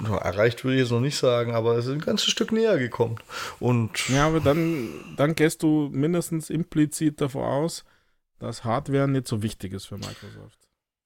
erreicht, 0.00 0.64
würde 0.64 0.76
ich 0.76 0.82
jetzt 0.82 0.90
noch 0.90 1.00
nicht 1.00 1.16
sagen, 1.16 1.54
aber 1.54 1.76
es 1.76 1.86
ist 1.86 1.92
ein 1.92 2.00
ganzes 2.00 2.30
Stück 2.30 2.50
näher 2.50 2.78
gekommen. 2.78 3.18
Und 3.60 4.08
ja, 4.08 4.26
aber 4.26 4.40
dann, 4.40 4.88
dann 5.16 5.34
gehst 5.34 5.62
du 5.62 5.90
mindestens 5.92 6.50
implizit 6.50 7.20
davon 7.20 7.44
aus, 7.44 7.84
dass 8.38 8.64
Hardware 8.64 9.06
nicht 9.06 9.28
so 9.28 9.42
wichtig 9.42 9.72
ist 9.72 9.86
für 9.86 9.96
Microsoft. 9.96 10.58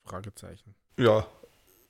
Fragezeichen. 0.05 0.75
Ja, 0.99 1.27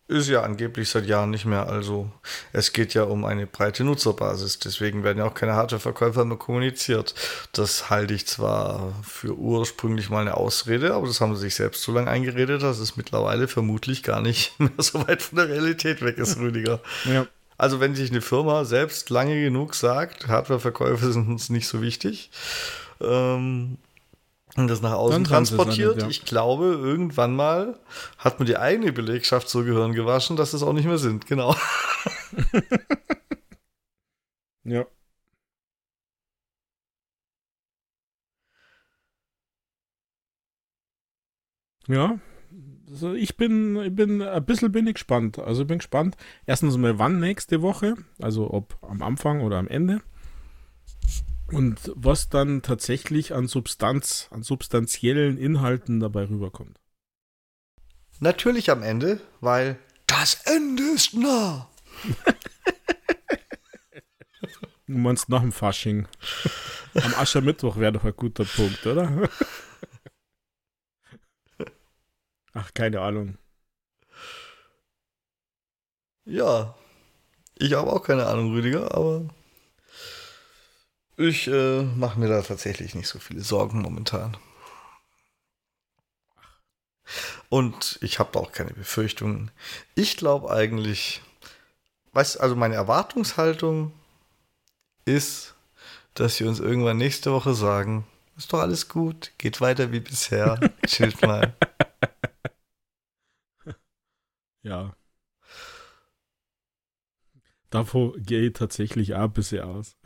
ist 0.08 0.28
ja 0.28 0.42
angeblich 0.42 0.88
seit 0.88 1.06
Jahren 1.06 1.30
nicht 1.30 1.46
mehr. 1.46 1.68
Also 1.68 2.08
es 2.52 2.72
geht 2.72 2.94
ja 2.94 3.02
um 3.02 3.24
eine 3.24 3.46
breite 3.46 3.82
Nutzerbasis. 3.82 4.60
Deswegen 4.60 5.02
werden 5.02 5.18
ja 5.18 5.24
auch 5.24 5.34
keine 5.34 5.54
Hardwareverkäufer 5.54 6.24
mehr 6.24 6.36
kommuniziert. 6.36 7.14
Das 7.52 7.90
halte 7.90 8.14
ich 8.14 8.26
zwar 8.26 8.92
für 9.02 9.34
ursprünglich 9.34 10.08
mal 10.08 10.20
eine 10.20 10.36
Ausrede, 10.36 10.94
aber 10.94 11.08
das 11.08 11.20
haben 11.20 11.34
sie 11.34 11.42
sich 11.42 11.56
selbst 11.56 11.82
so 11.82 11.92
lange 11.92 12.08
eingeredet, 12.08 12.62
dass 12.62 12.78
es 12.78 12.96
mittlerweile 12.96 13.48
vermutlich 13.48 14.04
gar 14.04 14.20
nicht 14.20 14.54
mehr 14.60 14.70
so 14.78 15.06
weit 15.06 15.22
von 15.22 15.36
der 15.36 15.48
Realität 15.48 16.02
weg 16.02 16.18
ist, 16.18 16.38
Rüdiger. 16.38 16.80
Ja. 17.04 17.26
Also 17.58 17.80
wenn 17.80 17.94
sich 17.94 18.10
eine 18.10 18.20
Firma 18.20 18.64
selbst 18.64 19.10
lange 19.10 19.40
genug 19.42 19.74
sagt, 19.74 20.28
Hardwareverkäufe 20.28 21.10
sind 21.10 21.28
uns 21.28 21.48
nicht 21.48 21.66
so 21.66 21.82
wichtig, 21.82 22.30
ähm, 23.00 23.78
und 24.56 24.68
das 24.68 24.80
nach 24.82 24.92
außen 24.92 25.24
transportiert. 25.24 25.96
Nicht, 25.96 26.04
ja. 26.04 26.10
Ich 26.10 26.24
glaube, 26.24 26.66
irgendwann 26.66 27.36
mal 27.36 27.78
hat 28.18 28.38
man 28.38 28.46
die 28.46 28.56
eigene 28.56 28.92
Belegschaft 28.92 29.48
so 29.48 29.64
Gehirn 29.64 29.92
gewaschen, 29.92 30.36
dass 30.36 30.52
es 30.54 30.62
auch 30.62 30.72
nicht 30.72 30.86
mehr 30.86 30.98
sind. 30.98 31.26
Genau. 31.26 31.54
ja. 34.64 34.86
Ja, 41.88 42.18
also 42.88 43.14
ich 43.14 43.36
bin, 43.36 43.76
ich 43.76 43.94
bin 43.94 44.22
ein 44.22 44.44
bisschen 44.44 44.72
bin 44.72 44.86
ich 44.86 44.94
gespannt. 44.94 45.38
Also 45.38 45.62
ich 45.62 45.68
bin 45.68 45.78
gespannt. 45.78 46.16
Erstens 46.46 46.76
mal 46.76 46.98
wann 46.98 47.20
nächste 47.20 47.62
Woche, 47.62 47.94
also 48.20 48.52
ob 48.52 48.76
am 48.82 49.02
Anfang 49.02 49.42
oder 49.42 49.58
am 49.58 49.68
Ende. 49.68 50.00
Und 51.52 51.92
was 51.94 52.28
dann 52.28 52.62
tatsächlich 52.62 53.32
an 53.35 53.46
Substanz, 53.46 54.28
an 54.30 54.42
substanziellen 54.42 55.38
Inhalten 55.38 56.00
dabei 56.00 56.28
rüberkommt. 56.28 56.80
Natürlich 58.18 58.70
am 58.70 58.82
Ende, 58.82 59.20
weil 59.40 59.78
das 60.06 60.35
Ende 60.44 60.82
ist 60.94 61.14
nah. 61.14 61.70
du 64.87 64.98
meinst 64.98 65.28
nach 65.28 65.42
dem 65.42 65.52
Fasching. 65.52 66.09
Am 66.94 67.14
Aschermittwoch 67.14 67.76
wäre 67.76 67.92
doch 67.92 68.04
ein 68.04 68.16
guter 68.16 68.44
Punkt, 68.44 68.87
oder? 68.87 69.28
Ach, 72.54 72.72
keine 72.72 73.02
Ahnung. 73.02 73.37
Ja, 76.24 76.74
ich 77.54 77.74
habe 77.74 77.92
auch 77.92 78.02
keine 78.02 78.26
Ahnung, 78.26 78.52
Rüdiger, 78.52 78.94
aber 78.94 79.28
ich 81.16 81.48
äh, 81.48 81.83
mache 81.83 82.18
mir 82.18 82.29
da 82.29 82.42
tatsächlich 82.42 82.94
nicht 82.94 83.09
so 83.09 83.18
viele 83.18 83.40
Sorgen 83.40 83.81
momentan. 83.81 84.37
Und 87.48 87.98
ich 88.02 88.18
habe 88.18 88.38
auch 88.38 88.52
keine 88.52 88.72
Befürchtungen. 88.72 89.50
Ich 89.94 90.16
glaube 90.16 90.50
eigentlich, 90.50 91.22
weißt 92.12 92.40
also 92.40 92.57
meine 92.57 92.74
Erwartungshaltung 92.74 93.92
ist, 95.05 95.55
dass 96.14 96.37
sie 96.37 96.44
uns 96.44 96.61
irgendwann 96.61 96.96
nächste 96.96 97.33
Woche 97.33 97.55
sagen, 97.55 98.07
ist 98.37 98.52
doch 98.52 98.61
alles 98.61 98.88
gut, 98.88 99.33
geht 99.38 99.61
weiter 99.61 99.92
wie 99.92 100.00
bisher, 100.00 100.59
chillt 100.87 101.22
mal. 101.22 101.55
Ja. 104.62 104.96
Davor 107.70 108.16
gehe 108.18 108.48
ich 108.48 108.55
tatsächlich 108.55 109.14
auch 109.14 109.24
ein 109.24 109.33
bisschen 109.33 109.62
aus 109.62 109.96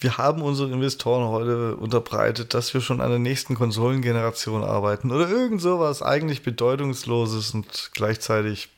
wir 0.00 0.16
haben 0.16 0.40
unseren 0.40 0.72
Investoren 0.72 1.28
heute 1.28 1.76
unterbreitet, 1.76 2.54
dass 2.54 2.72
wir 2.72 2.80
schon 2.80 3.02
an 3.02 3.10
der 3.10 3.18
nächsten 3.18 3.54
Konsolengeneration 3.54 4.64
arbeiten 4.64 5.10
oder 5.10 5.28
irgend 5.28 5.60
sowas 5.60 6.02
eigentlich 6.02 6.42
bedeutungsloses 6.42 7.52
und 7.52 7.90
gleichzeitig, 7.94 8.70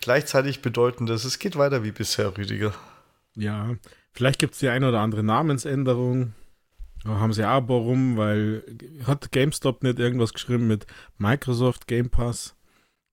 gleichzeitig 0.00 0.62
bedeutendes. 0.62 1.24
Es 1.24 1.40
geht 1.40 1.56
weiter 1.56 1.82
wie 1.82 1.90
bisher, 1.90 2.36
Rüdiger. 2.38 2.72
Ja, 3.34 3.74
vielleicht 4.12 4.38
gibt 4.38 4.54
es 4.54 4.60
die 4.60 4.68
eine 4.68 4.88
oder 4.88 5.00
andere 5.00 5.24
Namensänderung. 5.24 6.34
Da 7.04 7.10
haben 7.18 7.32
sie 7.32 7.44
aber 7.44 7.74
rum, 7.74 8.16
weil 8.16 8.62
hat 9.04 9.32
GameStop 9.32 9.82
nicht 9.82 9.98
irgendwas 9.98 10.32
geschrieben 10.32 10.68
mit 10.68 10.86
Microsoft 11.16 11.88
Game 11.88 12.10
Pass, 12.10 12.54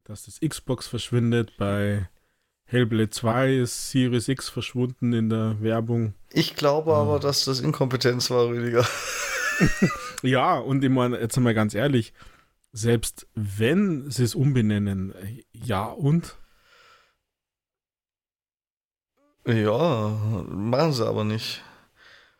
dass 0.04 0.26
das 0.26 0.40
Xbox 0.40 0.88
verschwindet 0.88 1.54
bei 1.58 2.10
Hellblade 2.68 3.12
2 3.12 3.56
ist 3.58 3.92
Series 3.92 4.28
X 4.28 4.50
verschwunden 4.50 5.14
in 5.14 5.30
der 5.30 5.62
Werbung. 5.62 6.14
Ich 6.32 6.56
glaube 6.56 6.92
oh. 6.92 6.96
aber, 6.96 7.20
dass 7.20 7.46
das 7.46 7.60
Inkompetenz 7.60 8.30
war, 8.32 8.48
Rüdiger. 8.48 8.86
ja, 10.24 10.58
und 10.58 10.84
ich 10.84 10.90
meine, 10.90 11.20
jetzt 11.20 11.38
mal 11.38 11.54
ganz 11.54 11.76
ehrlich, 11.76 12.14
selbst 12.74 13.28
wenn 13.36 14.10
sie 14.10 14.24
es 14.24 14.36
umbenennen, 14.36 15.14
ja 15.54 15.86
und? 15.86 16.36
Ja, 19.48 20.44
machen 20.50 20.94
sie 20.94 21.08
aber 21.08 21.24
nicht. 21.24 21.64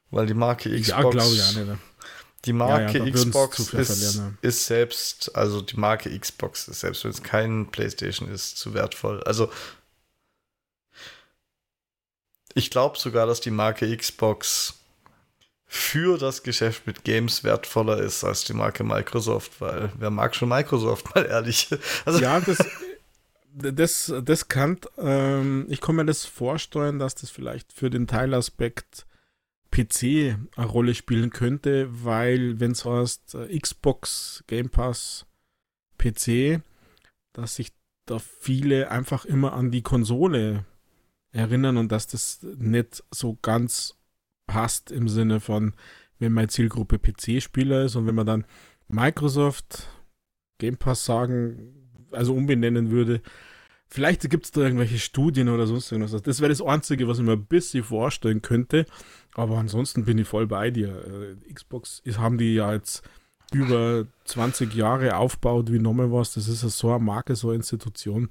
Weil 0.10 0.26
die 0.26 0.34
Marke 0.34 0.70
Xbox. 0.70 0.88
Ja, 0.88 1.10
glaube 1.10 1.36
ich 1.36 1.44
auch 1.44 1.54
nicht. 1.54 1.80
Die 2.46 2.54
Marke 2.54 3.00
ja, 3.00 3.06
ja, 3.06 3.12
Xbox 3.12 3.60
ist, 3.74 4.22
ist, 4.42 4.66
selbst, 4.66 5.36
also 5.36 5.62
die 5.62 5.78
Marke 5.78 6.18
Xbox 6.18 6.68
ist 6.68 6.82
selbst, 6.82 7.04
wenn 7.04 7.12
es 7.12 7.24
kein 7.24 7.72
PlayStation 7.72 8.30
ist, 8.30 8.58
zu 8.58 8.74
wertvoll. 8.74 9.24
Also 9.24 9.50
ich 12.56 12.72
glaube 12.72 12.98
sogar, 12.98 13.28
dass 13.28 13.42
die 13.42 13.52
Marke 13.52 13.96
Xbox 13.96 14.80
für 15.68 16.18
das 16.18 16.42
Geschäft 16.42 16.88
mit 16.88 17.04
Games 17.04 17.44
wertvoller 17.44 18.00
ist 18.00 18.24
als 18.24 18.46
die 18.46 18.54
Marke 18.54 18.84
Microsoft, 18.84 19.60
weil 19.60 19.92
wer 19.98 20.10
mag 20.10 20.36
schon 20.36 20.50
Microsoft, 20.50 21.06
mal 21.16 21.26
ehrlich. 21.26 21.70
Also 22.06 22.20
ja, 22.20 22.40
das, 22.40 22.58
das, 23.54 24.14
das 24.24 24.48
kann, 24.48 24.80
ähm, 24.98 25.66
ich 25.70 25.82
kann 25.82 25.96
mir 25.96 26.06
das 26.06 26.26
vorstellen, 26.26 26.98
dass 26.98 27.16
das 27.16 27.30
vielleicht 27.30 27.74
für 27.74 27.90
den 27.90 28.08
Teilaspekt 28.08 29.06
PC 29.72 30.38
eine 30.56 30.66
Rolle 30.66 30.96
spielen 30.96 31.32
könnte, 31.32 31.88
weil 31.90 32.60
wenn 32.62 32.72
es 32.72 32.86
heißt 32.86 33.36
äh, 33.36 33.60
Xbox, 33.60 34.46
Game 34.48 34.70
Pass, 34.70 35.26
PC, 35.98 36.62
dass 37.34 37.56
sich 37.56 37.74
da 38.06 38.20
viele 38.20 38.92
einfach 38.92 39.26
immer 39.26 39.54
an 39.54 39.72
die 39.72 39.82
Konsole 39.82 40.64
erinnern 41.36 41.78
und 41.78 41.92
dass 41.92 42.08
das 42.08 42.40
nicht 42.58 43.04
so 43.12 43.38
ganz 43.42 43.96
passt 44.48 44.92
im 44.92 45.10
Sinne 45.10 45.40
von, 45.40 45.74
wenn 46.18 46.32
meine 46.32 46.48
Zielgruppe 46.48 46.98
PC-Spieler 46.98 47.84
ist 47.84 47.96
und 47.96 48.08
wenn 48.08 48.16
man 48.16 48.26
dann 48.26 48.46
Microsoft 48.88 49.90
Game 50.58 50.78
Pass 50.78 51.04
sagen, 51.04 51.74
also 52.12 52.34
umbenennen 52.34 52.90
würde, 52.90 53.22
vielleicht 53.88 54.30
gibt 54.30 54.46
es 54.46 54.52
da 54.52 54.62
irgendwelche 54.62 55.00
Studien 55.00 55.50
oder 55.50 55.68
sonst 55.68 55.92
irgendwas. 55.92 56.22
Das 56.22 56.40
wäre 56.40 56.50
das 56.50 56.62
Einzige, 56.62 57.08
was 57.08 57.20
ich 57.20 57.26
mir 57.26 57.34
ein 57.34 57.46
bisschen 57.46 57.84
vorstellen 57.84 58.42
könnte. 58.42 58.86
Aber 59.34 59.58
ansonsten 59.58 60.06
bin 60.06 60.18
ich 60.18 60.28
voll 60.28 60.48
bei 60.48 60.72
dir. 60.72 61.38
Äh, 61.50 61.54
Xbox 61.54 62.02
haben 62.18 62.38
die 62.38 62.56
ja 62.56 62.72
jetzt 62.72 63.04
über 63.52 64.08
20 64.24 64.74
Jahre 64.74 65.18
aufbaut 65.18 65.72
wie 65.72 65.80
nochmal 65.80 66.12
was. 66.12 66.36
Das 66.36 66.48
ist 66.48 66.62
so 66.62 66.90
eine 66.90 67.04
Marke, 67.04 67.36
so 67.36 67.50
eine 67.50 67.58
Institution, 67.58 68.30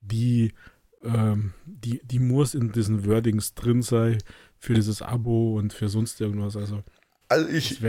die, 0.00 0.54
ähm, 1.04 1.52
die, 1.64 2.00
die 2.04 2.18
muss 2.18 2.54
in 2.54 2.72
diesen 2.72 3.06
Wordings 3.06 3.54
drin 3.54 3.82
sein 3.82 4.18
für 4.58 4.74
dieses 4.74 5.02
Abo 5.02 5.56
und 5.56 5.72
für 5.72 5.88
sonst 5.88 6.20
irgendwas. 6.20 6.56
Also, 6.56 6.82
also 7.28 7.48
ich, 7.48 7.82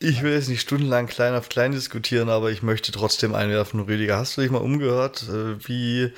ich 0.00 0.22
will 0.22 0.32
jetzt 0.32 0.48
nicht 0.48 0.60
stundenlang 0.60 1.06
klein 1.06 1.34
auf 1.34 1.48
klein 1.48 1.72
diskutieren, 1.72 2.28
aber 2.28 2.50
ich 2.50 2.62
möchte 2.62 2.92
trotzdem 2.92 3.34
einwerfen, 3.34 3.80
Rüdiger, 3.80 4.16
hast 4.16 4.36
du 4.36 4.42
dich 4.42 4.50
mal 4.50 4.58
umgehört, 4.58 5.28
äh, 5.28 5.66
wie 5.66 6.12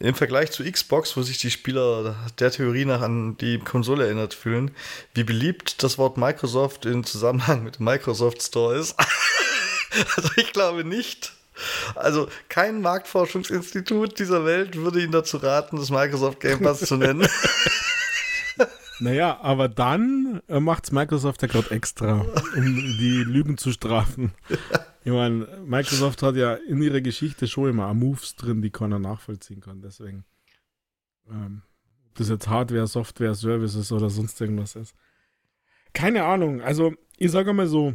im 0.00 0.14
Vergleich 0.14 0.52
zu 0.52 0.64
Xbox, 0.64 1.16
wo 1.16 1.22
sich 1.22 1.38
die 1.38 1.50
Spieler 1.50 2.14
der 2.38 2.50
Theorie 2.52 2.84
nach 2.84 3.00
an 3.00 3.36
die 3.36 3.58
Konsole 3.58 4.04
erinnert 4.04 4.32
fühlen, 4.32 4.70
wie 5.14 5.24
beliebt 5.24 5.82
das 5.82 5.98
Wort 5.98 6.16
Microsoft 6.16 6.86
in 6.86 7.02
Zusammenhang 7.04 7.64
mit 7.64 7.78
dem 7.78 7.84
Microsoft 7.84 8.42
Store 8.42 8.76
ist. 8.76 8.94
also 10.16 10.30
ich 10.36 10.52
glaube 10.52 10.84
nicht. 10.84 11.32
Also 11.94 12.28
kein 12.48 12.80
Marktforschungsinstitut 12.80 14.18
dieser 14.18 14.44
Welt 14.44 14.76
würde 14.76 15.02
Ihnen 15.02 15.12
dazu 15.12 15.38
raten, 15.38 15.76
das 15.76 15.90
Microsoft 15.90 16.40
Game 16.40 16.60
Pass 16.60 16.80
zu 16.80 16.96
nennen. 16.96 17.26
Naja, 19.00 19.38
aber 19.42 19.68
dann 19.68 20.42
äh, 20.48 20.60
macht 20.60 20.84
es 20.84 20.92
Microsoft 20.92 21.42
ja 21.42 21.48
gerade 21.48 21.70
extra, 21.70 22.20
um 22.56 22.64
die 22.64 23.22
Lügen 23.24 23.56
zu 23.56 23.70
strafen. 23.70 24.32
Ich 25.04 25.12
meine, 25.12 25.46
Microsoft 25.64 26.22
hat 26.22 26.34
ja 26.34 26.54
in 26.54 26.82
ihrer 26.82 27.00
Geschichte 27.00 27.46
schon 27.46 27.70
immer 27.70 27.92
Moves 27.94 28.34
drin, 28.34 28.60
die 28.60 28.70
keiner 28.70 28.98
nachvollziehen 28.98 29.60
kann. 29.60 29.80
Deswegen, 29.82 30.24
ähm, 31.30 31.62
ob 32.08 32.16
das 32.16 32.28
jetzt 32.28 32.48
Hardware, 32.48 32.86
Software, 32.86 33.34
Services 33.34 33.92
oder 33.92 34.10
sonst 34.10 34.40
irgendwas 34.40 34.74
ist. 34.74 34.94
Keine 35.92 36.24
Ahnung. 36.24 36.60
Also, 36.60 36.94
ich 37.16 37.30
sage 37.30 37.52
mal 37.52 37.68
so, 37.68 37.94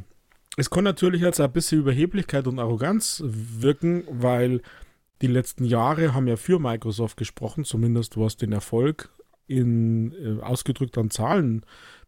es 0.55 0.69
kann 0.69 0.83
natürlich 0.83 1.21
jetzt 1.21 1.39
ein 1.39 1.51
bisschen 1.51 1.79
Überheblichkeit 1.79 2.47
und 2.47 2.59
Arroganz 2.59 3.23
wirken, 3.25 4.03
weil 4.09 4.61
die 5.21 5.27
letzten 5.27 5.65
Jahre 5.65 6.13
haben 6.13 6.27
ja 6.27 6.35
für 6.35 6.59
Microsoft 6.59 7.17
gesprochen, 7.17 7.63
zumindest 7.63 8.17
was 8.17 8.37
den 8.37 8.51
Erfolg 8.51 9.09
in 9.47 10.13
äh, 10.13 10.41
ausgedrückt 10.41 10.97
Zahlen 11.11 11.65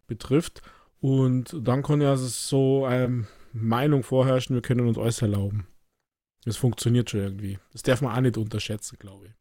betrifft. 0.07 0.61
Und 0.99 1.55
dann 1.59 1.83
kann 1.83 2.01
ja 2.01 2.15
so 2.17 2.87
ähm, 2.89 3.27
Meinung 3.53 4.03
vorherrschen, 4.03 4.55
wir 4.55 4.61
können 4.61 4.87
uns 4.87 4.97
alles 4.97 5.21
erlauben. 5.21 5.67
Das 6.45 6.57
funktioniert 6.57 7.09
schon 7.09 7.21
irgendwie. 7.21 7.57
Das 7.71 7.83
darf 7.83 8.01
man 8.01 8.15
auch 8.15 8.21
nicht 8.21 8.37
unterschätzen, 8.37 8.97
glaube 8.99 9.27
ich. 9.27 9.33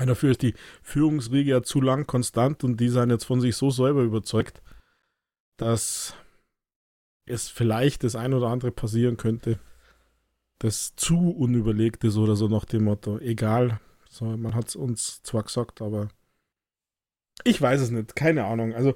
Und 0.00 0.08
dafür 0.08 0.32
ist 0.32 0.42
die 0.42 0.54
Führungsriege 0.82 1.50
ja 1.50 1.62
zu 1.62 1.80
lang 1.80 2.06
konstant 2.06 2.64
und 2.64 2.78
die 2.78 2.90
sind 2.90 3.10
jetzt 3.10 3.24
von 3.24 3.40
sich 3.40 3.56
so 3.56 3.70
selber 3.70 4.02
überzeugt, 4.02 4.60
dass 5.56 6.14
es 7.26 7.48
vielleicht 7.48 8.04
das 8.04 8.16
ein 8.16 8.32
oder 8.32 8.48
andere 8.48 8.70
passieren 8.70 9.16
könnte, 9.16 9.58
das 10.58 10.96
zu 10.96 11.30
unüberlegt 11.30 12.04
ist 12.04 12.16
oder 12.16 12.36
so 12.36 12.48
nach 12.48 12.64
dem 12.64 12.84
Motto, 12.84 13.18
egal, 13.18 13.80
so, 14.08 14.24
man 14.24 14.54
hat 14.54 14.68
es 14.68 14.76
uns 14.76 15.22
zwar 15.22 15.42
gesagt, 15.42 15.82
aber 15.82 16.08
ich 17.44 17.60
weiß 17.60 17.80
es 17.80 17.90
nicht, 17.90 18.16
keine 18.16 18.44
Ahnung. 18.46 18.74
Also, 18.74 18.94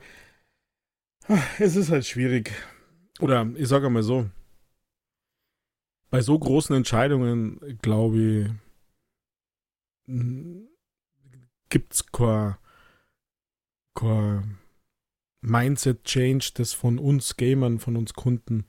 es 1.58 1.76
ist 1.76 1.90
halt 1.90 2.06
schwierig. 2.06 2.52
Oder 3.20 3.46
ich 3.54 3.68
sage 3.68 3.90
mal 3.90 4.02
so, 4.02 4.30
bei 6.10 6.22
so 6.22 6.38
großen 6.38 6.74
Entscheidungen, 6.74 7.78
glaube 7.82 8.56
ich, 10.06 10.14
gibt 11.68 11.94
es 11.94 12.06
kein, 12.10 12.56
kein 13.94 14.59
Mindset-Change, 15.42 16.52
das 16.54 16.72
von 16.72 16.98
uns 16.98 17.36
Gamern, 17.36 17.78
von 17.78 17.96
uns 17.96 18.14
Kunden 18.14 18.66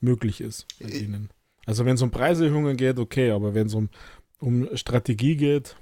möglich 0.00 0.40
ist 0.40 0.66
bei 0.80 0.88
ihnen. 0.88 1.30
Also 1.66 1.84
wenn 1.84 1.94
es 1.94 2.02
um 2.02 2.10
Preiserhöhungen 2.10 2.76
geht, 2.76 2.98
okay, 2.98 3.30
aber 3.30 3.54
wenn 3.54 3.68
es 3.68 3.74
um, 3.74 3.88
um 4.38 4.68
Strategie 4.76 5.36
geht, 5.36 5.76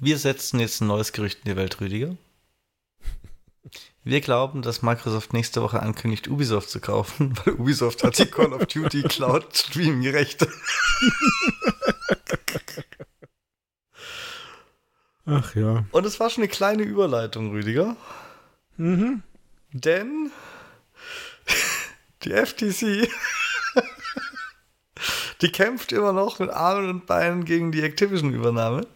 wir 0.00 0.18
setzen 0.18 0.60
jetzt 0.60 0.80
ein 0.80 0.86
neues 0.86 1.12
Gerücht 1.12 1.40
in 1.44 1.50
die 1.50 1.56
Welt, 1.56 1.80
Rüdiger. 1.80 2.16
Wir 4.04 4.20
glauben, 4.20 4.62
dass 4.62 4.82
Microsoft 4.82 5.32
nächste 5.32 5.60
Woche 5.60 5.82
ankündigt, 5.82 6.28
Ubisoft 6.28 6.70
zu 6.70 6.80
kaufen, 6.80 7.34
weil 7.44 7.54
Ubisoft 7.54 8.04
hat 8.04 8.18
die 8.18 8.26
Call 8.26 8.52
of 8.52 8.66
Duty 8.66 9.02
Cloud 9.02 9.54
Streaming 9.54 10.02
Ach 15.28 15.54
ja. 15.54 15.84
Und 15.92 16.06
es 16.06 16.18
war 16.20 16.30
schon 16.30 16.42
eine 16.42 16.50
kleine 16.50 16.82
Überleitung, 16.82 17.50
Rüdiger. 17.50 17.96
Mhm. 18.78 19.22
Denn 19.72 20.30
die 22.22 22.30
FTC, 22.30 23.10
die 25.42 25.52
kämpft 25.52 25.92
immer 25.92 26.14
noch 26.14 26.38
mit 26.38 26.48
Armen 26.48 26.88
und 26.88 27.06
Beinen 27.06 27.44
gegen 27.44 27.72
die 27.72 27.82
Activision-Übernahme 27.82 28.86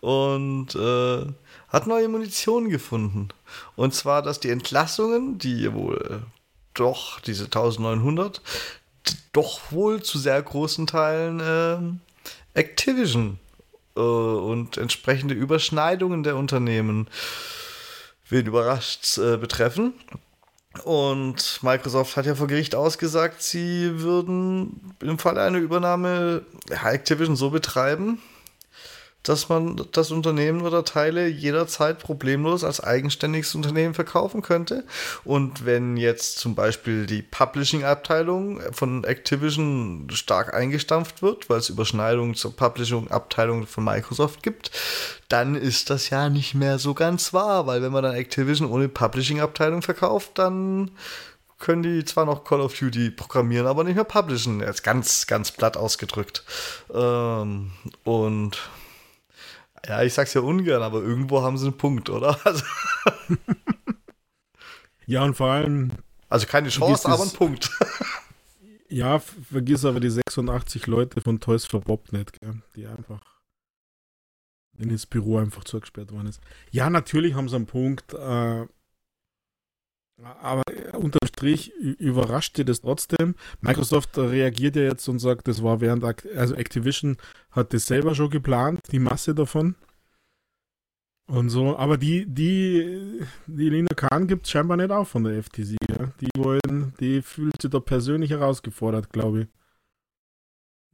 und 0.00 0.74
äh, 0.74 1.26
hat 1.68 1.86
neue 1.86 2.08
Munition 2.08 2.70
gefunden. 2.70 3.28
Und 3.76 3.94
zwar, 3.94 4.22
dass 4.22 4.40
die 4.40 4.50
Entlassungen, 4.50 5.38
die 5.38 5.72
wohl 5.74 6.22
doch, 6.72 7.20
diese 7.20 7.44
1900, 7.44 8.40
doch 9.34 9.60
wohl 9.70 10.02
zu 10.02 10.18
sehr 10.18 10.40
großen 10.40 10.86
Teilen 10.86 11.40
äh, 11.40 12.58
Activision 12.58 13.38
äh, 13.38 13.49
und 13.98 14.76
entsprechende 14.76 15.34
Überschneidungen 15.34 16.22
der 16.22 16.36
Unternehmen, 16.36 17.08
wen 18.28 18.46
überrascht, 18.46 19.18
äh, 19.18 19.36
betreffen. 19.36 19.94
Und 20.84 21.60
Microsoft 21.62 22.16
hat 22.16 22.26
ja 22.26 22.36
vor 22.36 22.46
Gericht 22.46 22.76
ausgesagt, 22.76 23.42
sie 23.42 24.00
würden 24.00 24.94
im 25.00 25.18
Falle 25.18 25.42
einer 25.42 25.58
Übernahme 25.58 26.42
Activision 26.70 27.34
so 27.34 27.50
betreiben, 27.50 28.22
dass 29.22 29.48
man 29.48 29.80
das 29.92 30.10
Unternehmen 30.10 30.62
oder 30.62 30.84
Teile 30.84 31.26
jederzeit 31.28 31.98
problemlos 31.98 32.64
als 32.64 32.82
eigenständiges 32.82 33.54
Unternehmen 33.54 33.94
verkaufen 33.94 34.40
könnte. 34.42 34.84
Und 35.24 35.66
wenn 35.66 35.96
jetzt 35.96 36.38
zum 36.38 36.54
Beispiel 36.54 37.06
die 37.06 37.22
Publishing-Abteilung 37.22 38.60
von 38.72 39.04
Activision 39.04 40.08
stark 40.12 40.54
eingestampft 40.54 41.22
wird, 41.22 41.50
weil 41.50 41.58
es 41.58 41.68
Überschneidungen 41.68 42.34
zur 42.34 42.56
Publishing-Abteilung 42.56 43.66
von 43.66 43.84
Microsoft 43.84 44.42
gibt, 44.42 44.70
dann 45.28 45.54
ist 45.54 45.90
das 45.90 46.10
ja 46.10 46.28
nicht 46.28 46.54
mehr 46.54 46.78
so 46.78 46.94
ganz 46.94 47.32
wahr, 47.32 47.66
weil 47.66 47.82
wenn 47.82 47.92
man 47.92 48.02
dann 48.02 48.14
Activision 48.14 48.70
ohne 48.70 48.88
Publishing-Abteilung 48.88 49.82
verkauft, 49.82 50.32
dann 50.34 50.90
können 51.60 51.82
die 51.82 52.04
zwar 52.04 52.24
noch 52.24 52.42
Call 52.42 52.60
of 52.60 52.76
Duty 52.76 53.10
programmieren, 53.10 53.66
aber 53.66 53.84
nicht 53.84 53.94
mehr 53.94 54.04
publishen. 54.04 54.60
Jetzt 54.60 54.82
ganz, 54.82 55.26
ganz 55.26 55.52
platt 55.52 55.76
ausgedrückt. 55.76 56.42
Ähm, 56.92 57.70
und 58.02 58.58
ja, 59.86 60.02
ich 60.02 60.14
sag's 60.14 60.34
ja 60.34 60.40
ungern, 60.40 60.82
aber 60.82 61.02
irgendwo 61.02 61.42
haben 61.42 61.58
sie 61.58 61.66
einen 61.66 61.76
Punkt, 61.76 62.10
oder? 62.10 62.38
Also 62.44 62.64
ja, 65.06 65.24
und 65.24 65.34
vor 65.34 65.50
allem. 65.50 65.90
Also 66.28 66.46
keine 66.46 66.68
Chance, 66.68 67.08
aber 67.08 67.24
ein 67.24 67.32
Punkt. 67.32 67.70
ja, 68.88 69.18
vergiss 69.18 69.84
aber 69.84 69.98
die 69.98 70.10
86 70.10 70.86
Leute 70.86 71.20
von 71.20 71.40
Toys 71.40 71.66
for 71.66 71.80
Bob 71.80 72.12
nicht, 72.12 72.40
gell? 72.40 72.62
die 72.76 72.86
einfach 72.86 73.20
in 74.78 74.88
das 74.88 75.06
Büro 75.06 75.38
einfach 75.38 75.64
zugesperrt 75.64 76.12
worden 76.12 76.28
ist. 76.28 76.40
Ja, 76.70 76.88
natürlich 76.90 77.34
haben 77.34 77.48
sie 77.48 77.56
einen 77.56 77.66
Punkt, 77.66 78.14
äh, 78.14 78.66
aber 80.24 80.62
unterm 80.94 81.26
Strich 81.26 81.72
überrascht 81.74 82.56
dir 82.56 82.64
das 82.64 82.80
trotzdem. 82.80 83.34
Microsoft 83.60 84.16
reagiert 84.18 84.76
ja 84.76 84.82
jetzt 84.82 85.08
und 85.08 85.18
sagt, 85.18 85.48
das 85.48 85.62
war 85.62 85.80
während, 85.80 86.04
also 86.04 86.54
Activision 86.54 87.16
hat 87.50 87.72
das 87.72 87.86
selber 87.86 88.14
schon 88.14 88.30
geplant, 88.30 88.80
die 88.92 88.98
Masse 88.98 89.34
davon. 89.34 89.76
Und 91.30 91.48
so, 91.48 91.76
aber 91.76 91.96
die, 91.96 92.26
die, 92.26 93.24
die 93.46 93.70
Lina 93.70 93.94
Kahn 93.94 94.26
gibt 94.26 94.46
es 94.46 94.50
scheinbar 94.50 94.76
nicht 94.76 94.90
auch 94.90 95.06
von 95.06 95.22
der 95.22 95.40
FTC. 95.40 95.76
Ja? 95.88 96.12
Die 96.20 96.30
wollen, 96.36 96.92
die 96.98 97.22
fühlt 97.22 97.62
sich 97.62 97.70
da 97.70 97.78
persönlich 97.78 98.30
herausgefordert, 98.30 99.12
glaube 99.12 99.42
ich. 99.42 99.48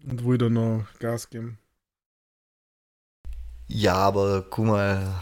Und 0.07 0.27
will 0.27 0.37
da 0.37 0.51
noch 0.51 0.85
Gas 0.99 1.31
geben. 1.31 1.59
Ja, 3.67 3.95
aber 3.95 4.45
guck 4.49 4.67
mal, 4.67 5.15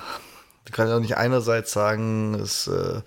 du 0.65 0.73
kannst 0.73 0.91
ja 0.91 0.97
auch 0.97 1.01
nicht 1.01 1.17
einerseits 1.17 1.73
sagen, 1.73 2.35
es 2.35 2.67
äh, 2.67 3.01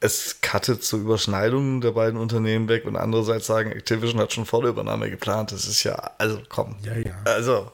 es 0.00 0.40
cuttet 0.40 0.84
so 0.84 0.98
Überschneidungen 0.98 1.80
der 1.80 1.92
beiden 1.92 2.18
Unternehmen 2.18 2.68
weg 2.68 2.84
und 2.84 2.96
andererseits 2.96 3.46
sagen, 3.46 3.72
Activision 3.72 4.20
hat 4.20 4.32
schon 4.32 4.46
vor 4.46 4.62
der 4.62 4.70
Übernahme 4.70 5.10
geplant. 5.10 5.52
Das 5.52 5.66
ist 5.66 5.82
ja, 5.84 5.94
also 6.18 6.42
komm. 6.48 6.76
Ja, 6.82 6.96
ja. 6.96 7.16
Also, 7.24 7.72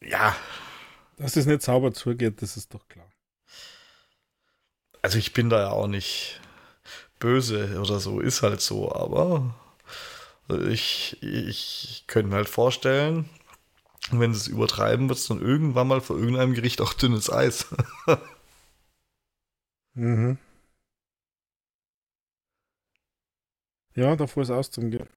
ja. 0.00 0.36
Dass 1.18 1.36
es 1.36 1.46
nicht 1.46 1.62
sauber 1.62 1.92
zugeht, 1.92 2.40
das 2.42 2.56
ist 2.56 2.72
doch 2.72 2.88
klar. 2.88 3.10
Also 5.02 5.18
ich 5.18 5.32
bin 5.32 5.50
da 5.50 5.60
ja 5.60 5.70
auch 5.70 5.86
nicht 5.86 6.40
böse 7.18 7.78
oder 7.80 8.00
so, 8.00 8.20
ist 8.20 8.42
halt 8.42 8.60
so, 8.60 8.94
aber 8.94 9.54
ich, 10.68 11.22
ich 11.22 12.04
könnte 12.06 12.30
mir 12.30 12.36
halt 12.36 12.48
vorstellen, 12.48 13.28
wenn 14.10 14.34
sie 14.34 14.40
es 14.40 14.46
übertreiben, 14.48 15.08
wird 15.08 15.18
es 15.18 15.28
dann 15.28 15.40
irgendwann 15.40 15.88
mal 15.88 16.00
vor 16.00 16.16
irgendeinem 16.18 16.54
Gericht 16.54 16.80
auch 16.80 16.92
dünnes 16.92 17.30
Eis. 17.30 17.66
mhm. 19.94 20.38
Ja, 23.94 24.16
davor 24.16 24.42
ist 24.42 24.50
aus 24.50 24.70
zum 24.70 24.90
Gehen. 24.90 25.08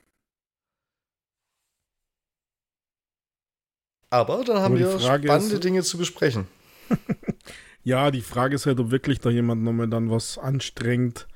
Aber 4.09 4.43
dann 4.43 4.57
haben 4.59 4.78
wir 4.78 4.99
spannende 4.99 5.55
ist, 5.55 5.63
Dinge 5.63 5.82
zu 5.82 5.97
besprechen. 5.97 6.47
ja, 7.84 8.11
die 8.11 8.21
Frage 8.21 8.55
ist 8.55 8.67
halt, 8.67 8.80
ob 8.80 8.91
wirklich 8.91 9.19
da 9.19 9.32
jemand 9.32 9.63
nochmal 9.63 9.89
dann 9.89 10.11
was 10.11 10.38
anstrengt 10.38 11.28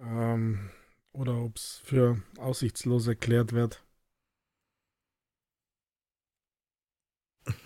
ähm, 0.00 0.70
oder 1.12 1.36
ob 1.36 1.56
es 1.56 1.82
für 1.84 2.22
aussichtslos 2.38 3.06
erklärt 3.06 3.52
wird. 3.52 3.82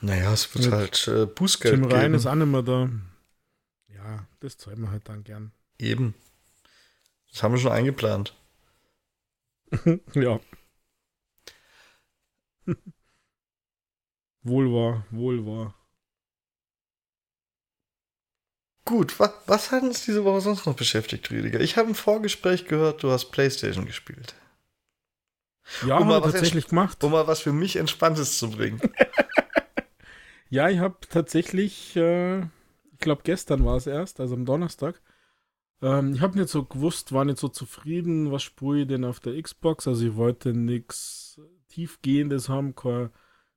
Naja, 0.00 0.32
es 0.32 0.52
wird 0.54 0.64
Mit 0.66 0.74
halt 0.74 1.08
äh, 1.08 1.26
Bußgeld 1.26 1.74
Jim 1.74 1.84
Ryan 1.84 2.14
ist 2.14 2.26
auch 2.26 2.34
nicht 2.34 2.46
mehr 2.46 2.62
da. 2.62 2.90
Ja, 3.94 4.26
das 4.40 4.56
zahlen 4.56 4.80
wir 4.80 4.90
halt 4.90 5.08
dann 5.08 5.22
gern. 5.22 5.52
Eben. 5.78 6.14
Das 7.30 7.42
haben 7.42 7.52
wir 7.52 7.58
schon 7.58 7.72
eingeplant. 7.72 8.34
ja. 10.14 10.40
wohl 14.42 14.72
wahr, 14.72 15.06
wohl 15.10 15.46
wahr. 15.46 15.74
Gut, 18.84 19.18
wa 19.20 19.32
was 19.46 19.70
hat 19.70 19.82
uns 19.84 20.04
diese 20.04 20.24
Woche 20.24 20.40
sonst 20.40 20.66
noch 20.66 20.74
beschäftigt, 20.74 21.30
Rüdiger? 21.30 21.60
Ich 21.60 21.76
habe 21.76 21.88
im 21.88 21.94
Vorgespräch 21.94 22.66
gehört, 22.66 23.02
du 23.02 23.10
hast 23.10 23.30
Playstation 23.30 23.86
gespielt. 23.86 24.34
Ja, 25.86 25.98
um 25.98 26.08
mal 26.08 26.20
tatsächlich 26.20 26.66
gemacht. 26.68 27.02
Um 27.04 27.12
mal 27.12 27.26
was 27.26 27.40
für 27.40 27.52
mich 27.52 27.76
Entspanntes 27.76 28.38
zu 28.38 28.50
bringen. 28.50 28.80
ja, 30.50 30.68
ich 30.68 30.80
habe 30.80 30.96
tatsächlich, 31.08 31.96
äh, 31.96 32.40
ich 32.40 32.98
glaube 32.98 33.22
gestern 33.24 33.64
war 33.64 33.76
es 33.76 33.86
erst, 33.86 34.18
also 34.18 34.34
am 34.34 34.44
Donnerstag, 34.44 35.00
ähm, 35.82 36.14
ich 36.14 36.20
habe 36.20 36.38
nicht 36.38 36.48
so 36.48 36.64
gewusst, 36.64 37.12
war 37.12 37.24
nicht 37.24 37.38
so 37.38 37.48
zufrieden, 37.48 38.30
was 38.30 38.42
spüre 38.44 38.80
ich 38.80 38.86
denn 38.86 39.04
auf 39.04 39.20
der 39.20 39.40
Xbox. 39.40 39.88
Also 39.88 40.06
ich 40.06 40.16
wollte 40.16 40.54
nichts 40.54 41.40
tiefgehendes 41.68 42.48
haben, 42.48 42.74
kein, 42.76 43.10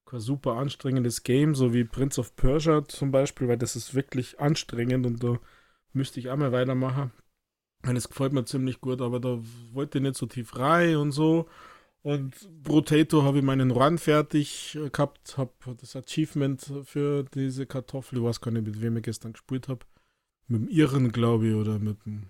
kein 0.06 0.20
super 0.20 0.54
anstrengendes 0.54 1.24
Game, 1.24 1.56
so 1.56 1.74
wie 1.74 1.84
Prince 1.84 2.20
of 2.20 2.36
Persia 2.36 2.84
zum 2.88 3.12
Beispiel, 3.12 3.48
weil 3.48 3.58
das 3.58 3.76
ist 3.76 3.94
wirklich 3.94 4.40
anstrengend 4.40 5.06
und 5.06 5.24
da 5.24 5.40
müsste 5.94 6.20
ich 6.20 6.30
auch 6.30 6.38
mal 6.38 6.52
weitermachen. 6.52 7.12
Und 7.86 7.96
es 7.96 8.10
gefällt 8.10 8.34
mir 8.34 8.46
ziemlich 8.46 8.82
gut, 8.82 9.02
aber 9.02 9.20
da 9.20 9.40
wollte 9.74 10.00
ich 10.00 10.04
nicht 10.04 10.18
so 10.18 10.26
tief 10.26 10.58
rein 10.58 10.98
und 10.98 11.12
so. 11.12 11.48
Und 12.02 12.34
Potato 12.64 13.24
habe 13.24 13.40
ich 13.40 13.44
meinen 13.44 13.72
Run 13.72 13.98
fertig 13.98 14.78
gehabt, 14.92 15.38
habe 15.38 15.52
das 15.80 15.96
Achievement 15.96 16.72
für 16.86 17.24
diese 17.24 17.66
Kartoffel, 17.68 18.20
ich 18.20 18.24
weiß 18.24 18.42
gar 18.42 18.52
nicht, 18.52 18.66
mit 18.66 18.82
wem 18.82 18.98
ich 18.98 19.04
gestern 19.04 19.34
gespielt 19.34 19.68
habe 19.68 19.86
mit 20.48 20.62
dem 20.62 20.68
Irren, 20.68 21.12
glaube 21.12 21.48
ich, 21.48 21.56
oder 21.56 21.80
mit 21.80 22.06
dem 22.06 22.28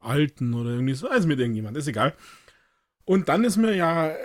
Alten 0.00 0.54
oder 0.54 0.70
irgendwie 0.70 0.94
so. 0.94 1.08
Also 1.08 1.28
mit 1.28 1.38
irgendjemand, 1.38 1.76
ist 1.76 1.88
egal. 1.88 2.14
Und 3.04 3.28
dann 3.28 3.44
ist 3.44 3.56
mir 3.56 3.74
ja 3.74 4.08
äh, 4.08 4.16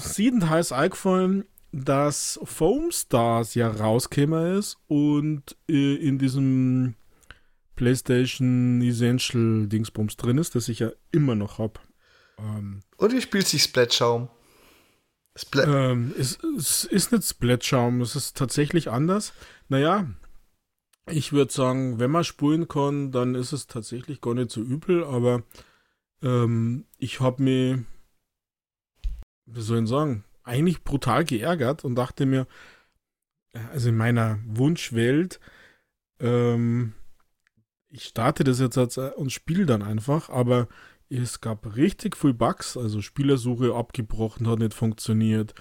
siebenteils 0.00 0.72
eingefallen, 0.72 1.44
dass 1.72 2.38
Foam 2.44 2.90
Stars 2.90 3.54
ja 3.54 3.68
rausgekommen 3.70 4.58
ist 4.58 4.78
und 4.86 5.56
äh, 5.68 5.94
in 5.94 6.18
diesem 6.18 6.94
PlayStation 7.74 8.80
Essential 8.82 9.66
Dingsbums 9.66 10.16
drin 10.16 10.38
ist, 10.38 10.54
das 10.54 10.68
ich 10.68 10.80
ja 10.80 10.90
immer 11.12 11.34
noch 11.34 11.58
habe. 11.58 11.74
Ähm, 12.38 12.82
und 12.96 13.12
wie 13.12 13.20
spielt 13.20 13.46
sich 13.46 13.62
Splatschaum? 13.62 14.28
Splat 15.36 15.68
ähm, 15.68 16.14
es, 16.18 16.38
es, 16.56 16.84
ist 16.84 17.12
nicht 17.12 17.24
Splatschaum, 17.24 18.00
es 18.00 18.16
ist 18.16 18.36
tatsächlich 18.36 18.90
anders. 18.90 19.34
Naja, 19.68 20.06
ich 21.08 21.32
würde 21.32 21.52
sagen, 21.52 21.98
wenn 21.98 22.10
man 22.10 22.24
spulen 22.24 22.68
kann, 22.68 23.12
dann 23.12 23.34
ist 23.34 23.52
es 23.52 23.66
tatsächlich 23.66 24.20
gar 24.20 24.34
nicht 24.34 24.50
so 24.50 24.60
übel, 24.60 25.04
aber 25.04 25.42
ähm, 26.22 26.84
ich 26.98 27.20
habe 27.20 27.42
mich, 27.42 27.78
wie 29.46 29.60
soll 29.60 29.82
ich 29.84 29.88
sagen, 29.88 30.24
eigentlich 30.42 30.84
brutal 30.84 31.24
geärgert 31.24 31.84
und 31.84 31.94
dachte 31.94 32.26
mir, 32.26 32.46
also 33.72 33.88
in 33.88 33.96
meiner 33.96 34.38
Wunschwelt, 34.46 35.40
ähm, 36.20 36.94
ich 37.88 38.04
starte 38.04 38.44
das 38.44 38.60
jetzt 38.60 38.76
und 38.98 39.32
spiele 39.32 39.66
dann 39.66 39.82
einfach, 39.82 40.28
aber 40.28 40.68
es 41.08 41.40
gab 41.40 41.76
richtig 41.76 42.16
viel 42.16 42.34
Bugs, 42.34 42.76
also 42.76 43.00
Spielersuche 43.00 43.74
abgebrochen, 43.74 44.48
hat 44.48 44.58
nicht 44.58 44.74
funktioniert. 44.74 45.54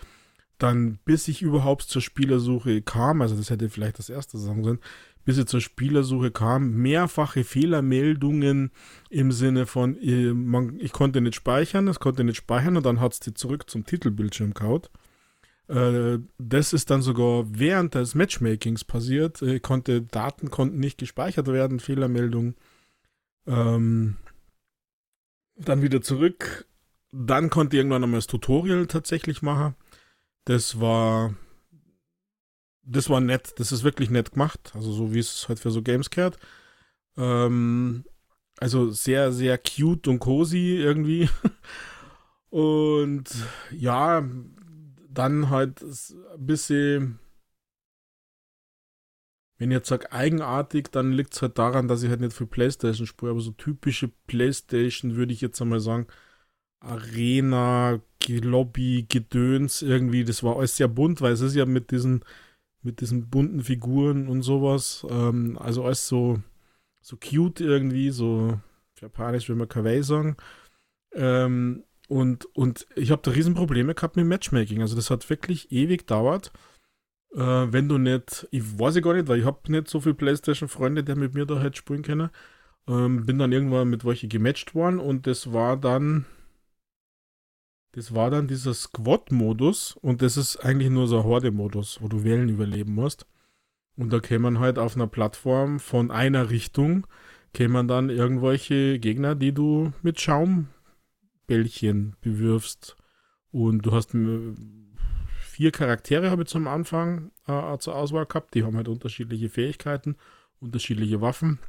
Dann, 0.58 1.00
bis 1.06 1.28
ich 1.28 1.42
überhaupt 1.42 1.84
zur 1.84 2.02
Spielersuche 2.02 2.82
kam, 2.82 3.22
also 3.22 3.36
das 3.36 3.50
hätte 3.50 3.70
vielleicht 3.70 4.00
das 4.00 4.10
erste 4.10 4.38
sagen 4.38 4.64
sollen, 4.64 4.80
bis 5.26 5.40
ich 5.40 5.48
zur 5.48 5.60
Spielersuche 5.60 6.32
kam, 6.32 6.72
mehrfache 6.76 7.44
Fehlermeldungen 7.44 8.72
im 9.10 9.32
Sinne 9.32 9.66
von, 9.66 9.98
ich, 10.00 10.34
man, 10.34 10.80
ich 10.80 10.92
konnte 10.94 11.20
nicht 11.20 11.36
speichern, 11.36 11.88
es 11.88 12.00
konnte 12.00 12.24
nicht 12.24 12.38
speichern 12.38 12.78
und 12.78 12.86
dann 12.86 13.02
hat 13.02 13.14
es 13.14 13.20
die 13.20 13.34
zurück 13.34 13.70
zum 13.70 13.86
Titelbildschirm 13.86 14.54
kaut. 14.54 14.92
Äh, 15.68 16.20
das 16.38 16.74
ist 16.74 16.92
dann 16.92 17.02
sogar 17.02 17.46
während 17.48 17.96
des 17.96 18.14
Matchmakings 18.14 18.84
passiert. 18.84 19.42
Ich 19.42 19.64
konnte, 19.64 20.04
Daten 20.04 20.52
konnten 20.52 20.80
nicht 20.80 21.00
gespeichert 21.00 21.48
werden, 21.48 21.80
Fehlermeldungen. 21.80 22.56
Ähm, 23.48 24.18
dann 25.56 25.82
wieder 25.82 26.02
zurück. 26.02 26.68
Dann 27.12 27.50
konnte 27.50 27.76
ich 27.76 27.80
irgendwann 27.80 28.04
einmal 28.04 28.20
das 28.20 28.28
Tutorial 28.28 28.88
tatsächlich 28.88 29.42
machen. 29.42 29.76
Das 30.44 30.80
war 30.80 31.34
das 32.86 33.10
war 33.10 33.20
nett, 33.20 33.54
das 33.58 33.72
ist 33.72 33.84
wirklich 33.84 34.10
nett 34.10 34.32
gemacht. 34.32 34.72
Also 34.76 34.92
so 34.92 35.14
wie 35.14 35.20
es 35.20 35.48
halt 35.50 35.60
für 35.60 35.72
so 35.72 35.82
Games 35.82 36.10
kehrt. 36.10 36.38
Ähm, 37.18 38.06
also 38.60 38.92
sehr, 38.92 39.32
sehr 39.32 39.58
cute 39.58 40.08
und 40.08 40.20
cozy 40.20 40.78
irgendwie. 40.78 41.30
und 42.50 43.26
ja, 43.72 44.28
dann 45.10 45.50
halt 45.50 45.82
ein 45.82 46.46
bisschen, 46.46 47.20
wenn 49.58 49.72
ich 49.72 49.76
jetzt 49.76 49.90
sage 49.90 50.12
eigenartig, 50.12 50.92
dann 50.92 51.12
liegt 51.12 51.34
es 51.34 51.42
halt 51.42 51.58
daran, 51.58 51.88
dass 51.88 52.04
ich 52.04 52.10
halt 52.10 52.22
nicht 52.22 52.34
für 52.34 52.48
Playstation 52.48 53.08
spiele, 53.08 53.32
aber 53.32 53.42
so 53.42 53.52
typische 53.52 54.10
Playstation 54.28 55.16
würde 55.16 55.34
ich 55.34 55.42
jetzt 55.42 55.62
einmal 55.62 55.80
sagen, 55.80 56.08
Arena, 56.82 58.00
Lobby, 58.28 59.06
Gedöns 59.10 59.82
irgendwie, 59.82 60.24
das 60.24 60.44
war 60.44 60.58
alles 60.58 60.78
sehr 60.78 60.88
bunt, 60.88 61.22
weil 61.22 61.34
es 61.34 61.42
ist 61.42 61.56
ja 61.56 61.66
mit 61.66 61.92
diesen 61.92 62.24
mit 62.86 63.02
diesen 63.02 63.30
bunten 63.30 63.62
Figuren 63.62 64.28
und 64.28 64.44
sowas. 64.44 65.06
Ähm, 65.10 65.58
also 65.60 65.84
alles 65.84 66.08
so, 66.08 66.40
so 67.02 67.18
cute 67.18 67.62
irgendwie, 67.62 68.12
so 68.12 68.60
japanisch 69.02 69.50
will 69.50 69.56
man 69.56 69.68
Kawaii 69.68 70.04
sagen. 70.04 70.38
Ähm, 71.14 71.84
und, 72.08 72.46
und 72.56 72.88
ich 72.96 73.12
habe 73.12 73.22
da 73.24 73.32
Riesenprobleme 73.32 73.96
gehabt 73.96 74.16
mit 74.16 74.28
Matchmaking. 74.28 74.82
Also 74.82 74.96
das 74.96 75.10
hat 75.10 75.30
wirklich 75.30 75.72
ewig 75.72 76.06
dauert. 76.08 76.52
Äh, 77.34 77.40
wenn 77.40 77.90
du 77.90 77.98
nicht, 77.98 78.48
ich 78.52 78.80
weiß 78.80 78.96
ich 78.98 79.04
gar 79.04 79.14
nicht, 79.14 79.28
weil 79.28 79.40
ich 79.40 79.46
habe 79.46 79.72
nicht 79.72 79.90
so 79.90 80.00
viele 80.00 80.16
Playstation-Freunde, 80.16 81.04
die 81.04 81.16
mit 81.16 81.34
mir 81.34 81.46
da 81.46 81.60
halt 81.60 81.76
spielen 81.76 82.04
können. 82.04 82.30
Ähm, 82.88 83.26
bin 83.26 83.40
dann 83.40 83.52
irgendwann 83.52 83.90
mit 83.90 84.06
welche 84.06 84.28
gematcht 84.28 84.76
worden 84.76 85.00
und 85.00 85.26
das 85.26 85.52
war 85.52 85.76
dann 85.76 86.26
das 87.96 88.14
war 88.14 88.30
dann 88.30 88.50
dieser 88.50 88.74
Squad-Modus 88.74 89.98
und 90.02 90.22
das 90.22 90.36
ist 90.36 90.58
eigentlich 90.58 90.90
nur 90.90 91.08
so 91.08 91.20
ein 91.20 91.24
Horde-Modus, 91.24 92.00
wo 92.02 92.10
du 92.10 92.26
Wellen 92.26 92.50
überleben 92.50 92.94
musst. 92.94 93.26
Und 93.96 94.12
da 94.12 94.20
kämen 94.20 94.60
halt 94.60 94.78
auf 94.78 94.96
einer 94.96 95.08
Plattform 95.08 95.80
von 95.80 96.12
einer 96.12 96.50
Richtung, 96.50 97.08
kämen 97.54 97.88
dann 97.88 98.10
irgendwelche 98.10 99.00
Gegner, 99.00 99.34
die 99.34 99.54
du 99.54 99.94
mit 100.02 100.20
Schaumbällchen 100.20 102.18
bewirfst. 102.20 102.98
Und 103.52 103.86
du 103.86 103.94
hast 103.94 104.12
vier 105.40 105.72
Charaktere, 105.72 106.32
habe 106.32 106.42
ich 106.42 106.50
zum 106.50 106.68
Anfang 106.68 107.32
äh, 107.48 107.78
zur 107.78 107.96
Auswahl 107.96 108.26
gehabt. 108.26 108.56
Die 108.56 108.66
haben 108.66 108.76
halt 108.76 108.90
unterschiedliche 108.90 109.48
Fähigkeiten, 109.48 110.18
unterschiedliche 110.60 111.22
Waffen. 111.22 111.60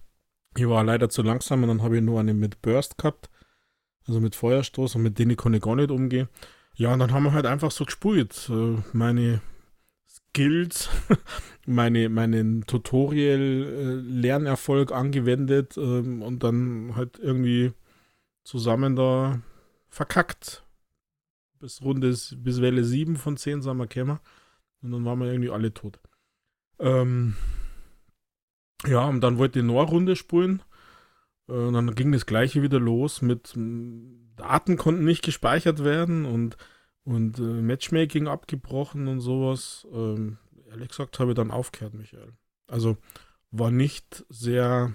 Ich 0.57 0.69
war 0.69 0.83
leider 0.83 1.09
zu 1.09 1.23
langsam 1.23 1.63
und 1.63 1.69
dann 1.69 1.83
habe 1.85 1.99
ich 1.99 2.03
nur 2.03 2.19
eine 2.19 2.35
mit 2.35 2.63
Burst 2.63 2.99
gehabt 2.99 3.31
also 4.07 4.21
mit 4.21 4.35
Feuerstoß 4.35 4.97
und 4.97 5.03
mit 5.03 5.19
denen 5.19 5.37
kann 5.37 5.55
ich 5.55 5.63
gar 5.63 5.77
nicht 5.77 5.91
umgehen. 5.91 6.29
Ja, 6.75 6.93
und 6.93 6.99
dann 6.99 7.13
haben 7.13 7.25
wir 7.25 7.33
halt 7.33 7.47
einfach 7.47 7.71
so 7.71 7.85
gespult. 7.85 8.51
Äh, 8.51 8.77
meine 8.93 9.41
Skills, 10.07 10.89
meine, 11.67 12.09
meinen 12.09 12.65
Tutorial-Lernerfolg 12.67 14.91
angewendet 14.93 15.77
ähm, 15.77 16.23
und 16.23 16.43
dann 16.43 16.95
halt 16.95 17.19
irgendwie 17.19 17.73
zusammen 18.45 18.97
da 18.97 19.41
verkackt. 19.89 20.63
Bis 21.59 21.83
Runde, 21.83 22.11
bis 22.11 22.61
Welle 22.61 22.85
7 22.85 23.17
von 23.17 23.39
10 23.39 23.63
sind 23.63 23.79
wir 23.79 23.87
gekommen. 23.87 24.21
Und 24.83 24.93
dann 24.93 25.07
waren 25.07 25.19
wir 25.19 25.33
irgendwie 25.33 25.51
alle 25.51 25.73
tot. 25.73 25.99
Ähm, 26.79 27.35
ja, 28.87 29.07
und 29.07 29.23
dann 29.23 29.39
wollte 29.39 29.61
ich 29.61 29.65
noch 29.65 29.81
eine 29.81 29.91
Runde 29.91 30.17
spulen. 30.17 30.63
Und 31.47 31.75
dann 31.75 31.95
ging 31.95 32.13
das 32.13 32.27
gleiche 32.27 32.63
wieder 32.63 32.81
los 32.81 33.23
mit 33.23 33.55
Daten 34.37 34.77
konnten 34.77 35.05
nicht 35.05 35.23
gespeichert 35.25 35.85
werden 35.85 36.25
und, 36.25 36.57
und 37.05 37.39
äh, 37.39 37.43
Matchmaking 37.43 38.27
abgebrochen 38.29 39.09
und 39.09 39.21
sowas. 39.21 39.87
Ähm, 39.93 40.39
ehrlich 40.69 40.89
gesagt 40.89 41.19
habe 41.19 41.31
ich 41.31 41.37
dann 41.37 41.51
aufgehört, 41.51 41.95
Michael. 41.95 42.33
Also 42.67 42.97
war 43.51 43.71
nicht 43.71 44.25
sehr 44.29 44.95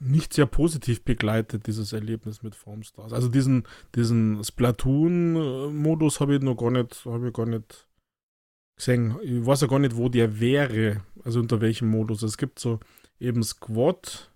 nicht 0.00 0.34
sehr 0.34 0.46
positiv 0.46 1.02
begleitet, 1.02 1.66
dieses 1.66 1.92
Erlebnis 1.92 2.42
mit 2.42 2.54
Formstars. 2.54 3.12
Also 3.12 3.28
diesen, 3.28 3.64
diesen 3.94 4.42
Splatoon-Modus 4.44 6.20
habe 6.20 6.34
ich 6.34 6.42
noch 6.42 6.56
gar 6.56 6.70
nicht, 6.70 7.06
habe 7.06 7.28
ich 7.28 7.32
gar 7.32 7.46
nicht 7.46 7.88
gesehen. 8.76 9.16
Ich 9.22 9.46
weiß 9.46 9.62
ja 9.62 9.66
gar 9.66 9.78
nicht, 9.78 9.96
wo 9.96 10.08
der 10.08 10.40
wäre, 10.40 11.02
also 11.22 11.40
unter 11.40 11.60
welchem 11.60 11.88
Modus. 11.88 12.22
Es 12.22 12.36
gibt 12.36 12.58
so 12.58 12.80
eben 13.18 13.42
Squad, 13.42 14.32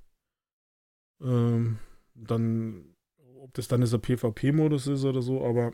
ähm, 1.20 1.78
dann, 2.14 2.94
ob 3.40 3.54
das 3.54 3.68
dann 3.68 3.80
dieser 3.80 3.98
PvP-Modus 3.98 4.86
ist 4.86 5.04
oder 5.04 5.22
so, 5.22 5.44
aber 5.44 5.72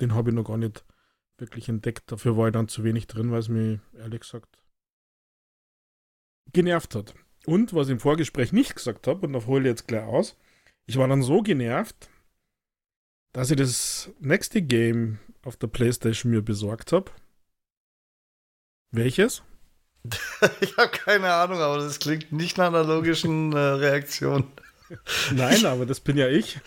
den 0.00 0.14
habe 0.14 0.30
ich 0.30 0.36
noch 0.36 0.44
gar 0.44 0.56
nicht 0.56 0.84
wirklich 1.38 1.68
entdeckt. 1.68 2.10
Dafür 2.10 2.36
war 2.36 2.48
ich 2.48 2.52
dann 2.52 2.68
zu 2.68 2.84
wenig 2.84 3.06
drin, 3.06 3.30
weil 3.30 3.40
es 3.40 3.48
mir 3.48 3.80
ehrlich 3.94 4.20
gesagt 4.20 4.58
genervt 6.52 6.94
hat. 6.94 7.14
Und 7.46 7.74
was 7.74 7.88
ich 7.88 7.92
im 7.92 8.00
Vorgespräch 8.00 8.52
nicht 8.52 8.76
gesagt 8.76 9.06
habe, 9.06 9.26
und 9.26 9.32
da 9.32 9.44
hole 9.46 9.62
ich 9.62 9.66
jetzt 9.66 9.88
gleich 9.88 10.04
aus, 10.04 10.36
ich 10.86 10.96
war 10.96 11.08
dann 11.08 11.22
so 11.22 11.42
genervt, 11.42 12.08
dass 13.32 13.50
ich 13.50 13.56
das 13.56 14.10
nächste 14.20 14.62
Game 14.62 15.18
auf 15.42 15.56
der 15.56 15.66
Playstation 15.66 16.32
mir 16.32 16.42
besorgt 16.42 16.92
habe. 16.92 17.10
Welches? 18.90 19.42
ich 20.60 20.76
habe 20.76 20.90
keine 20.90 21.32
Ahnung, 21.32 21.60
aber 21.60 21.78
das 21.78 21.98
klingt 21.98 22.32
nicht 22.32 22.58
nach 22.58 22.68
einer 22.68 22.84
logischen 22.84 23.52
äh, 23.52 23.58
Reaktion. 23.58 24.44
Nein, 25.32 25.64
aber 25.64 25.86
das 25.86 26.00
bin 26.00 26.16
ja 26.16 26.28
ich. 26.28 26.58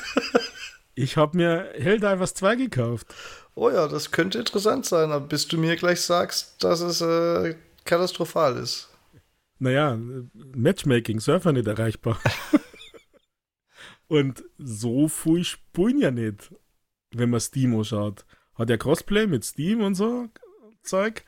ich 0.94 1.16
habe 1.16 1.36
mir 1.36 1.72
Helldivers 1.74 2.34
2 2.34 2.56
gekauft. 2.56 3.06
Oh 3.54 3.70
ja, 3.70 3.88
das 3.88 4.10
könnte 4.10 4.38
interessant 4.38 4.86
sein, 4.86 5.28
bis 5.28 5.48
du 5.48 5.58
mir 5.58 5.76
gleich 5.76 6.00
sagst, 6.00 6.64
dass 6.64 6.80
es 6.80 7.00
äh, 7.02 7.56
katastrophal 7.84 8.56
ist. 8.56 8.88
Naja, 9.58 9.98
Matchmaking, 10.32 11.20
Surfer 11.20 11.52
nicht 11.52 11.66
erreichbar. 11.66 12.18
Und 14.10 14.42
so 14.58 15.06
viel 15.06 15.44
spulen 15.44 16.00
ja 16.00 16.10
nicht, 16.10 16.52
wenn 17.12 17.30
man 17.30 17.40
Steam 17.40 17.84
schaut. 17.84 18.24
Hat 18.54 18.70
ja 18.70 18.76
Crossplay 18.76 19.26
mit 19.26 19.44
Steam 19.44 19.82
und 19.82 19.94
so 19.94 20.28
Zeug. 20.82 21.24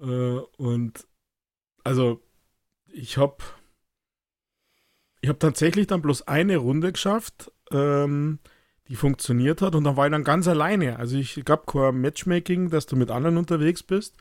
Äh, 0.00 0.38
und 0.56 1.06
also, 1.84 2.22
ich 2.86 3.16
habe 3.16 3.38
ich 5.20 5.28
habe 5.28 5.38
tatsächlich 5.38 5.86
dann 5.86 6.02
bloß 6.02 6.28
eine 6.28 6.56
Runde 6.58 6.92
geschafft, 6.92 7.52
ähm, 7.72 8.38
die 8.88 8.96
funktioniert 8.96 9.60
hat 9.62 9.74
und 9.74 9.84
dann 9.84 9.96
war 9.96 10.06
ich 10.06 10.12
dann 10.12 10.24
ganz 10.24 10.48
alleine. 10.48 10.98
Also 10.98 11.16
ich 11.16 11.44
gab 11.44 11.66
kein 11.66 12.00
Matchmaking, 12.00 12.70
dass 12.70 12.86
du 12.86 12.96
mit 12.96 13.10
anderen 13.10 13.36
unterwegs 13.36 13.82
bist. 13.82 14.16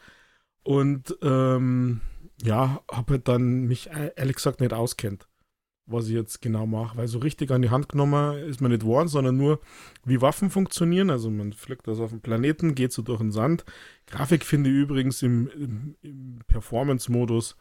Und 0.64 1.18
ähm, 1.22 2.02
ja, 2.42 2.82
habe 2.92 3.14
halt 3.14 3.28
dann 3.30 3.64
mich 3.64 3.90
äh, 3.90 4.12
ehrlich 4.18 4.36
gesagt 4.36 4.60
nicht 4.60 4.74
auskennt, 4.74 5.28
was 5.88 6.08
ich 6.08 6.14
jetzt 6.14 6.42
genau 6.42 6.68
mache. 6.68 6.98
Weil 6.98 7.08
so 7.08 7.20
richtig 7.20 7.50
an 7.52 7.62
die 7.62 7.70
Hand 7.70 7.90
genommen 7.90 8.38
ist 8.48 8.62
man 8.62 8.72
nicht 8.72 8.84
worden, 8.84 9.08
sondern 9.08 9.38
nur, 9.38 9.60
wie 10.06 10.22
Waffen 10.22 10.50
funktionieren. 10.50 11.10
Also 11.10 11.32
man 11.32 11.54
fliegt 11.54 11.88
das 11.88 12.00
auf 12.00 12.12
dem 12.12 12.22
Planeten, 12.22 12.76
geht 12.76 12.92
so 12.92 13.02
durch 13.02 13.20
den 13.20 13.32
Sand. 13.32 13.66
Grafik 14.06 14.46
finde 14.46 14.70
ich 14.70 14.76
übrigens 14.76 15.24
im, 15.24 15.48
im, 15.48 15.96
im 16.02 16.40
Performance-Modus 16.48 17.56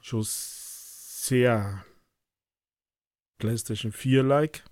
schon 0.00 0.22
sehr 0.24 1.84
PlayStation 3.38 3.92
4-like. 3.92 4.64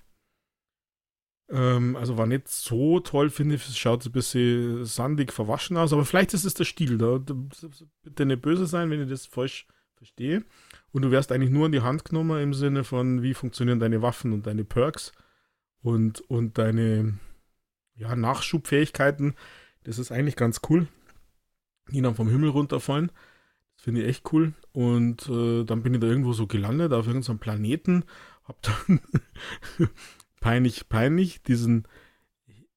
Ähm, 1.51 1.97
also 1.97 2.17
war 2.17 2.27
nicht 2.27 2.49
so 2.49 3.01
toll, 3.01 3.29
finde 3.29 3.57
ich. 3.57 3.67
Es 3.67 3.77
schaut 3.77 4.07
ein 4.07 4.13
bisschen 4.13 4.85
sandig 4.85 5.33
verwaschen 5.33 5.77
aus, 5.77 5.93
aber 5.93 6.05
vielleicht 6.05 6.33
ist 6.33 6.45
es 6.45 6.55
der 6.55 6.65
Stil. 6.65 6.97
Da, 6.97 7.19
bitte 8.03 8.25
nicht 8.25 8.43
böse 8.43 8.67
sein, 8.67 8.91
wenn 8.91 9.03
ich 9.03 9.09
das 9.09 9.27
falsch 9.27 9.67
verstehe. 9.97 10.45
Und 10.95 11.03
du 11.03 11.11
wärst 11.11 11.33
eigentlich 11.33 11.51
nur 11.51 11.67
in 11.67 11.73
die 11.73 11.81
Hand 11.81 12.05
genommen 12.05 12.41
im 12.41 12.55
Sinne 12.55 12.85
von, 12.85 13.21
wie 13.21 13.35
funktionieren 13.35 13.81
deine 13.81 14.01
Waffen 14.01 14.33
und 14.33 14.47
deine 14.47 14.63
Perks 14.63 15.11
und, 15.83 16.21
und 16.31 16.57
deine 16.57 17.19
ja, 17.97 18.15
Nachschubfähigkeiten. 18.15 19.35
Das 19.83 19.99
ist 19.99 20.13
eigentlich 20.13 20.37
ganz 20.37 20.61
cool. 20.71 20.87
Die 21.91 22.01
dann 22.01 22.15
vom 22.15 22.29
Himmel 22.29 22.51
runterfallen. 22.51 23.11
Das 23.75 23.83
finde 23.83 24.03
ich 24.03 24.09
echt 24.09 24.33
cool. 24.33 24.53
Und 24.71 25.29
äh, 25.29 25.65
dann 25.65 25.83
bin 25.83 25.95
ich 25.95 26.01
da 26.01 26.07
irgendwo 26.07 26.33
so 26.33 26.47
gelandet 26.47 26.93
auf 26.93 27.09
irgendeinem 27.09 27.41
Planeten. 27.41 28.05
Hab 28.45 28.63
dann 28.63 29.01
peinlich, 30.41 30.89
peinlich, 30.89 31.43
diesen 31.43 31.89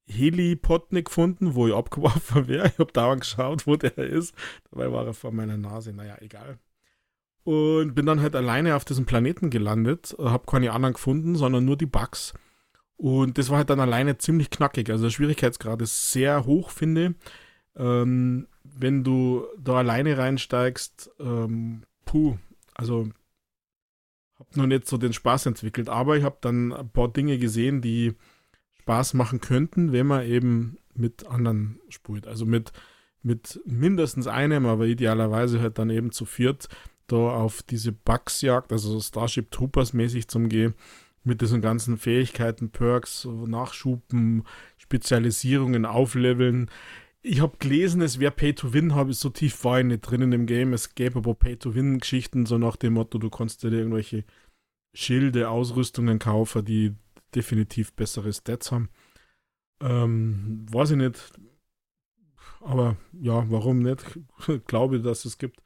Helipod 0.08 0.92
nicht 0.92 1.06
gefunden, 1.06 1.54
wo 1.54 1.68
ich 1.68 1.76
abgeworfen 1.76 2.48
wäre. 2.48 2.66
Ich 2.66 2.80
habe 2.80 2.92
dauernd 2.92 3.22
geschaut, 3.22 3.68
wo 3.68 3.76
der 3.76 3.96
ist. 3.96 4.34
Dabei 4.72 4.92
war 4.92 5.06
er 5.06 5.14
vor 5.14 5.32
meiner 5.32 5.58
Nase. 5.58 5.94
Naja, 5.94 6.18
egal. 6.20 6.58
Und 7.48 7.94
bin 7.96 8.06
dann 8.06 8.22
halt 8.22 8.36
alleine 8.36 8.76
auf 8.76 8.84
diesem 8.84 9.06
Planeten 9.06 9.50
gelandet. 9.50 10.16
Habe 10.20 10.46
keine 10.46 10.74
anderen 10.74 10.96
gefunden, 10.96 11.36
sondern 11.36 11.64
nur 11.64 11.78
die 11.78 11.86
Bugs. 11.86 12.34
Und 12.98 13.38
das 13.38 13.50
war 13.50 13.58
halt 13.58 13.70
dann 13.70 13.80
alleine 13.80 14.18
ziemlich 14.18 14.50
knackig. 14.50 14.90
Also 14.90 15.06
der 15.06 15.12
Schwierigkeitsgrad 15.12 15.82
ist 15.82 16.12
sehr 16.12 16.46
hoch, 16.46 16.72
finde 16.72 17.16
ähm, 17.78 18.48
wenn 18.64 19.04
du 19.04 19.46
da 19.58 19.76
alleine 19.76 20.18
reinsteigst, 20.18 21.12
ähm, 21.20 21.84
puh, 22.06 22.38
also 22.74 23.10
habe 24.40 24.50
noch 24.56 24.68
nicht 24.68 24.88
so 24.88 24.98
den 24.98 25.14
Spaß 25.14 25.46
entwickelt, 25.48 25.90
aber 25.90 26.18
ich 26.18 26.24
habe 26.24 26.38
dann 26.42 26.74
ein 26.74 26.90
paar 26.90 27.08
Dinge 27.08 27.38
gesehen, 27.38 27.82
die 27.82 28.16
Spaß 28.82 29.14
machen 29.14 29.42
könnten, 29.42 29.92
wenn 29.92 30.08
man 30.08 30.26
eben 30.26 30.78
mit 30.94 31.28
anderen 31.28 31.80
spielt. 31.90 32.28
Also 32.28 32.46
mit, 32.46 32.72
mit 33.22 33.60
mindestens 33.66 34.28
einem, 34.28 34.66
aber 34.66 34.86
idealerweise 34.86 35.62
halt 35.62 35.78
dann 35.80 35.90
eben 35.90 36.12
zu 36.12 36.26
viert 36.26 36.68
da 37.08 37.16
auf 37.16 37.64
diese 37.64 37.92
Bugsjagd, 37.92 38.72
also 38.72 39.00
Starship 39.00 39.52
Troopers 39.52 39.94
mäßig 39.94 40.28
zum 40.28 40.50
Gehen, 40.50 40.74
mit 41.24 41.42
diesen 41.42 41.62
ganzen 41.62 41.98
Fähigkeiten, 41.98 42.70
Perks, 42.70 43.26
Nachschuben, 43.26 44.44
Spezialisierungen, 44.78 45.86
Aufleveln 45.86 46.70
ich 47.28 47.42
habe 47.42 47.58
gelesen, 47.58 48.02
es 48.02 48.20
wäre 48.20 48.32
Pay-to-Win, 48.32 48.96
habe 48.96 49.12
ich 49.12 49.20
so 49.20 49.30
tief 49.30 49.64
war 49.64 49.80
ich 49.80 49.86
nicht 49.86 50.02
drin 50.02 50.22
in 50.22 50.32
dem 50.32 50.46
Game. 50.46 50.74
Es 50.74 50.96
gäbe 50.96 51.20
aber 51.20 51.36
Pay-to-Win-Geschichten, 51.36 52.46
so 52.46 52.58
nach 52.58 52.76
dem 52.76 52.94
Motto, 52.94 53.18
du 53.18 53.30
kannst 53.30 53.64
dir 53.64 53.72
irgendwelche 53.72 54.24
Schilde, 54.94 55.50
Ausrüstungen 55.50 56.20
kaufen, 56.20 56.64
die 56.64 56.96
definitiv 57.36 57.94
bessere 57.94 58.32
Stats 58.32 58.72
haben. 58.72 58.90
Ähm, 59.82 60.66
weiß 60.72 60.92
ich 60.92 60.98
nicht. 60.98 61.34
Aber 62.62 62.98
ja, 63.14 63.50
warum 63.50 63.80
nicht? 63.80 64.04
Glaube, 64.68 65.02
dass 65.02 65.26
es 65.26 65.38
gibt. 65.38 65.62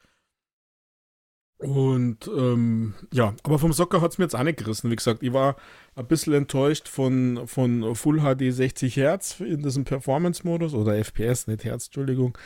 Und 1.62 2.28
ähm, 2.28 2.94
ja, 3.12 3.34
aber 3.44 3.58
vom 3.58 3.72
Soccer 3.72 4.00
hat 4.00 4.10
es 4.10 4.18
mir 4.18 4.24
jetzt 4.24 4.34
auch 4.34 4.42
nicht 4.42 4.58
gerissen. 4.58 4.90
Wie 4.90 4.96
gesagt, 4.96 5.22
ich 5.22 5.32
war 5.32 5.56
ein 5.94 6.06
bisschen 6.08 6.32
enttäuscht 6.32 6.88
von, 6.88 7.46
von 7.46 7.94
Full 7.94 8.20
HD 8.20 8.52
60 8.52 8.96
Hertz 8.96 9.38
in 9.40 9.62
diesem 9.62 9.84
Performance-Modus 9.84 10.74
oder 10.74 10.96
FPS, 10.96 11.46
nicht 11.46 11.64
Hertz, 11.64 11.86
Entschuldigung. 11.86 12.36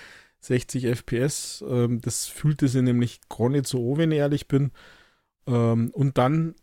60 0.41 0.85
FPS. 0.87 1.65
Ähm, 1.67 2.01
das 2.03 2.27
fühlte 2.27 2.69
sich 2.69 2.83
nämlich 2.83 3.21
gar 3.29 3.49
nicht 3.49 3.67
so 3.67 3.97
wenn 3.97 4.13
ich 4.13 4.19
ehrlich 4.19 4.49
bin. 4.49 4.71
Ähm, 5.47 5.91
und 5.95 6.19
dann, 6.19 6.55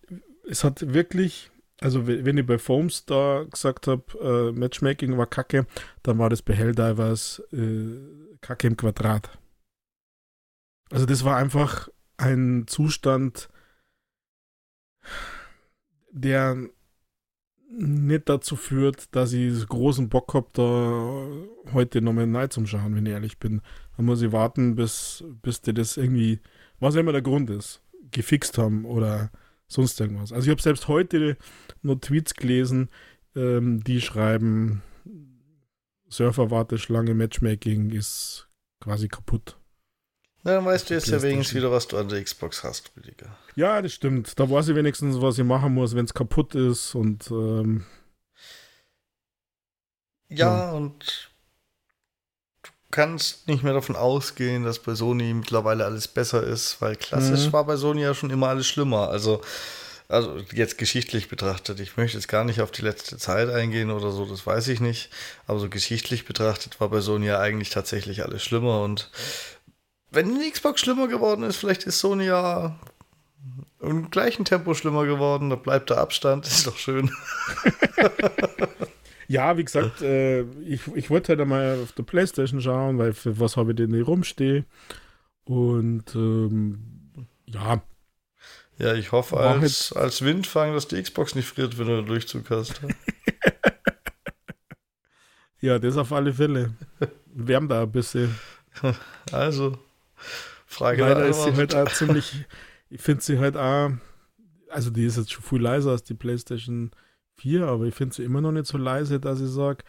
es 0.48 0.64
hat 0.64 0.94
wirklich, 0.94 1.50
also 1.82 2.06
wenn 2.06 2.38
ich 2.38 2.46
bei 2.46 2.60
Foams 2.60 3.06
da 3.06 3.46
gesagt 3.50 3.88
habe, 3.88 4.52
äh, 4.54 4.58
Matchmaking 4.58 5.18
war 5.18 5.26
kacke, 5.26 5.66
dann 6.04 6.20
war 6.20 6.30
das 6.30 6.44
bei 6.44 6.54
Helldivers 6.54 7.42
äh, 7.52 7.98
kacke 8.42 8.68
im 8.68 8.78
Quadrat. 8.78 9.30
Also 10.92 11.08
das 11.08 11.24
war 11.26 11.38
einfach 11.38 11.90
ein 12.24 12.66
Zustand, 12.68 13.50
der 16.12 16.58
nicht 17.70 18.30
dazu 18.30 18.56
führt, 18.56 19.14
dass 19.16 19.34
ich 19.34 19.68
großen 19.68 20.10
Bock 20.10 20.34
habe, 20.34 20.48
da 20.54 21.74
heute 21.74 22.02
nochmal 22.02 22.28
neu 22.28 22.48
zum 22.48 22.68
Schauen, 22.68 22.96
wenn 22.96 23.06
ich 23.06 23.14
ehrlich 23.14 23.40
bin. 23.40 23.62
Da 23.98 24.04
muss 24.04 24.22
ich 24.22 24.32
warten, 24.32 24.76
bis, 24.76 25.24
bis 25.42 25.62
die 25.62 25.74
das 25.74 25.98
irgendwie, 25.98 26.40
was 26.80 26.96
immer 26.96 27.12
der 27.12 27.24
Grund 27.24 27.50
ist, 27.50 27.82
gefixt 28.12 28.58
haben 28.58 28.86
oder 28.86 29.32
sonst 29.68 30.00
irgendwas. 30.00 30.32
Also 30.32 30.46
ich 30.46 30.52
habe 30.52 30.62
selbst 30.62 30.88
heute 30.88 31.36
nur 31.82 32.00
Tweets 32.00 32.36
gelesen, 32.36 32.90
ähm, 33.36 33.84
die 33.84 34.02
schreiben, 34.02 34.84
Surfer-Warteschlange, 36.10 37.16
Matchmaking 37.16 37.90
ist 37.90 38.48
quasi 38.80 39.08
kaputt. 39.08 39.58
Na, 40.44 40.56
dann 40.56 40.66
weißt 40.66 40.90
du 40.90 40.94
jetzt 40.94 41.08
ja 41.08 41.22
wenigstens 41.22 41.56
wieder, 41.56 41.72
was 41.72 41.88
du 41.88 41.98
an 41.98 42.10
der 42.10 42.22
Xbox 42.22 42.64
hast, 42.64 42.92
Rüdiger. 42.98 43.38
Ja, 43.56 43.82
das 43.82 43.94
stimmt. 43.94 44.38
Da 44.38 44.50
weiß 44.50 44.68
ich 44.68 44.76
wenigstens, 44.76 45.22
was 45.22 45.38
ich 45.38 45.46
machen 45.46 45.74
muss, 45.74 45.96
wenn 45.96 46.04
es 46.06 46.14
kaputt 46.14 46.54
ist 46.54 46.96
und 46.96 47.32
ähm, 47.32 47.86
ja, 50.28 50.66
ja, 50.66 50.72
und 50.72 51.30
du 52.64 52.70
kannst 52.92 53.48
nicht 53.48 53.64
mehr 53.64 53.74
davon 53.74 53.96
ausgehen, 53.96 54.64
dass 54.64 54.80
bei 54.80 54.96
Sony 54.96 55.34
mittlerweile 55.34 55.86
alles 55.86 56.08
besser 56.08 56.44
ist, 56.44 56.82
weil 56.82 56.96
klassisch 56.96 57.48
mhm. 57.48 57.54
war 57.54 57.66
bei 57.66 57.78
Sony 57.78 58.02
ja 58.02 58.14
schon 58.14 58.30
immer 58.30 58.50
alles 58.50 58.68
schlimmer. 58.68 59.10
Also, 59.10 59.42
also 60.10 60.38
jetzt 60.52 60.78
geschichtlich 60.78 61.30
betrachtet, 61.30 61.80
ich 61.80 61.98
möchte 61.98 62.18
jetzt 62.18 62.28
gar 62.28 62.44
nicht 62.44 62.62
auf 62.62 62.72
die 62.72 62.82
letzte 62.82 63.18
Zeit 63.18 63.50
eingehen 63.50 63.92
oder 63.92 64.12
so, 64.12 64.26
das 64.26 64.46
weiß 64.46 64.68
ich 64.70 64.82
nicht. 64.82 65.10
Aber 65.48 65.60
so 65.60 65.70
geschichtlich 65.70 66.26
betrachtet 66.26 66.80
war 66.82 66.90
bei 66.90 67.00
Sony 67.00 67.28
ja 67.28 67.40
eigentlich 67.40 67.70
tatsächlich 67.70 68.24
alles 68.24 68.44
schlimmer 68.44 68.82
und 68.82 69.10
wenn 70.14 70.40
die 70.40 70.50
Xbox 70.50 70.82
schlimmer 70.82 71.08
geworden 71.08 71.44
ist, 71.44 71.58
vielleicht 71.58 71.84
ist 71.84 72.00
Sony 72.00 72.26
ja 72.26 72.80
im 73.82 74.10
gleichen 74.10 74.46
Tempo 74.46 74.74
schlimmer 74.74 75.06
geworden. 75.06 75.50
Da 75.50 75.56
bleibt 75.56 75.90
der 75.90 75.98
Abstand, 75.98 76.48
ist 76.48 76.68
doch 76.68 76.78
schön. 76.78 77.12
ja, 79.28 79.58
wie 79.58 79.66
gesagt, 79.66 80.02
äh, 80.02 80.42
ich, 80.62 80.82
ich 80.96 81.10
wollte 81.10 81.30
halt 81.30 81.42
einmal 81.42 81.80
auf 81.84 81.92
der 81.94 82.04
Playstation 82.04 82.62
schauen, 82.62 82.98
weil 82.98 83.14
für 83.14 83.40
was 83.40 83.58
habe 83.58 83.72
ich 83.72 83.78
denn 83.78 83.94
hier 83.94 84.06
rumstehe. 84.06 84.66
Und 85.46 86.16
ähm, 86.16 87.28
ja. 87.48 87.82
Ja, 88.80 88.96
ich 88.96 89.12
hoffe 89.12 89.38
als, 89.38 89.92
halt 89.94 90.04
als 90.04 90.22
Windfang, 90.24 90.74
dass 90.74 90.88
die 90.88 91.02
Xbox 91.02 91.36
nicht 91.36 91.48
friert, 91.48 91.78
wenn 91.78 91.88
du 91.88 91.98
einen 91.98 92.08
Durchzug 92.08 92.50
hast. 92.50 92.82
ja, 95.62 95.78
das 95.78 95.98
auf 95.98 96.12
alle 96.12 96.34
Fälle. 96.34 96.74
Wärmt 97.26 97.72
da 97.72 97.84
ein 97.84 97.92
bisschen. 97.92 98.36
Also, 99.32 99.78
Frage 100.66 101.02
Leider 101.02 101.28
ist 101.28 101.44
sie 101.44 101.54
halt 101.54 101.76
auch 101.76 101.90
ziemlich, 101.94 102.46
ich 102.90 103.02
finde 103.02 103.22
sie 103.22 103.40
halt 103.40 103.58
auch, 103.58 103.92
also 104.70 104.90
die 104.90 105.06
ist 105.06 105.18
jetzt 105.18 105.32
schon 105.32 105.44
viel 105.44 105.62
leiser 105.62 105.92
als 105.92 106.04
die 106.04 106.16
PlayStation 106.16 106.92
4, 107.36 107.68
aber 107.68 107.86
ich 107.86 107.96
finde 107.96 108.16
sie 108.16 108.24
immer 108.24 108.42
noch 108.42 108.52
nicht 108.52 108.68
so 108.68 108.78
leise, 108.78 109.20
dass 109.20 109.42
ich 109.42 109.50
sage, 109.50 109.84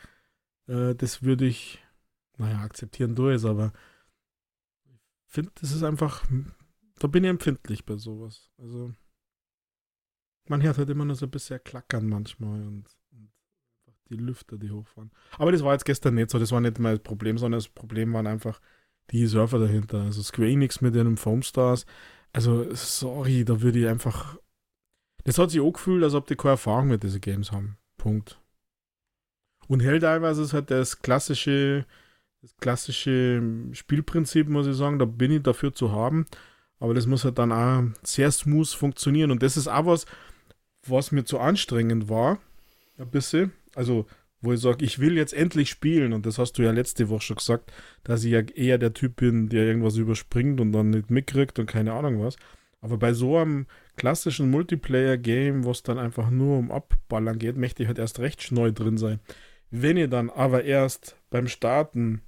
äh, 0.66 0.94
das 0.94 1.22
würde 1.22 1.46
ich, 1.46 1.82
naja, 2.36 2.60
akzeptieren 2.60 3.14
durch, 3.14 3.44
aber 3.44 3.72
ich 5.26 5.32
finde, 5.32 5.52
das 5.60 5.72
ist 5.72 5.82
einfach, 5.82 6.24
da 6.98 7.08
bin 7.08 7.24
ich 7.24 7.30
empfindlich 7.30 7.84
bei 7.84 7.96
sowas. 7.96 8.50
Also, 8.58 8.92
man 10.48 10.62
hört 10.62 10.78
halt 10.78 10.90
immer 10.90 11.04
nur 11.04 11.16
so 11.16 11.26
ein 11.26 11.30
bisschen 11.30 11.62
klackern 11.64 12.08
manchmal 12.08 12.62
und, 12.62 12.84
und 13.12 13.30
die 14.10 14.16
Lüfter, 14.16 14.58
die 14.58 14.70
hochfahren. 14.70 15.10
Aber 15.38 15.52
das 15.52 15.64
war 15.64 15.72
jetzt 15.72 15.84
gestern 15.84 16.14
nicht 16.14 16.30
so, 16.30 16.38
das 16.38 16.52
war 16.52 16.60
nicht 16.60 16.78
mein 16.78 17.02
Problem, 17.02 17.38
sondern 17.38 17.58
das 17.58 17.68
Problem 17.68 18.12
waren 18.12 18.26
einfach 18.26 18.60
die 19.10 19.26
Surfer 19.26 19.58
dahinter. 19.58 20.02
Also 20.02 20.22
Square 20.22 20.50
Enix 20.50 20.80
mit 20.80 20.94
ihrem 20.94 21.16
Foam 21.16 21.42
Stars. 21.42 21.86
Also, 22.32 22.66
sorry, 22.74 23.44
da 23.44 23.60
würde 23.62 23.78
ich 23.78 23.86
einfach. 23.86 24.36
Das 25.24 25.38
hat 25.38 25.50
sich 25.50 25.60
auch 25.60 25.72
gefühlt, 25.72 26.02
als 26.02 26.14
ob 26.14 26.26
die 26.26 26.36
keine 26.36 26.52
Erfahrung 26.52 26.88
mit 26.88 27.02
diesen 27.02 27.20
Games 27.20 27.52
haben. 27.52 27.78
Punkt. 27.96 28.40
Und 29.68 29.80
Helldivers 29.80 30.38
ist 30.38 30.52
halt 30.52 30.70
das 30.70 31.00
klassische, 31.00 31.86
das 32.42 32.56
klassische 32.58 33.42
Spielprinzip, 33.72 34.48
muss 34.48 34.66
ich 34.66 34.76
sagen. 34.76 34.98
Da 34.98 35.04
bin 35.04 35.30
ich 35.30 35.42
dafür 35.42 35.72
zu 35.72 35.92
haben. 35.92 36.26
Aber 36.80 36.92
das 36.92 37.06
muss 37.06 37.24
halt 37.24 37.38
dann 37.38 37.52
auch 37.52 37.84
sehr 38.02 38.30
smooth 38.30 38.68
funktionieren. 38.68 39.30
Und 39.30 39.42
das 39.42 39.56
ist 39.56 39.68
auch 39.68 39.86
was, 39.86 40.06
was 40.86 41.12
mir 41.12 41.24
zu 41.24 41.38
anstrengend 41.38 42.08
war. 42.08 42.38
Ein 42.98 43.10
bisschen. 43.10 43.52
Also, 43.74 44.06
wo 44.44 44.52
ich 44.52 44.60
sage, 44.60 44.84
ich 44.84 44.98
will 44.98 45.16
jetzt 45.16 45.34
endlich 45.34 45.70
spielen. 45.70 46.12
Und 46.12 46.26
das 46.26 46.38
hast 46.38 46.52
du 46.54 46.62
ja 46.62 46.70
letzte 46.70 47.08
Woche 47.08 47.22
schon 47.22 47.36
gesagt, 47.36 47.72
dass 48.02 48.24
ich 48.24 48.32
ja 48.32 48.40
eher 48.40 48.78
der 48.78 48.94
Typ 48.94 49.16
bin, 49.16 49.48
der 49.48 49.64
irgendwas 49.64 49.96
überspringt 49.96 50.60
und 50.60 50.72
dann 50.72 50.90
nicht 50.90 51.10
mitkriegt 51.10 51.58
und 51.58 51.66
keine 51.66 51.92
Ahnung 51.92 52.20
was. 52.20 52.36
Aber 52.80 52.98
bei 52.98 53.14
so 53.14 53.38
einem 53.38 53.66
klassischen 53.96 54.50
Multiplayer-Game, 54.50 55.64
wo 55.64 55.70
es 55.70 55.82
dann 55.82 55.98
einfach 55.98 56.28
nur 56.30 56.58
um 56.58 56.70
Abballern 56.70 57.38
geht, 57.38 57.56
möchte 57.56 57.82
ich 57.82 57.86
halt 57.86 57.98
erst 57.98 58.18
recht 58.18 58.52
neu 58.52 58.72
drin 58.72 58.98
sein. 58.98 59.20
Wenn 59.70 59.96
ihr 59.96 60.08
dann 60.08 60.28
aber 60.28 60.64
erst 60.64 61.16
beim 61.30 61.48
Starten 61.48 62.20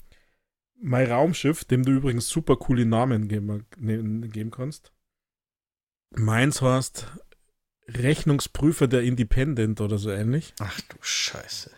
mein 0.81 1.11
Raumschiff, 1.11 1.65
dem 1.65 1.85
du 1.85 1.93
übrigens 1.93 2.29
super 2.29 2.57
coole 2.57 2.87
Namen 2.87 3.29
geben, 3.29 3.67
ne, 3.79 4.29
geben 4.29 4.51
kannst, 4.51 4.93
meins 6.11 6.63
heißt 6.63 7.07
Rechnungsprüfer 7.89 8.89
der 8.89 9.03
Independent 9.03 9.81
oder 9.81 9.99
so 9.99 10.11
ähnlich. 10.11 10.55
Ach 10.59 10.81
du 10.81 10.97
Scheiße. 11.01 11.71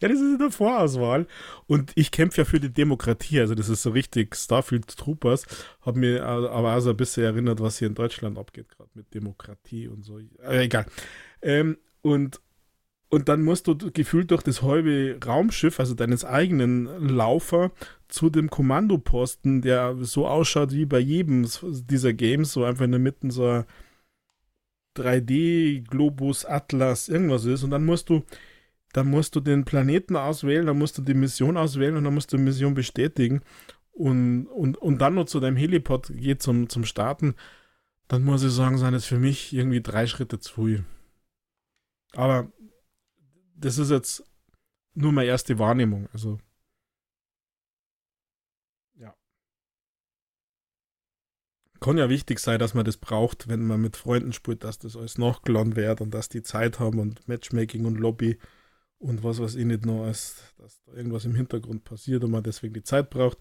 Ja, 0.00 0.08
das 0.08 0.18
ist 0.18 0.32
in 0.32 0.38
der 0.38 0.50
Vorauswahl. 0.50 1.26
Und 1.66 1.92
ich 1.94 2.10
kämpfe 2.10 2.42
ja 2.42 2.44
für 2.44 2.60
die 2.60 2.72
Demokratie. 2.72 3.40
Also, 3.40 3.54
das 3.54 3.68
ist 3.68 3.82
so 3.82 3.90
richtig 3.90 4.34
Starfield 4.36 4.96
Troopers. 4.96 5.46
Hat 5.82 5.96
mir 5.96 6.24
aber 6.24 6.76
auch 6.76 6.80
so 6.80 6.90
ein 6.90 6.96
bisschen 6.96 7.24
erinnert, 7.24 7.60
was 7.60 7.78
hier 7.78 7.88
in 7.88 7.94
Deutschland 7.94 8.38
abgeht, 8.38 8.68
gerade 8.68 8.90
mit 8.94 9.12
Demokratie 9.14 9.88
und 9.88 10.04
so. 10.04 10.18
Äh, 10.18 10.64
egal. 10.64 10.86
Ähm, 11.42 11.78
und, 12.02 12.40
und 13.08 13.28
dann 13.28 13.42
musst 13.42 13.66
du 13.66 13.76
gefühlt 13.76 14.30
durch 14.30 14.42
das 14.42 14.62
halbe 14.62 15.18
Raumschiff, 15.24 15.80
also 15.80 15.94
deines 15.94 16.24
eigenen 16.24 17.08
Laufer, 17.08 17.70
zu 18.08 18.30
dem 18.30 18.50
Kommandoposten, 18.50 19.62
der 19.62 19.96
so 20.00 20.26
ausschaut 20.26 20.72
wie 20.72 20.86
bei 20.86 20.98
jedem 20.98 21.48
dieser 21.62 22.12
Games, 22.12 22.52
so 22.52 22.64
einfach 22.64 22.84
in 22.84 22.92
der 22.92 23.00
Mitte 23.00 23.30
so 23.30 23.46
ein 23.46 23.64
3D-Globus, 24.96 26.44
Atlas, 26.44 27.08
irgendwas 27.08 27.44
ist. 27.44 27.62
Und 27.62 27.70
dann 27.70 27.84
musst 27.84 28.08
du 28.08 28.24
dann 28.92 29.08
musst 29.08 29.36
du 29.36 29.40
den 29.40 29.64
Planeten 29.64 30.16
auswählen, 30.16 30.66
dann 30.66 30.78
musst 30.78 30.98
du 30.98 31.02
die 31.02 31.14
Mission 31.14 31.56
auswählen 31.56 31.96
und 31.96 32.04
dann 32.04 32.14
musst 32.14 32.32
du 32.32 32.36
die 32.36 32.42
Mission 32.42 32.74
bestätigen 32.74 33.42
und, 33.92 34.46
und, 34.46 34.76
und 34.78 34.98
dann 34.98 35.14
noch 35.14 35.24
zu 35.24 35.40
deinem 35.40 35.56
Helipod 35.56 36.12
geht 36.14 36.42
zum, 36.42 36.68
zum 36.68 36.84
Starten, 36.84 37.34
dann 38.08 38.24
muss 38.24 38.42
ich 38.42 38.52
sagen, 38.52 38.78
sind 38.78 38.94
es 38.94 39.06
für 39.06 39.18
mich 39.18 39.52
irgendwie 39.52 39.80
drei 39.80 40.06
Schritte 40.06 40.38
zu 40.38 40.52
früh. 40.52 40.82
Aber 42.14 42.50
das 43.56 43.78
ist 43.78 43.90
jetzt 43.90 44.24
nur 44.94 45.12
meine 45.12 45.28
erste 45.28 45.58
Wahrnehmung. 45.58 46.08
Also. 46.12 46.38
Kann 51.80 51.98
ja 51.98 52.08
wichtig 52.08 52.38
sein, 52.38 52.58
dass 52.58 52.74
man 52.74 52.84
das 52.84 52.96
braucht, 52.96 53.48
wenn 53.48 53.66
man 53.66 53.80
mit 53.80 53.96
Freunden 53.96 54.32
spielt, 54.32 54.64
dass 54.64 54.78
das 54.78 54.96
alles 54.96 55.18
nachgeladen 55.18 55.76
wird 55.76 56.00
und 56.00 56.12
dass 56.12 56.28
die 56.28 56.42
Zeit 56.42 56.80
haben 56.80 56.98
und 56.98 57.28
Matchmaking 57.28 57.84
und 57.84 57.96
Lobby 57.96 58.38
und 58.98 59.22
was 59.22 59.40
weiß 59.40 59.54
ich 59.56 59.64
nicht 59.64 59.84
noch, 59.84 60.04
als 60.04 60.54
dass 60.58 60.82
da 60.84 60.92
irgendwas 60.92 61.24
im 61.24 61.34
Hintergrund 61.34 61.84
passiert 61.84 62.24
und 62.24 62.30
man 62.30 62.42
deswegen 62.42 62.74
die 62.74 62.82
Zeit 62.82 63.10
braucht. 63.10 63.38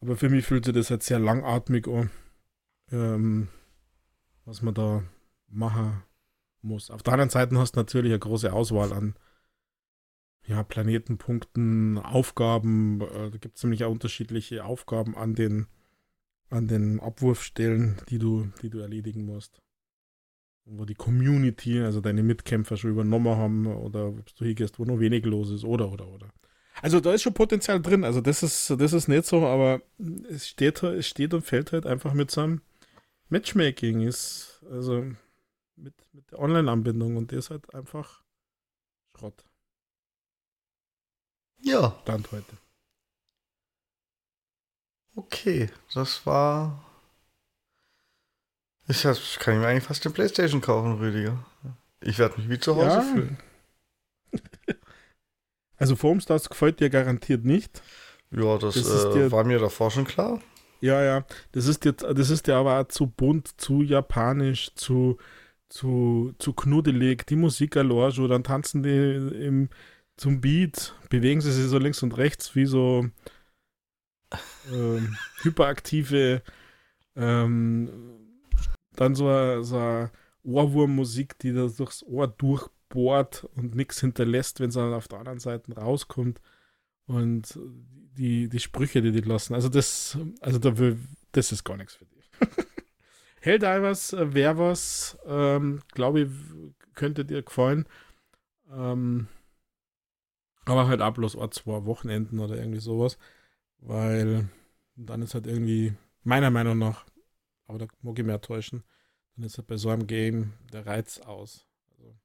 Aber 0.00 0.16
für 0.16 0.28
mich 0.28 0.44
fühlt 0.44 0.64
sich 0.64 0.74
das 0.74 0.90
halt 0.90 1.02
sehr 1.02 1.18
langatmig 1.18 1.88
an, 1.88 2.10
ähm, 2.90 3.48
was 4.44 4.62
man 4.62 4.74
da 4.74 5.02
machen 5.48 6.02
muss. 6.62 6.90
Auf 6.90 7.02
der 7.02 7.14
anderen 7.14 7.30
Seite 7.30 7.56
hast 7.58 7.76
du 7.76 7.80
natürlich 7.80 8.12
eine 8.12 8.18
große 8.18 8.52
Auswahl 8.52 8.92
an 8.92 9.14
ja, 10.46 10.62
Planetenpunkten, 10.62 11.98
Aufgaben. 11.98 13.00
Äh, 13.00 13.30
da 13.30 13.38
gibt 13.38 13.56
es 13.56 13.64
nämlich 13.64 13.84
auch 13.84 13.90
unterschiedliche 13.90 14.64
Aufgaben 14.64 15.16
an 15.16 15.34
den, 15.34 15.66
an 16.50 16.68
den 16.68 17.00
Abwurfstellen, 17.00 17.96
die 18.08 18.18
du, 18.18 18.50
die 18.62 18.70
du 18.70 18.78
erledigen 18.78 19.24
musst 19.24 19.60
wo 20.66 20.84
die 20.84 20.94
Community, 20.94 21.80
also 21.80 22.00
deine 22.00 22.22
Mitkämpfer 22.22 22.76
schon 22.76 22.90
übernommen 22.90 23.36
haben 23.36 23.66
oder 23.66 24.08
ob 24.08 24.34
du 24.36 24.44
hier 24.44 24.54
gehst, 24.54 24.78
wo 24.78 24.84
nur 24.84 25.00
wenig 25.00 25.24
los 25.24 25.50
ist 25.50 25.64
oder 25.64 25.90
oder 25.90 26.08
oder. 26.08 26.28
Also 26.82 27.00
da 27.00 27.14
ist 27.14 27.22
schon 27.22 27.32
Potenzial 27.32 27.80
drin, 27.80 28.04
also 28.04 28.20
das 28.20 28.42
ist, 28.42 28.70
das 28.78 28.92
ist 28.92 29.08
nicht 29.08 29.24
so, 29.24 29.46
aber 29.46 29.80
es 30.28 30.48
steht, 30.48 30.82
es 30.82 31.06
steht 31.06 31.32
und 31.32 31.42
fällt 31.42 31.72
halt 31.72 31.86
einfach 31.86 32.12
mit 32.12 32.30
seinem 32.30 32.60
Matchmaking, 33.28 34.02
ist, 34.02 34.62
also 34.70 35.04
mit, 35.76 35.94
mit 36.12 36.30
der 36.30 36.38
Online-Anbindung 36.40 37.16
und 37.16 37.30
der 37.30 37.38
ist 37.38 37.50
halt 37.50 37.74
einfach 37.74 38.22
Schrott. 39.16 39.44
Ja. 41.62 41.98
Stand 42.02 42.30
heute. 42.32 42.58
Okay, 45.14 45.70
das 45.94 46.26
war 46.26 46.84
ich 48.88 49.02
kann 49.02 49.54
ich 49.54 49.60
mir 49.60 49.66
eigentlich 49.66 49.84
fast 49.84 50.04
eine 50.06 50.14
Playstation 50.14 50.60
kaufen, 50.60 50.98
Rüdiger. 50.98 51.44
Ich 52.00 52.18
werde 52.18 52.40
mich 52.40 52.48
wie 52.48 52.58
zu 52.58 52.76
Hause 52.76 52.86
ja. 52.86 53.00
fühlen. 53.02 53.38
Also 55.78 55.94
Foamstars 55.94 56.48
gefällt 56.48 56.80
dir 56.80 56.88
garantiert 56.90 57.44
nicht. 57.44 57.82
Ja, 58.30 58.58
das, 58.58 58.74
das 58.74 59.04
äh, 59.04 59.12
dir, 59.12 59.32
war 59.32 59.44
mir 59.44 59.58
davor 59.58 59.90
schon 59.90 60.06
klar. 60.06 60.40
Ja, 60.80 61.02
ja. 61.02 61.24
Das 61.52 61.66
ist 61.66 61.84
dir, 61.84 61.92
das 61.92 62.30
ist 62.30 62.46
dir 62.46 62.56
aber 62.56 62.80
auch 62.80 62.88
zu 62.88 63.06
bunt, 63.06 63.60
zu 63.60 63.82
japanisch, 63.82 64.74
zu, 64.74 65.18
zu, 65.68 66.34
zu 66.38 66.52
knuddelig. 66.54 67.26
Die 67.26 67.36
Musik 67.36 67.76
allein 67.76 68.12
schon, 68.12 68.28
dann 68.28 68.44
tanzen 68.44 68.82
die 68.82 69.44
im, 69.44 69.68
zum 70.16 70.40
Beat, 70.40 70.94
bewegen 71.10 71.40
sie 71.40 71.52
sich 71.52 71.66
so 71.66 71.78
links 71.78 72.02
und 72.02 72.16
rechts 72.16 72.54
wie 72.54 72.66
so 72.66 73.06
ähm, 74.72 75.16
hyperaktive 75.42 76.42
ähm, 77.16 78.25
dann 78.96 79.14
so 79.14 79.28
eine, 79.28 79.64
so 79.64 80.08
Ohrwurmmusik, 80.44 81.38
die 81.38 81.52
da 81.52 81.66
durchs 81.66 82.02
Ohr 82.04 82.28
durchbohrt 82.28 83.44
und 83.54 83.74
nichts 83.74 84.00
hinterlässt, 84.00 84.60
wenn 84.60 84.68
es 84.68 84.74
dann 84.74 84.94
auf 84.94 85.08
der 85.08 85.18
anderen 85.18 85.40
Seite 85.40 85.74
rauskommt. 85.74 86.40
Und 87.06 87.58
die, 88.16 88.48
die 88.48 88.60
Sprüche, 88.60 89.02
die 89.02 89.12
die 89.12 89.20
lassen. 89.20 89.54
Also 89.54 89.68
das, 89.68 90.18
also 90.40 90.58
da 90.58 90.78
will, 90.78 90.98
das 91.32 91.52
ist 91.52 91.64
gar 91.64 91.76
nichts 91.76 91.94
für 91.94 92.06
dich. 92.06 92.30
Helldivers 93.40 94.14
wäre 94.18 94.58
was, 94.58 95.18
ähm, 95.26 95.80
glaube 95.92 96.22
ich, 96.22 96.28
könnte 96.94 97.24
dir 97.24 97.42
gefallen. 97.42 97.86
Ähm, 98.72 99.28
aber 100.64 100.88
halt 100.88 101.00
ab 101.00 101.14
bloß 101.14 101.36
zwei 101.52 101.84
Wochenenden 101.84 102.40
oder 102.40 102.56
irgendwie 102.56 102.80
sowas. 102.80 103.18
Weil 103.78 104.48
dann 104.96 105.22
ist 105.22 105.34
halt 105.34 105.46
irgendwie, 105.46 105.94
meiner 106.24 106.50
Meinung 106.50 106.78
nach, 106.78 107.04
aber 107.66 107.78
da 107.78 107.86
mag 108.02 108.18
ich 108.18 108.24
mehr 108.24 108.40
täuschen. 108.40 108.84
Dann 109.36 109.44
ist 109.44 109.58
halt 109.58 109.66
bei 109.66 109.76
so 109.76 109.90
einem 109.90 110.06
Game 110.06 110.54
der 110.72 110.86
Reiz 110.86 111.18
aus. 111.18 111.66
Also. 111.98 112.16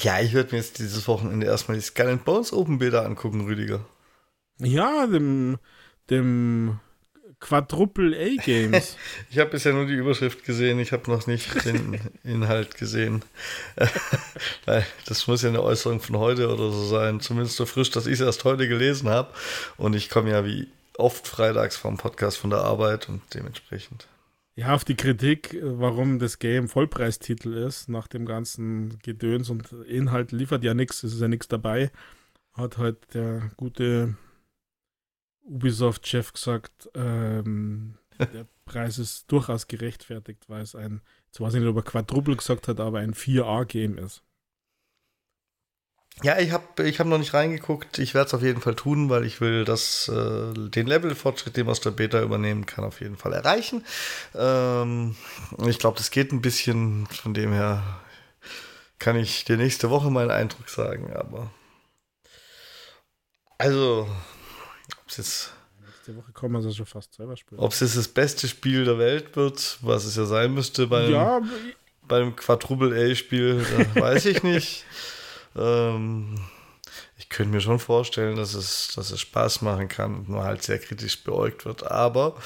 Ja, 0.00 0.20
ich 0.20 0.32
würde 0.32 0.52
mir 0.52 0.58
jetzt 0.58 0.78
dieses 0.78 1.06
Wochenende 1.06 1.46
erstmal 1.46 1.76
die 1.76 1.82
Skull 1.82 2.08
and 2.08 2.24
Bones 2.24 2.52
Open 2.52 2.78
Bilder 2.78 3.04
angucken, 3.04 3.42
Rüdiger. 3.42 3.84
Ja, 4.58 5.06
dem, 5.06 5.58
dem 6.10 6.80
Quadruple 7.40 8.14
A-Games. 8.16 8.96
ich 9.30 9.38
habe 9.38 9.50
bisher 9.50 9.72
nur 9.72 9.86
die 9.86 9.94
Überschrift 9.94 10.44
gesehen, 10.44 10.78
ich 10.78 10.92
habe 10.92 11.10
noch 11.10 11.26
nicht 11.26 11.64
den 11.64 11.98
Inhalt 12.24 12.76
gesehen. 12.76 13.22
das 15.06 15.26
muss 15.26 15.42
ja 15.42 15.48
eine 15.48 15.62
Äußerung 15.62 16.00
von 16.00 16.18
heute 16.18 16.48
oder 16.52 16.70
so 16.70 16.86
sein, 16.86 17.20
zumindest 17.20 17.56
so 17.56 17.64
frisch, 17.64 17.90
dass 17.90 18.06
ich 18.06 18.14
es 18.14 18.20
erst 18.20 18.44
heute 18.44 18.68
gelesen 18.68 19.08
habe. 19.08 19.32
Und 19.78 19.94
ich 19.94 20.10
komme 20.10 20.30
ja 20.30 20.44
wie 20.44 20.68
oft 20.98 21.26
freitags 21.26 21.76
vom 21.76 21.96
Podcast 21.96 22.36
von 22.38 22.50
der 22.50 22.60
Arbeit 22.60 23.08
und 23.08 23.22
dementsprechend. 23.34 24.08
Ja, 24.56 24.74
auf 24.74 24.84
die 24.84 24.96
Kritik, 24.96 25.56
warum 25.62 26.18
das 26.18 26.38
Game 26.38 26.68
Vollpreistitel 26.68 27.54
ist, 27.54 27.88
nach 27.88 28.08
dem 28.08 28.26
ganzen 28.26 28.98
Gedöns 29.02 29.48
und 29.48 29.72
Inhalt 29.86 30.32
liefert 30.32 30.64
ja 30.64 30.74
nichts, 30.74 31.02
es 31.02 31.14
ist 31.14 31.20
ja 31.20 31.28
nichts 31.28 31.48
dabei, 31.48 31.90
hat 32.52 32.76
halt 32.76 33.14
der 33.14 33.50
gute 33.56 34.16
Ubisoft-Chef 35.44 36.32
gesagt, 36.32 36.90
ähm, 36.94 37.94
der 38.18 38.46
Preis 38.66 38.98
ist 38.98 39.30
durchaus 39.32 39.66
gerechtfertigt, 39.66 40.48
weil 40.48 40.62
es 40.62 40.74
ein, 40.74 41.00
ich 41.32 41.40
nicht, 41.40 41.66
ob 41.66 41.76
er 41.76 41.82
Quadruple 41.82 42.36
gesagt 42.36 42.68
hat, 42.68 42.80
aber 42.80 42.98
ein 42.98 43.14
4A-Game 43.14 43.98
ist. 43.98 44.22
Ja, 46.22 46.38
ich 46.38 46.52
habe 46.52 46.86
ich 46.86 47.00
hab 47.00 47.06
noch 47.06 47.18
nicht 47.18 47.32
reingeguckt. 47.32 47.98
Ich 47.98 48.12
werde 48.14 48.28
es 48.28 48.34
auf 48.34 48.42
jeden 48.42 48.60
Fall 48.60 48.74
tun, 48.74 49.08
weil 49.08 49.24
ich 49.24 49.40
will 49.40 49.64
das, 49.64 50.08
äh, 50.08 50.52
den 50.54 50.86
Level-Fortschritt, 50.86 51.56
den 51.56 51.64
man 51.64 51.72
aus 51.72 51.80
der 51.80 51.92
Beta 51.92 52.20
übernehmen 52.20 52.66
kann, 52.66 52.84
auf 52.84 53.00
jeden 53.00 53.16
Fall 53.16 53.32
erreichen. 53.32 53.84
Ähm, 54.34 55.16
ich 55.66 55.78
glaube, 55.78 55.96
das 55.96 56.10
geht 56.10 56.32
ein 56.32 56.42
bisschen. 56.42 57.06
Von 57.06 57.32
dem 57.32 57.52
her 57.52 57.82
kann 58.98 59.16
ich 59.16 59.44
dir 59.44 59.56
nächste 59.56 59.88
Woche 59.88 60.10
meinen 60.10 60.30
Eindruck 60.30 60.68
sagen. 60.68 61.10
Aber 61.14 61.50
also, 63.56 64.08
ob 65.02 65.08
es 65.08 65.16
jetzt 65.16 65.52
Nächste 65.82 66.16
Woche 66.16 66.32
kommen 66.32 66.62
wir 66.62 66.72
schon 66.72 66.86
fast 66.86 67.14
selber 67.14 67.36
spielen. 67.36 67.60
Ob 67.60 67.72
es 67.72 67.80
jetzt 67.80 67.96
das 67.96 68.08
beste 68.08 68.48
Spiel 68.48 68.84
der 68.84 68.98
Welt 68.98 69.36
wird, 69.36 69.78
was 69.80 70.04
es 70.04 70.16
ja 70.16 70.24
sein 70.24 70.52
müsste 70.52 70.86
bei 70.86 71.04
einem, 71.04 71.12
ja, 71.12 71.40
bei 72.08 72.16
einem 72.16 72.36
Quadruple 72.36 73.10
A-Spiel, 73.10 73.64
weiß 73.94 74.26
ich 74.26 74.42
nicht. 74.42 74.84
Ähm, 75.56 76.36
ich 77.16 77.28
könnte 77.28 77.52
mir 77.52 77.60
schon 77.60 77.78
vorstellen, 77.78 78.36
dass 78.36 78.54
es, 78.54 78.92
dass 78.94 79.10
es 79.10 79.20
Spaß 79.20 79.62
machen 79.62 79.88
kann 79.88 80.14
und 80.14 80.28
nur 80.28 80.44
halt 80.44 80.62
sehr 80.62 80.78
kritisch 80.78 81.22
beäugt 81.22 81.64
wird. 81.64 81.90
Aber 81.90 82.36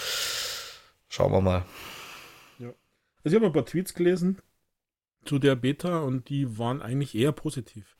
schauen 1.08 1.32
wir 1.32 1.40
mal. 1.40 1.64
Ja. 2.58 2.72
Also 3.22 3.28
ich 3.28 3.34
habe 3.34 3.46
ein 3.46 3.52
paar 3.52 3.66
Tweets 3.66 3.94
gelesen 3.94 4.40
zu 5.24 5.38
der 5.38 5.56
Beta 5.56 6.00
und 6.00 6.28
die 6.28 6.58
waren 6.58 6.82
eigentlich 6.82 7.14
eher 7.14 7.32
positiv. 7.32 7.96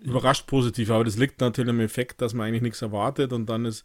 Überrascht 0.00 0.46
positiv, 0.46 0.90
aber 0.90 1.04
das 1.04 1.16
liegt 1.16 1.40
natürlich 1.40 1.70
am 1.70 1.80
Effekt, 1.80 2.20
dass 2.20 2.32
man 2.32 2.46
eigentlich 2.46 2.62
nichts 2.62 2.82
erwartet 2.82 3.32
und 3.32 3.46
dann 3.46 3.64
ist 3.64 3.84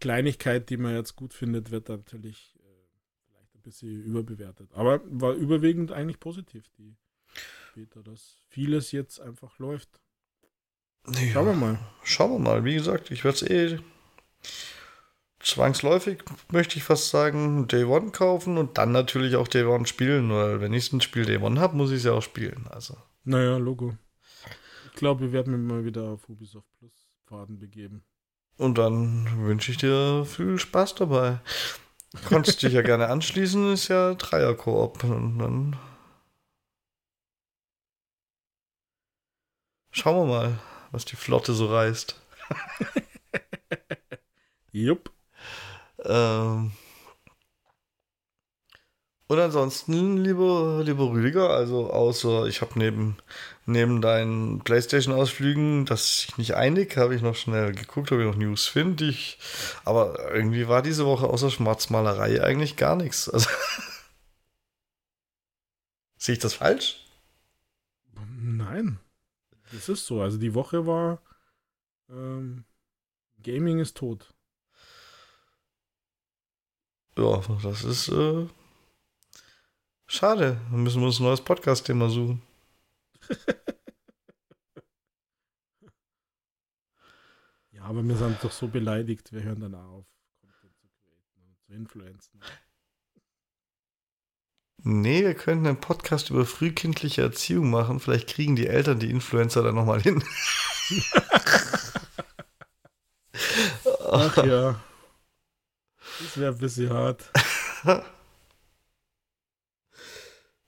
Kleinigkeit, 0.00 0.70
die 0.70 0.76
man 0.76 0.94
jetzt 0.94 1.16
gut 1.16 1.34
findet, 1.34 1.70
wird 1.70 1.88
natürlich 1.88 2.54
äh, 2.58 2.62
vielleicht 3.26 3.54
ein 3.54 3.62
bisschen 3.62 4.02
überbewertet. 4.02 4.70
Aber 4.72 5.00
war 5.06 5.32
überwiegend 5.32 5.92
eigentlich 5.92 6.20
positiv, 6.20 6.68
die 6.78 6.96
später, 7.74 8.04
dass 8.04 8.36
vieles 8.46 8.92
jetzt 8.92 9.20
einfach 9.20 9.58
läuft. 9.58 9.88
Ja, 11.08 11.32
schauen 11.32 11.46
wir 11.46 11.54
mal. 11.54 11.78
Schauen 12.04 12.30
wir 12.30 12.38
mal. 12.38 12.64
Wie 12.64 12.74
gesagt, 12.74 13.10
ich 13.10 13.24
werde 13.24 13.36
es 13.36 13.42
eh 13.42 13.80
zwangsläufig, 15.40 16.22
möchte 16.52 16.78
ich 16.78 16.84
fast 16.84 17.10
sagen, 17.10 17.66
Day 17.66 17.82
One 17.82 18.12
kaufen 18.12 18.58
und 18.58 18.78
dann 18.78 18.92
natürlich 18.92 19.34
auch 19.34 19.48
Day 19.48 19.64
One 19.64 19.86
spielen, 19.86 20.30
weil 20.30 20.60
wenn 20.60 20.72
ich 20.72 20.92
ein 20.92 21.00
Spiel 21.00 21.24
Day 21.24 21.38
One 21.38 21.58
habe, 21.58 21.76
muss 21.76 21.90
ich 21.90 21.96
es 21.96 22.04
ja 22.04 22.12
auch 22.12 22.22
spielen. 22.22 22.68
Also. 22.70 22.96
Naja, 23.24 23.56
Logo. 23.56 23.98
Ich 24.86 24.92
glaube, 24.92 25.22
wir 25.22 25.32
werden 25.32 25.66
mal 25.66 25.84
wieder 25.84 26.04
auf 26.04 26.28
Ubisoft 26.28 26.68
Plus 26.78 27.08
Pfaden 27.26 27.58
begeben. 27.58 28.04
Und 28.56 28.78
dann 28.78 29.26
wünsche 29.44 29.72
ich 29.72 29.78
dir 29.78 30.24
viel 30.24 30.60
Spaß 30.60 30.94
dabei. 30.94 31.40
Du 32.12 32.28
kannst 32.28 32.62
dich 32.62 32.72
ja 32.72 32.82
gerne 32.82 33.08
anschließen, 33.08 33.72
ist 33.72 33.88
ja 33.88 34.14
Dreier-Koop. 34.14 35.02
Und 35.02 35.38
dann 35.40 35.76
Schauen 39.94 40.28
wir 40.28 40.34
mal, 40.34 40.58
was 40.90 41.04
die 41.04 41.14
Flotte 41.14 41.54
so 41.54 41.68
reißt. 41.68 42.20
Jupp. 44.72 45.12
Ähm. 46.04 46.72
Und 49.28 49.38
ansonsten, 49.38 50.16
lieber, 50.16 50.82
lieber 50.84 51.10
Rüdiger, 51.10 51.50
also 51.50 51.92
außer 51.92 52.46
ich 52.46 52.60
habe 52.60 52.76
neben, 52.76 53.18
neben 53.66 54.02
deinen 54.02 54.64
Playstation-Ausflügen, 54.64 55.86
dass 55.86 56.24
ich 56.24 56.38
nicht 56.38 56.56
einig, 56.56 56.96
habe 56.96 57.14
ich 57.14 57.22
noch 57.22 57.36
schnell 57.36 57.72
geguckt, 57.72 58.10
ob 58.10 58.18
ich 58.18 58.26
noch 58.26 58.34
News 58.34 58.66
finde. 58.66 59.04
Ich, 59.04 59.38
aber 59.84 60.32
irgendwie 60.34 60.66
war 60.66 60.82
diese 60.82 61.06
Woche 61.06 61.28
außer 61.28 61.52
Schwarzmalerei 61.52 62.42
eigentlich 62.42 62.76
gar 62.76 62.96
nichts. 62.96 63.28
Also 63.28 63.48
Sehe 66.18 66.32
ich 66.32 66.40
das 66.40 66.54
falsch? 66.54 67.06
Nein. 68.40 68.98
Das 69.74 69.88
ist 69.88 70.06
so. 70.06 70.22
Also 70.22 70.38
die 70.38 70.54
Woche 70.54 70.86
war 70.86 71.20
ähm, 72.08 72.64
Gaming 73.42 73.80
ist 73.80 73.96
tot. 73.96 74.32
Ja, 77.18 77.42
das 77.62 77.82
ist 77.84 78.08
äh, 78.08 78.46
schade. 80.06 80.60
Dann 80.70 80.82
müssen 80.84 81.00
wir 81.00 81.06
uns 81.06 81.18
ein 81.18 81.24
neues 81.24 81.40
Podcast-Thema 81.40 82.08
suchen. 82.08 82.40
ja, 87.72 87.82
aber 87.82 88.02
wir 88.04 88.16
sind 88.16 88.42
doch 88.42 88.52
so 88.52 88.68
beleidigt, 88.68 89.32
wir 89.32 89.42
hören 89.42 89.60
dann 89.60 89.74
auf, 89.74 90.06
Content 90.40 90.76
zu 90.78 90.88
createn 90.88 91.42
und 91.48 91.58
zu 91.60 91.72
influenzen. 91.72 92.40
Nee, 94.86 95.24
wir 95.24 95.32
könnten 95.32 95.66
einen 95.66 95.80
Podcast 95.80 96.28
über 96.28 96.44
frühkindliche 96.44 97.22
Erziehung 97.22 97.70
machen. 97.70 98.00
Vielleicht 98.00 98.28
kriegen 98.28 98.54
die 98.54 98.66
Eltern 98.66 98.98
die 98.98 99.08
Influencer 99.08 99.62
dann 99.62 99.76
nochmal 99.76 100.02
hin. 100.02 100.22
Ach 104.10 104.36
ja. 104.44 104.78
Das 106.20 106.36
wäre 106.36 106.52
ein 106.52 106.58
bisschen 106.58 106.90
hart. 106.90 107.30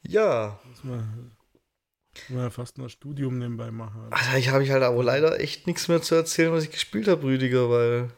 ja. 0.01 0.59
Muss 0.65 0.83
man, 0.83 1.37
muss 2.15 2.29
man 2.31 2.39
ja 2.45 2.49
fast 2.49 2.79
noch 2.79 2.87
ein 2.87 2.91
Studium 2.91 3.39
nebenbei 3.39 3.71
machen. 3.71 4.07
Alter, 4.13 4.39
ich 4.39 4.49
habe 4.49 4.65
ich 4.65 4.71
halt 4.71 4.83
aber 4.83 5.05
leider 5.05 5.39
echt 5.41 5.67
nichts 5.67 5.89
mehr 5.89 6.01
zu 6.01 6.15
erzählen, 6.15 6.55
was 6.55 6.65
ich 6.65 6.71
gespielt 6.71 7.07
habe, 7.07 7.25
Rüdiger, 7.25 7.69
weil 7.69 8.09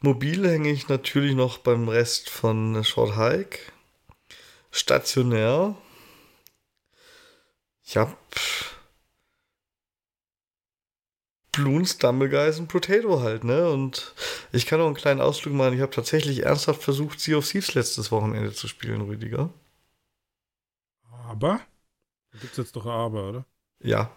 mobil 0.00 0.46
hänge 0.46 0.70
ich 0.70 0.88
natürlich 0.88 1.34
noch 1.34 1.56
beim 1.56 1.88
Rest 1.88 2.28
von 2.28 2.84
Short 2.84 3.16
Hike 3.16 3.72
stationär. 4.76 5.74
Ich 7.82 7.96
hab 7.96 8.16
Bloons, 11.52 11.92
Stumbleguys 11.92 12.58
und 12.58 12.68
Potato 12.68 13.20
halt, 13.20 13.44
ne? 13.44 13.70
Und 13.70 14.12
ich 14.52 14.66
kann 14.66 14.80
auch 14.80 14.86
einen 14.86 14.94
kleinen 14.94 15.22
Ausflug 15.22 15.54
machen. 15.54 15.74
Ich 15.74 15.80
habe 15.80 15.92
tatsächlich 15.92 16.44
ernsthaft 16.44 16.82
versucht, 16.82 17.18
Sea 17.20 17.38
of 17.38 17.48
Thieves 17.48 17.74
letztes 17.74 18.12
Wochenende 18.12 18.52
zu 18.52 18.68
spielen, 18.68 19.00
Rüdiger. 19.00 19.48
Aber? 21.28 21.60
Da 22.32 22.38
gibt's 22.38 22.58
jetzt 22.58 22.76
doch 22.76 22.84
ein 22.84 22.92
Aber, 22.92 23.28
oder? 23.30 23.44
Ja. 23.80 24.10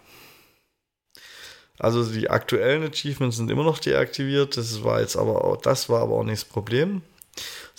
Also 1.78 2.04
die 2.04 2.28
aktuellen 2.28 2.82
Achievements 2.82 3.38
sind 3.38 3.50
immer 3.50 3.64
noch 3.64 3.78
deaktiviert. 3.78 4.58
Das 4.58 4.84
war 4.84 5.00
jetzt 5.00 5.16
aber 5.16 5.42
auch, 5.44 5.56
das 5.56 5.88
war 5.88 6.02
aber 6.02 6.16
auch 6.16 6.24
nicht 6.24 6.42
das 6.42 6.48
Problem 6.48 7.00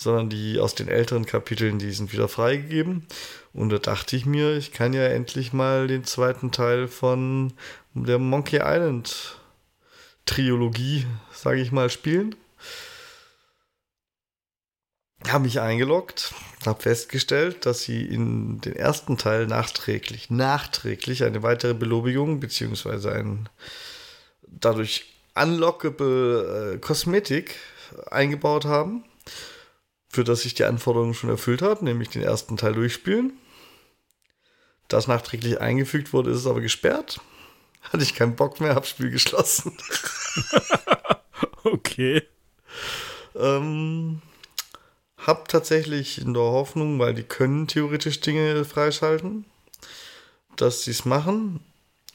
sondern 0.02 0.28
die 0.28 0.58
aus 0.58 0.74
den 0.74 0.88
älteren 0.88 1.26
Kapiteln, 1.26 1.78
die 1.78 1.92
sind 1.92 2.12
wieder 2.12 2.28
freigegeben. 2.28 3.06
Und 3.52 3.70
da 3.70 3.78
dachte 3.78 4.16
ich 4.16 4.26
mir, 4.26 4.56
ich 4.56 4.72
kann 4.72 4.92
ja 4.92 5.06
endlich 5.06 5.52
mal 5.52 5.86
den 5.86 6.04
zweiten 6.04 6.50
Teil 6.50 6.88
von 6.88 7.52
der 7.94 8.18
Monkey 8.18 8.60
Island 8.62 9.38
Trilogie, 10.24 11.06
sage 11.32 11.60
ich 11.60 11.72
mal, 11.72 11.90
spielen. 11.90 12.34
Habe 15.28 15.44
mich 15.44 15.60
eingeloggt, 15.60 16.34
habe 16.66 16.82
festgestellt, 16.82 17.64
dass 17.66 17.82
sie 17.82 18.04
in 18.04 18.60
den 18.60 18.74
ersten 18.74 19.18
Teil 19.18 19.46
nachträglich, 19.46 20.30
nachträglich 20.30 21.22
eine 21.24 21.42
weitere 21.42 21.74
Belobigung 21.74 22.40
beziehungsweise 22.40 23.12
ein 23.12 23.48
dadurch 24.46 25.04
unlockable 25.34 26.74
äh, 26.74 26.78
Kosmetik 26.78 27.56
eingebaut 28.10 28.64
haben 28.64 29.04
für 30.12 30.24
das 30.24 30.44
ich 30.44 30.52
die 30.54 30.64
Anforderungen 30.64 31.14
schon 31.14 31.30
erfüllt 31.30 31.62
habe, 31.62 31.84
nämlich 31.84 32.10
den 32.10 32.22
ersten 32.22 32.58
Teil 32.58 32.74
durchspielen. 32.74 33.32
Das 34.88 35.08
nachträglich 35.08 35.60
eingefügt 35.60 36.12
wurde, 36.12 36.30
ist 36.30 36.38
es 36.38 36.46
aber 36.46 36.60
gesperrt. 36.60 37.20
Hatte 37.80 38.02
ich 38.02 38.14
keinen 38.14 38.36
Bock 38.36 38.60
mehr, 38.60 38.74
hab 38.74 38.86
Spiel 38.86 39.10
geschlossen. 39.10 39.76
okay. 41.64 42.22
Ähm, 43.34 44.20
hab 45.16 45.48
tatsächlich 45.48 46.20
in 46.20 46.34
der 46.34 46.42
Hoffnung, 46.42 46.98
weil 46.98 47.14
die 47.14 47.24
können 47.24 47.66
theoretisch 47.66 48.20
Dinge 48.20 48.64
freischalten, 48.64 49.46
dass 50.56 50.84
sie 50.84 50.90
es 50.90 51.06
machen, 51.06 51.60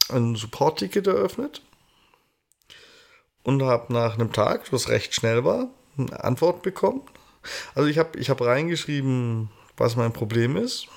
ein 0.09 0.35
Support-Ticket 0.35 1.07
eröffnet 1.07 1.63
und 3.43 3.63
habe 3.63 3.91
nach 3.91 4.13
einem 4.13 4.31
Tag, 4.31 4.71
was 4.71 4.87
recht 4.87 5.15
schnell 5.15 5.43
war, 5.43 5.69
eine 5.97 6.23
Antwort 6.23 6.61
bekommen 6.61 7.01
Also 7.75 7.89
ich 7.89 7.97
habe 7.97 8.17
ich 8.19 8.29
hab 8.29 8.41
reingeschrieben, 8.41 9.49
was 9.75 9.95
mein 9.95 10.13
Problem 10.13 10.57
ist, 10.57 10.87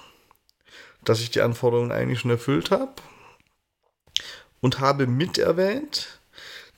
dass 1.04 1.20
ich 1.20 1.30
die 1.30 1.40
Anforderungen 1.40 1.92
eigentlich 1.92 2.20
schon 2.20 2.30
erfüllt 2.30 2.70
habe 2.70 2.92
und 4.60 4.80
habe 4.80 5.06
mit 5.06 5.38
erwähnt, 5.38 6.20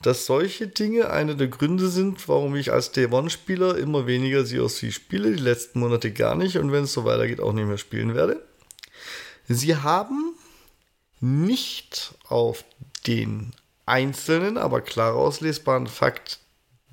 dass 0.01 0.25
solche 0.25 0.67
Dinge 0.67 1.09
einer 1.09 1.33
der 1.33 1.47
Gründe 1.47 1.87
sind, 1.87 2.27
warum 2.27 2.55
ich 2.55 2.71
als 2.71 2.91
Day 2.91 3.07
One-Spieler 3.07 3.77
immer 3.77 4.05
weniger 4.05 4.43
COC 4.43 4.91
spiele, 4.91 5.31
die 5.31 5.41
letzten 5.41 5.79
Monate 5.79 6.11
gar 6.11 6.35
nicht 6.35 6.57
und 6.57 6.71
wenn 6.71 6.83
es 6.83 6.93
so 6.93 7.05
weitergeht, 7.05 7.39
auch 7.39 7.53
nicht 7.53 7.67
mehr 7.67 7.77
spielen 7.77 8.13
werde. 8.13 8.45
Sie 9.47 9.75
haben 9.75 10.35
nicht 11.21 12.15
auf 12.27 12.65
den 13.07 13.53
einzelnen, 13.85 14.57
aber 14.57 14.81
klar 14.81 15.15
auslesbaren 15.15 15.87
Fakt 15.87 16.39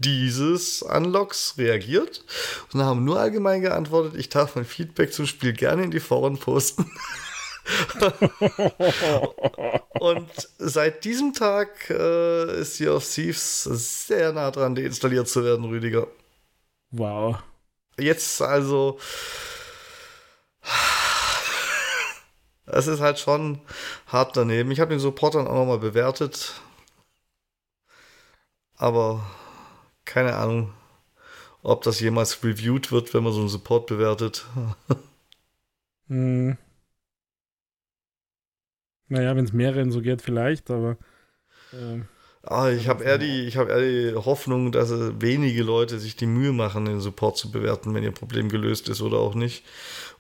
dieses 0.01 0.83
Unlocks 0.83 1.55
reagiert 1.59 2.25
und 2.73 2.83
haben 2.83 3.05
nur 3.05 3.21
allgemein 3.21 3.61
geantwortet, 3.61 4.15
ich 4.17 4.31
darf 4.31 4.57
mein 4.57 4.65
Feedback 4.65 5.13
zum 5.13 5.27
Spiel 5.27 5.53
gerne 5.53 5.85
in 5.85 5.91
die 5.91 6.01
Foren 6.01 6.39
posten. 6.39 6.91
und 10.01 10.31
seit 10.59 11.05
diesem 11.05 11.35
Tag 11.35 11.91
äh, 11.91 12.61
ist 12.61 12.77
Sea 12.77 12.93
of 12.93 13.07
Thieves 13.07 13.65
sehr 13.65 14.33
nah 14.33 14.51
dran, 14.51 14.75
deinstalliert 14.75 15.29
zu 15.29 15.45
werden, 15.45 15.67
Rüdiger. 15.67 16.09
Wow. 16.91 17.37
Jetzt 17.99 18.41
also. 18.41 18.99
Es 22.65 22.87
ist 22.87 23.01
halt 23.01 23.19
schon 23.19 23.61
hart 24.07 24.37
daneben. 24.37 24.71
Ich 24.71 24.81
habe 24.81 24.91
den 24.91 25.01
Support 25.01 25.35
dann 25.35 25.47
auch 25.47 25.55
nochmal 25.55 25.79
bewertet. 25.79 26.55
Aber 28.77 29.23
keine 30.11 30.35
Ahnung, 30.35 30.73
ob 31.63 31.83
das 31.83 32.01
jemals 32.01 32.43
reviewed 32.43 32.91
wird, 32.91 33.15
wenn 33.15 33.23
man 33.23 33.33
so 33.33 33.41
einen 33.41 33.49
Support 33.49 33.87
bewertet. 33.87 34.45
hm. 36.09 36.59
Naja, 39.09 39.37
wenn 39.37 39.45
es 39.45 39.53
mehreren 39.53 39.93
so 39.93 40.01
geht, 40.01 40.21
vielleicht, 40.21 40.71
aber. 40.71 40.97
Äh, 41.73 42.01
ah, 42.43 42.71
ich 42.71 42.89
habe 42.89 43.05
eher, 43.05 43.19
die, 43.19 43.51
hab 43.51 43.69
eher 43.69 43.81
die 43.81 44.15
Hoffnung, 44.17 44.73
dass 44.73 44.91
wenige 45.21 45.63
Leute 45.63 46.01
sich 46.01 46.17
die 46.17 46.27
Mühe 46.27 46.53
machen, 46.53 46.87
den 46.87 47.01
Support 47.01 47.37
zu 47.37 47.53
bewerten, 47.53 47.95
wenn 47.95 48.03
ihr 48.03 48.13
Problem 48.13 48.49
gelöst 48.49 48.89
ist 48.89 49.03
oder 49.03 49.19
auch 49.19 49.35
nicht. 49.35 49.65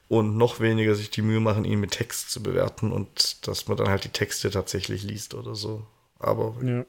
Und 0.08 0.36
noch 0.36 0.58
weniger 0.60 0.94
sich 0.94 1.10
die 1.10 1.22
Mühe 1.22 1.40
machen, 1.40 1.64
ihn 1.64 1.80
mit 1.80 1.92
Text 1.92 2.30
zu 2.30 2.42
bewerten 2.42 2.90
und 2.90 3.46
dass 3.46 3.68
man 3.68 3.76
dann 3.76 3.88
halt 3.88 4.04
die 4.04 4.08
Texte 4.08 4.50
tatsächlich 4.50 5.04
liest 5.04 5.34
oder 5.34 5.54
so. 5.54 5.86
Aber 6.18 6.56
ja. 6.64 6.84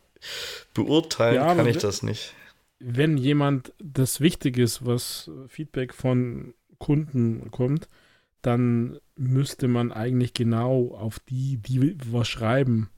beurteilen 0.73 1.35
ja, 1.35 1.55
kann 1.55 1.67
ich 1.67 1.77
das 1.77 2.01
nicht. 2.01 2.33
Wenn 2.83 3.17
jemand 3.17 3.73
das 3.77 4.21
wichtig 4.21 4.57
ist, 4.57 4.85
was 4.85 5.29
Feedback 5.47 5.93
von 5.93 6.53
Kunden 6.79 7.51
kommt, 7.51 7.87
dann 8.41 8.97
müsste 9.15 9.67
man 9.67 9.91
eigentlich 9.91 10.33
genau 10.33 10.95
auf 10.95 11.19
die, 11.19 11.57
die 11.57 11.95
was 12.11 12.27
schreiben, 12.27 12.89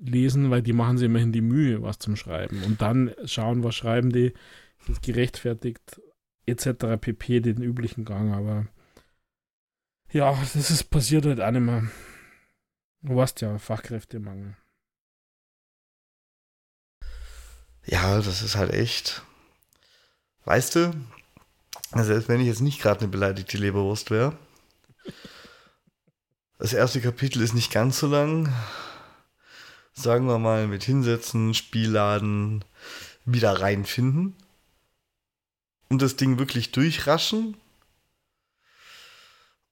lesen, 0.00 0.50
weil 0.50 0.62
die 0.62 0.72
machen 0.72 0.96
sich 0.96 1.06
immerhin 1.06 1.32
die 1.32 1.42
Mühe, 1.42 1.82
was 1.82 1.98
zum 1.98 2.16
Schreiben. 2.16 2.62
Und 2.64 2.80
dann 2.80 3.14
schauen, 3.24 3.62
was 3.62 3.74
schreiben 3.74 4.10
die, 4.10 4.32
ist 4.80 4.88
das 4.88 5.00
gerechtfertigt, 5.00 6.00
etc. 6.46 6.96
pp. 7.00 7.40
den 7.40 7.62
üblichen 7.62 8.04
Gang. 8.04 8.32
Aber 8.32 8.66
ja, 10.12 10.30
das 10.54 10.70
ist 10.70 10.84
passiert 10.84 11.26
halt 11.26 11.40
auch 11.40 11.50
nicht 11.50 11.60
mehr. 11.60 11.84
Du 13.02 13.16
weißt 13.16 13.40
ja, 13.42 13.58
Fachkräftemangel. 13.58 14.56
Ja, 17.90 18.20
das 18.20 18.42
ist 18.42 18.54
halt 18.54 18.74
echt. 18.74 19.22
Weißt 20.44 20.74
du, 20.74 20.92
selbst 21.94 22.28
wenn 22.28 22.40
ich 22.40 22.46
jetzt 22.46 22.60
nicht 22.60 22.82
gerade 22.82 23.00
eine 23.00 23.08
beleidigte 23.08 23.56
Leberwurst 23.56 24.10
wäre. 24.10 24.36
Das 26.58 26.74
erste 26.74 27.00
Kapitel 27.00 27.40
ist 27.40 27.54
nicht 27.54 27.72
ganz 27.72 27.98
so 27.98 28.06
lang. 28.06 28.52
Sagen 29.94 30.26
wir 30.26 30.38
mal 30.38 30.66
mit 30.66 30.84
hinsetzen, 30.84 31.54
Spielladen, 31.54 32.62
wieder 33.24 33.58
reinfinden. 33.62 34.36
Und 35.88 36.02
das 36.02 36.16
Ding 36.16 36.38
wirklich 36.38 36.72
durchraschen. 36.72 37.56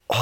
Oh, 0.08 0.16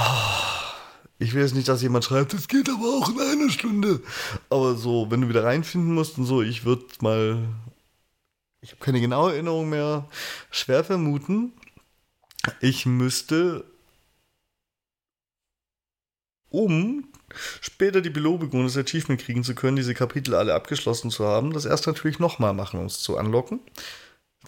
ich 1.20 1.32
will 1.32 1.42
jetzt 1.42 1.54
nicht, 1.54 1.68
dass 1.68 1.82
jemand 1.82 2.04
schreibt, 2.04 2.34
das 2.34 2.48
geht 2.48 2.68
aber 2.68 2.86
auch 2.86 3.08
in 3.08 3.20
einer 3.20 3.50
Stunde. 3.50 4.02
Aber 4.50 4.74
so, 4.74 5.10
wenn 5.10 5.20
du 5.20 5.28
wieder 5.28 5.44
reinfinden 5.44 5.94
musst 5.94 6.18
und 6.18 6.24
so, 6.24 6.42
ich 6.42 6.64
würde 6.64 6.86
mal. 7.00 7.38
Ich 8.64 8.70
habe 8.70 8.80
keine 8.82 9.00
genaue 9.00 9.32
Erinnerung 9.32 9.68
mehr. 9.68 10.08
Schwer 10.50 10.84
vermuten, 10.84 11.52
ich 12.60 12.86
müsste, 12.86 13.70
um 16.48 17.06
später 17.60 18.00
die 18.00 18.08
Belobigung 18.08 18.64
das 18.64 18.78
Achievement 18.78 19.20
kriegen 19.20 19.44
zu 19.44 19.54
können, 19.54 19.76
diese 19.76 19.92
Kapitel 19.92 20.34
alle 20.34 20.54
abgeschlossen 20.54 21.10
zu 21.10 21.26
haben, 21.26 21.52
das 21.52 21.66
erst 21.66 21.86
natürlich 21.86 22.18
nochmal 22.18 22.54
machen, 22.54 22.80
um 22.80 22.86
es 22.86 23.00
zu 23.00 23.18
anlocken. 23.18 23.60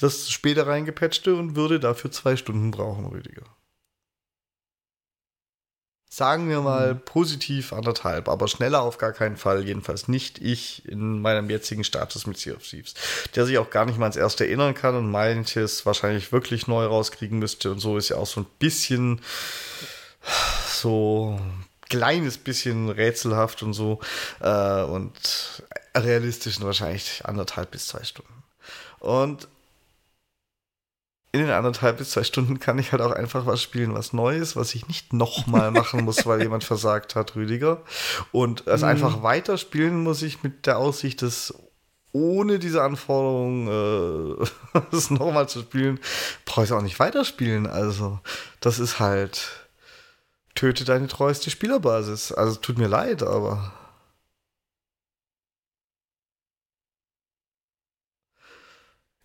Das 0.01 0.31
später 0.31 0.67
reingepatchte 0.67 1.35
und 1.35 1.55
würde 1.55 1.79
dafür 1.79 2.11
zwei 2.11 2.37
Stunden 2.37 2.71
brauchen, 2.71 3.05
Rüdiger 3.05 3.45
sagen 6.17 6.49
wir 6.49 6.62
mal 6.62 6.95
mhm. 6.95 7.01
positiv 7.05 7.75
anderthalb, 7.75 8.31
aber 8.31 8.49
schneller 8.49 8.81
auf 8.81 8.97
gar 8.97 9.12
keinen 9.12 9.37
Fall, 9.37 9.67
jedenfalls 9.67 10.09
nicht 10.09 10.39
ich 10.41 10.89
in 10.89 11.21
meinem 11.21 11.51
jetzigen 11.51 11.85
Status 11.85 12.27
mit 12.27 12.39
Sea 12.39 12.55
of 12.55 12.62
Thieves, 12.62 12.95
der 13.35 13.45
sich 13.45 13.59
auch 13.59 13.69
gar 13.69 13.85
nicht 13.85 13.99
mal 13.99 14.07
ans 14.07 14.17
erste 14.17 14.47
erinnern 14.47 14.73
kann 14.73 14.95
und 14.95 15.11
manches 15.11 15.85
wahrscheinlich 15.85 16.33
wirklich 16.33 16.69
neu 16.69 16.87
rauskriegen 16.87 17.39
müsste 17.39 17.71
und 17.71 17.81
so 17.81 17.99
ist 17.99 18.09
ja 18.09 18.17
auch 18.17 18.27
so 18.27 18.41
ein 18.41 18.47
bisschen 18.59 19.21
so 20.71 21.39
kleines 21.91 22.39
bisschen 22.39 22.89
rätselhaft 22.89 23.62
und 23.62 23.75
so 23.75 24.01
äh, 24.41 24.85
und 24.85 25.12
realistisch 25.95 26.62
wahrscheinlich 26.62 27.27
anderthalb 27.27 27.73
bis 27.73 27.89
zwei 27.89 28.03
Stunden. 28.05 28.43
Und 29.01 29.49
in 31.37 31.47
den 31.47 31.51
anderthalb 31.51 31.99
bis 31.99 32.12
zwei 32.12 32.24
Stunden 32.24 32.61
kann 32.61 32.78
ich 32.78 32.93
halt 32.93 33.03
auch 33.03 33.12
einfach 33.12 33.45
was 33.45 33.62
spielen, 33.62 33.93
was 33.93 34.14
Neues, 34.14 34.57
was 34.57 34.74
ich 34.74 34.89
nicht 34.89 35.12
nochmal 35.12 35.70
machen 35.70 36.05
muss, 36.05 36.24
weil 36.24 36.41
jemand 36.41 36.64
versagt 36.64 37.14
hat, 37.14 37.37
Rüdiger. 37.37 37.82
Und 38.32 38.66
es 38.66 38.80
mhm. 38.80 38.89
einfach 38.89 39.22
weiterspielen 39.22 40.03
muss 40.03 40.22
ich 40.22 40.43
mit 40.43 40.66
der 40.66 40.78
Aussicht, 40.78 41.20
dass 41.20 41.53
ohne 42.12 42.59
diese 42.59 42.82
Anforderung 42.82 43.68
äh, 43.68 44.78
es 44.97 45.11
nochmal 45.11 45.47
zu 45.49 45.61
spielen, 45.61 46.01
brauche 46.47 46.64
ich 46.64 46.70
es 46.70 46.76
auch 46.76 46.80
nicht 46.80 46.99
weiterspielen. 46.99 47.66
Also, 47.66 48.18
das 48.61 48.78
ist 48.78 48.99
halt 48.99 49.68
töte 50.55 50.87
deine 50.87 51.09
treueste 51.09 51.51
Spielerbasis. 51.51 52.32
Also, 52.32 52.57
tut 52.57 52.78
mir 52.78 52.89
leid, 52.89 53.22
aber 53.22 53.74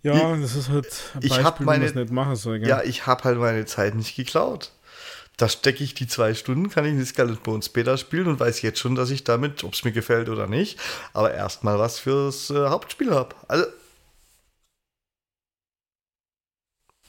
Ja, 0.04 0.36
das 0.36 0.56
ist 0.56 0.70
halt 0.70 0.88
ein 1.14 1.22
ich 1.22 1.30
Beispiel, 1.30 1.66
meine, 1.66 1.94
wie 1.94 2.00
nicht 2.00 2.12
machen 2.12 2.36
soll. 2.36 2.60
Gell? 2.60 2.70
Ja, 2.70 2.82
ich 2.82 3.06
habe 3.06 3.24
halt 3.24 3.38
meine 3.38 3.66
Zeit 3.66 3.94
nicht 3.96 4.16
geklaut. 4.16 4.72
Da 5.38 5.48
stecke 5.48 5.84
ich 5.84 5.94
die 5.94 6.08
zwei 6.08 6.34
Stunden, 6.34 6.70
kann 6.70 6.86
ich 6.86 6.96
die 6.96 7.06
Scarlet 7.06 7.44
Bones 7.44 7.70
Beta 7.70 7.98
spielen 7.98 8.28
und 8.28 8.40
weiß 8.40 8.62
jetzt 8.62 8.80
schon, 8.80 8.96
dass 8.96 9.12
ich 9.12 9.24
damit, 9.24 9.64
ob 9.64 9.74
es 9.74 9.84
mir 9.84 9.92
gefällt 9.92 10.30
oder 10.30 10.48
nicht, 10.48 10.80
aber 11.14 11.34
erstmal 11.34 11.80
was 11.80 12.00
fürs 12.00 12.50
äh, 12.50 12.68
Hauptspiel 12.68 13.12
habe. 13.12 13.36
Also. 13.48 13.66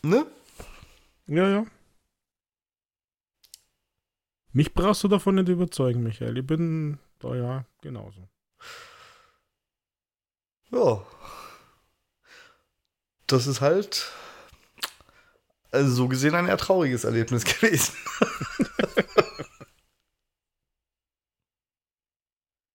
Ne? 0.03 0.27
Ja, 1.27 1.49
ja. 1.49 1.67
Mich 4.53 4.75
brauchst 4.75 5.03
du 5.05 5.09
davon 5.09 5.37
nicht 5.37 5.49
überzeugen, 5.49 6.03
Michael. 6.03 6.37
Ich 6.39 6.47
bin 6.47 6.99
da 7.21 7.35
ja 7.35 7.65
genauso. 7.81 8.29
Ja 10.71 11.03
das 13.33 13.47
ist 13.47 13.61
halt 13.61 14.13
also 15.73 15.91
so 15.91 16.09
gesehen 16.09 16.35
ein 16.35 16.47
eher 16.47 16.59
trauriges 16.59 17.05
Erlebnis 17.05 17.45
gewesen. 17.61 17.95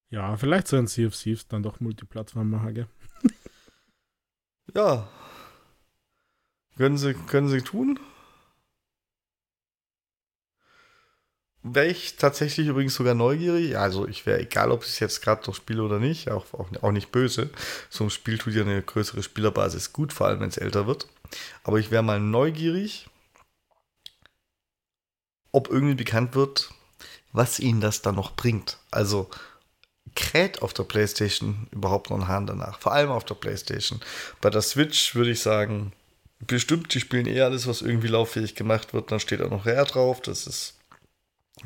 ja, 0.09 0.35
vielleicht 0.35 0.67
sollen 0.67 0.87
Sea 0.87 1.07
of 1.07 1.15
Thieves 1.15 1.47
dann 1.47 1.61
doch 1.63 1.79
Multiplattform 1.79 2.49
machen, 2.49 2.73
gell? 2.73 2.87
ja. 4.73 5.07
Können 6.75 6.97
sie, 6.97 7.13
können 7.13 7.49
sie 7.49 7.61
tun? 7.61 7.99
Wäre 11.63 11.87
ich 11.87 12.15
tatsächlich 12.15 12.67
übrigens 12.67 12.95
sogar 12.95 13.13
neugierig. 13.13 13.77
Also 13.77 14.07
ich 14.07 14.25
wäre, 14.25 14.39
egal 14.39 14.71
ob 14.71 14.83
ich 14.83 14.89
es 14.89 14.99
jetzt 14.99 15.21
gerade 15.21 15.45
noch 15.47 15.55
spiele 15.55 15.83
oder 15.83 15.99
nicht, 15.99 16.29
auch, 16.31 16.45
auch, 16.53 16.67
auch 16.81 16.91
nicht 16.91 17.11
böse. 17.11 17.49
So 17.89 18.03
ein 18.03 18.09
Spiel 18.09 18.37
tut 18.37 18.53
ja 18.53 18.61
eine 18.61 18.81
größere 18.81 19.23
Spielerbasis 19.23 19.93
gut, 19.93 20.13
vor 20.13 20.27
allem 20.27 20.39
wenn 20.39 20.49
es 20.49 20.57
älter 20.57 20.87
wird. 20.87 21.07
Aber 21.63 21.79
ich 21.79 21.91
wäre 21.91 22.03
mal 22.03 22.19
neugierig, 22.19 23.07
ob 25.51 25.69
irgendwie 25.69 25.95
bekannt 25.95 26.35
wird, 26.35 26.71
was 27.31 27.59
ihnen 27.59 27.81
das 27.81 28.01
dann 28.01 28.15
noch 28.15 28.31
bringt. 28.31 28.77
Also 28.91 29.29
kräht 30.15 30.61
auf 30.61 30.73
der 30.73 30.83
PlayStation 30.83 31.67
überhaupt 31.71 32.09
noch 32.09 32.17
ein 32.17 32.27
Hahn 32.27 32.47
danach. 32.47 32.79
Vor 32.79 32.93
allem 32.93 33.09
auf 33.09 33.25
der 33.25 33.35
PlayStation. 33.35 33.99
Bei 34.41 34.49
der 34.49 34.61
Switch 34.61 35.15
würde 35.15 35.31
ich 35.31 35.41
sagen, 35.41 35.93
bestimmt, 36.39 36.93
die 36.93 36.99
spielen 36.99 37.27
eh 37.27 37.41
alles, 37.41 37.67
was 37.67 37.81
irgendwie 37.81 38.07
lauffähig 38.07 38.55
gemacht 38.55 38.93
wird. 38.93 39.11
Dann 39.11 39.19
steht 39.19 39.41
auch 39.41 39.49
noch 39.49 39.65
Rare 39.65 39.85
drauf. 39.85 40.21
Das 40.21 40.47
ist 40.47 40.76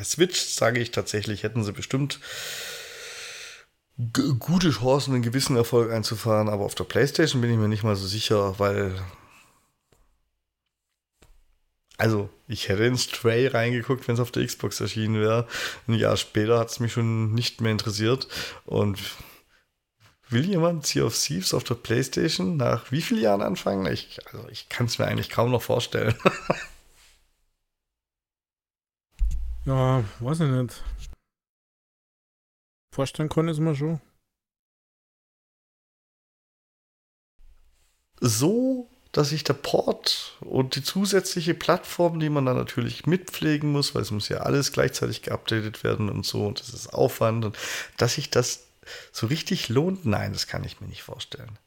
Switch, 0.03 0.39
sage 0.39 0.79
ich 0.79 0.91
tatsächlich, 0.91 1.43
hätten 1.43 1.63
sie 1.63 1.73
bestimmt 1.73 2.19
gute 4.39 4.71
Chancen, 4.71 5.13
einen 5.13 5.23
gewissen 5.23 5.55
Erfolg 5.55 5.91
einzufahren. 5.91 6.49
Aber 6.49 6.65
auf 6.65 6.75
der 6.75 6.85
PlayStation 6.85 7.41
bin 7.41 7.51
ich 7.51 7.57
mir 7.57 7.67
nicht 7.67 7.83
mal 7.83 7.95
so 7.95 8.07
sicher, 8.07 8.59
weil. 8.59 8.93
Also, 11.97 12.29
ich 12.47 12.67
hätte 12.67 12.85
in 12.85 12.97
Stray 12.97 13.45
reingeguckt, 13.47 14.07
wenn 14.07 14.15
es 14.15 14.21
auf 14.21 14.31
der 14.31 14.45
Xbox 14.45 14.79
erschienen 14.79 15.21
wäre. 15.21 15.47
Ein 15.87 15.93
Jahr 15.93 16.17
später 16.17 16.57
hat 16.57 16.71
es 16.71 16.79
mich 16.79 16.93
schon 16.93 17.33
nicht 17.33 17.61
mehr 17.61 17.71
interessiert. 17.71 18.27
Und 18.65 18.99
will 20.29 20.45
jemand 20.45 20.87
Sea 20.87 21.03
of 21.03 21.15
Thieves 21.15 21.53
auf 21.53 21.63
der 21.63 21.75
PlayStation 21.75 22.57
nach 22.57 22.91
wie 22.91 23.01
vielen 23.01 23.21
Jahren 23.21 23.43
anfangen? 23.43 23.85
Ich, 23.91 24.19
also 24.25 24.47
ich 24.49 24.67
kann 24.67 24.87
es 24.87 24.97
mir 24.97 25.05
eigentlich 25.05 25.29
kaum 25.29 25.51
noch 25.51 25.61
vorstellen. 25.61 26.15
ja, 29.65 30.03
weiß 30.19 30.41
ich 30.41 30.49
nicht. 30.49 30.83
Vorstellen 32.93 33.29
können 33.29 33.49
ist 33.49 33.59
man 33.59 33.75
schon. 33.75 34.01
So, 38.19 38.89
dass 39.11 39.29
sich 39.29 39.43
der 39.43 39.53
Port 39.53 40.37
und 40.41 40.75
die 40.75 40.83
zusätzliche 40.83 41.53
Plattform, 41.53 42.19
die 42.19 42.29
man 42.29 42.45
dann 42.45 42.57
natürlich 42.57 43.05
mitpflegen 43.05 43.71
muss, 43.71 43.95
weil 43.95 44.03
es 44.03 44.11
muss 44.11 44.29
ja 44.29 44.39
alles 44.39 44.71
gleichzeitig 44.71 45.21
geupdatet 45.23 45.83
werden 45.83 46.09
und 46.09 46.25
so, 46.25 46.45
und 46.47 46.59
das 46.59 46.69
ist 46.69 46.93
Aufwand, 46.93 47.45
und 47.45 47.57
dass 47.97 48.15
sich 48.15 48.29
das 48.29 48.67
so 49.11 49.27
richtig 49.27 49.69
lohnt, 49.69 50.05
nein, 50.05 50.33
das 50.33 50.47
kann 50.47 50.63
ich 50.63 50.81
mir 50.81 50.87
nicht 50.87 51.03
vorstellen. 51.03 51.57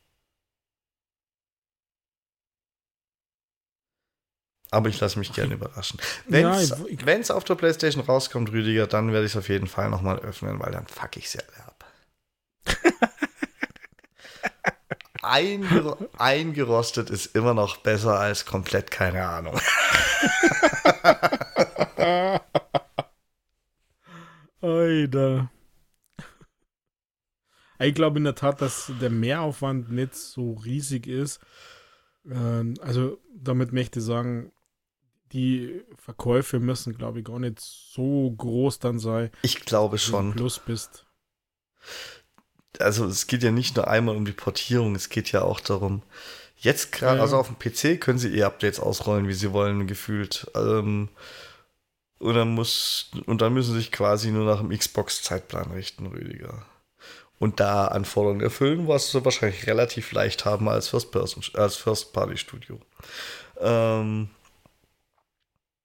Aber 4.71 4.89
ich 4.89 4.99
lasse 5.01 5.19
mich 5.19 5.33
gerne 5.33 5.55
überraschen. 5.55 5.99
Wenn 6.27 6.47
es 6.47 7.29
ja, 7.29 7.35
auf 7.35 7.45
der 7.45 7.55
PlayStation 7.55 8.03
rauskommt, 8.03 8.51
Rüdiger, 8.51 8.87
dann 8.87 9.13
werde 9.13 9.27
ich 9.27 9.33
es 9.33 9.37
auf 9.37 9.49
jeden 9.49 9.69
Fall 9.69 9.91
nochmal 9.91 10.19
öffnen, 10.19 10.59
weil 10.61 10.73
dann 10.73 10.87
fuck 10.87 11.17
ich 11.17 11.27
es 11.27 11.35
ja 11.35 11.41
ab. 11.67 11.85
Einger 15.23 15.97
eingerostet 16.19 17.09
ist 17.09 17.35
immer 17.35 17.55
noch 17.55 17.79
besser 17.79 18.19
als 18.19 18.45
komplett 18.45 18.91
keine 18.91 19.27
Ahnung. 19.27 19.59
Alter. 24.61 25.51
Ich 27.79 27.95
glaube 27.95 28.19
in 28.19 28.25
der 28.25 28.35
Tat, 28.35 28.61
dass 28.61 28.93
der 29.01 29.11
Mehraufwand 29.11 29.91
nicht 29.91 30.15
so 30.15 30.55
riesig 30.55 31.07
ist. 31.07 31.41
Ähm, 32.31 32.75
also 32.81 33.19
damit 33.35 33.73
möchte 33.73 33.99
ich 33.99 34.05
sagen, 34.05 34.53
die 35.35 35.83
Verkäufe 35.97 36.61
müssen, 36.61 36.97
glaube 36.97 37.19
ich, 37.19 37.25
gar 37.25 37.39
nicht 37.39 37.61
so 37.61 38.31
groß 38.31 38.79
dann 38.79 38.99
sein. 38.99 39.31
Ich 39.43 39.61
glaube 39.61 39.99
schon. 39.99 40.33
Plus 40.33 40.61
bist. 40.61 41.07
Also 42.79 43.05
es 43.07 43.27
geht 43.27 43.43
ja 43.43 43.51
nicht 43.51 43.77
nur 43.77 43.89
einmal 43.89 44.17
um 44.17 44.25
die 44.25 44.33
Portierung, 44.33 44.95
es 44.95 45.09
geht 45.09 45.31
ja 45.33 45.43
auch 45.43 45.61
darum, 45.61 46.03
jetzt 46.57 46.93
gerade, 46.93 47.19
ja. 47.19 47.23
also 47.23 47.37
auf 47.37 47.49
dem 47.49 47.59
PC 47.59 48.01
können 48.01 48.19
sie 48.19 48.37
eh 48.37 48.45
Updates 48.45 48.81
ausrollen, 48.81 49.29
wie 49.29 49.35
sie 49.35 49.53
wollen, 49.53 49.87
gefühlt. 49.87 50.51
Ähm, 50.55 51.09
und 52.19 52.35
dann 52.35 52.55
muss, 52.55 53.11
und 53.27 53.43
dann 53.43 53.53
müssen 53.53 53.73
sie 53.73 53.79
sich 53.79 53.93
quasi 53.93 54.31
nur 54.31 54.47
nach 54.47 54.61
dem 54.61 54.77
Xbox-Zeitplan 54.77 55.73
richten, 55.73 56.07
Rüdiger 56.07 56.65
und 57.39 57.61
da 57.61 57.89
Anforderungen 57.89 58.41
erfüllen, 58.41 58.89
was 58.89 59.11
sie 59.11 59.25
wahrscheinlich 59.25 59.67
relativ 59.67 60.13
leicht 60.13 60.45
haben 60.45 60.69
als 60.69 60.89
First-Person, 60.89 61.43
als 61.55 61.77
First-Party-Studio. 61.77 62.81
Ähm, 63.61 64.31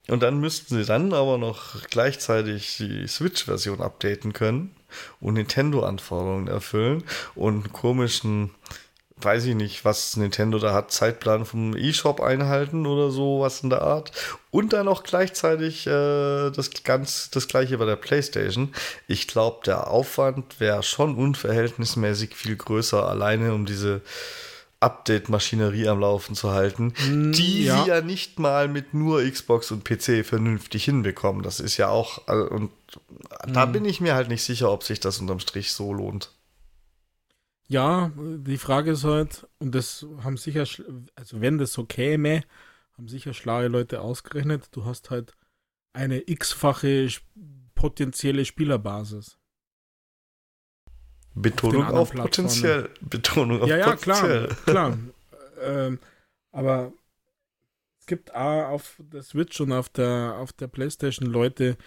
und 0.09 0.23
dann 0.23 0.39
müssten 0.39 0.75
sie 0.75 0.85
dann 0.85 1.13
aber 1.13 1.37
noch 1.37 1.81
gleichzeitig 1.89 2.77
die 2.77 3.07
Switch-Version 3.07 3.81
updaten 3.81 4.33
können 4.33 4.75
und 5.19 5.35
Nintendo-Anforderungen 5.35 6.47
erfüllen 6.47 7.03
und 7.35 7.65
einen 7.65 7.73
komischen 7.73 8.51
weiß 9.21 9.45
ich 9.45 9.55
nicht, 9.55 9.85
was 9.85 10.15
Nintendo 10.17 10.59
da 10.59 10.73
hat, 10.73 10.91
Zeitplan 10.91 11.45
vom 11.45 11.75
E-Shop 11.75 12.21
einhalten 12.21 12.85
oder 12.85 13.11
so, 13.11 13.41
was 13.41 13.61
in 13.61 13.69
der 13.69 13.81
Art. 13.81 14.11
Und 14.51 14.73
dann 14.73 14.87
auch 14.87 15.03
gleichzeitig 15.03 15.85
äh, 15.87 16.49
das 16.51 16.71
ganz 16.83 17.29
das 17.29 17.47
gleiche 17.47 17.77
bei 17.77 17.85
der 17.85 17.97
PlayStation. 17.97 18.73
Ich 19.07 19.27
glaube, 19.27 19.59
der 19.65 19.89
Aufwand 19.89 20.59
wäre 20.59 20.83
schon 20.83 21.15
unverhältnismäßig 21.15 22.35
viel 22.35 22.55
größer, 22.55 23.07
alleine 23.07 23.53
um 23.53 23.65
diese 23.65 24.01
Update-Maschinerie 24.81 25.87
am 25.89 25.99
Laufen 25.99 26.35
zu 26.35 26.51
halten, 26.51 26.93
mm, 27.07 27.31
die 27.33 27.65
ja. 27.65 27.83
sie 27.83 27.89
ja 27.89 28.01
nicht 28.01 28.39
mal 28.39 28.67
mit 28.67 28.93
nur 28.93 29.21
Xbox 29.23 29.71
und 29.71 29.83
PC 29.83 30.25
vernünftig 30.25 30.85
hinbekommen. 30.85 31.43
Das 31.43 31.59
ist 31.59 31.77
ja 31.77 31.89
auch, 31.89 32.27
und 32.27 32.71
mm. 32.71 33.53
da 33.53 33.65
bin 33.65 33.85
ich 33.85 33.99
mir 33.99 34.15
halt 34.15 34.29
nicht 34.29 34.43
sicher, 34.43 34.71
ob 34.71 34.83
sich 34.83 34.99
das 34.99 35.19
unterm 35.19 35.39
Strich 35.39 35.73
so 35.73 35.93
lohnt. 35.93 36.31
Ja, 37.67 38.11
die 38.15 38.57
Frage 38.57 38.91
ist 38.91 39.03
halt, 39.03 39.47
und 39.59 39.75
das 39.75 40.05
haben 40.23 40.37
sicher, 40.37 40.65
also 41.15 41.41
wenn 41.41 41.57
das 41.57 41.73
so 41.73 41.85
käme, 41.85 42.43
haben 42.97 43.07
sicher 43.07 43.33
schlaue 43.33 43.67
Leute 43.67 44.01
ausgerechnet, 44.01 44.69
du 44.71 44.85
hast 44.85 45.09
halt 45.09 45.33
eine 45.93 46.23
x-fache 46.27 47.09
potenzielle 47.75 48.45
Spielerbasis. 48.45 49.38
Betonung 51.41 51.85
auf, 51.85 52.11
auf 52.11 52.11
potenziell. 52.13 52.89
Betonung 53.01 53.61
auf 53.61 53.69
ja, 53.69 53.77
ja, 53.77 53.91
potenziell. 53.91 54.47
klar, 54.47 54.57
klar. 54.65 54.97
ähm, 55.61 55.99
aber 56.51 56.93
es 57.99 58.05
gibt 58.05 58.33
auch 58.33 58.69
auf 58.69 58.95
der 58.99 59.23
Switch 59.23 59.59
und 59.61 59.71
auf 59.71 59.89
der, 59.89 60.35
auf 60.37 60.53
der 60.53 60.67
Playstation 60.67 61.29
Leute, 61.29 61.77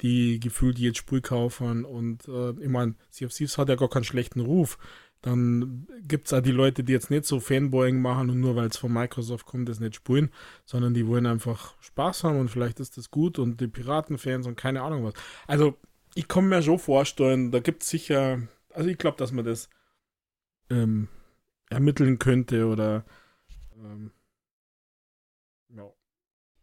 die 0.00 0.40
gefühlt 0.40 0.78
jetzt 0.78 0.98
Spiel 0.98 1.20
kaufen 1.20 1.84
und 1.84 2.26
äh, 2.28 2.50
ich 2.60 2.68
meine, 2.68 2.94
Sea 3.10 3.26
of 3.26 3.32
Thieves 3.32 3.58
hat 3.58 3.68
ja 3.68 3.76
gar 3.76 3.88
keinen 3.88 4.04
schlechten 4.04 4.40
Ruf. 4.40 4.78
Dann 5.22 5.86
gibt 6.02 6.26
es 6.26 6.32
auch 6.32 6.40
die 6.42 6.50
Leute, 6.50 6.82
die 6.82 6.92
jetzt 6.92 7.10
nicht 7.10 7.26
so 7.26 7.38
Fanboying 7.38 8.00
machen 8.00 8.28
und 8.28 8.40
nur 8.40 8.56
weil 8.56 8.66
es 8.66 8.76
von 8.76 8.92
Microsoft 8.92 9.46
kommt, 9.46 9.68
das 9.68 9.78
nicht 9.78 9.94
spielen, 9.94 10.30
sondern 10.64 10.94
die 10.94 11.06
wollen 11.06 11.26
einfach 11.26 11.76
Spaß 11.80 12.24
haben 12.24 12.40
und 12.40 12.48
vielleicht 12.48 12.80
ist 12.80 12.96
das 12.96 13.12
gut 13.12 13.38
und 13.38 13.60
die 13.60 13.68
Piratenfans 13.68 14.48
und 14.48 14.56
keine 14.56 14.82
Ahnung 14.82 15.04
was. 15.04 15.14
Also, 15.46 15.78
ich 16.14 16.26
kann 16.26 16.48
mir 16.48 16.60
schon 16.60 16.80
vorstellen, 16.80 17.52
da 17.52 17.60
gibt 17.60 17.84
es 17.84 17.90
sicher, 17.90 18.40
also 18.74 18.88
ich 18.88 18.98
glaube, 18.98 19.16
dass 19.16 19.32
man 19.32 19.44
das 19.44 19.68
ähm, 20.70 21.08
ermitteln 21.70 22.18
könnte 22.18 22.66
oder 22.66 23.04
ähm, 23.76 24.12
ja, 25.68 25.90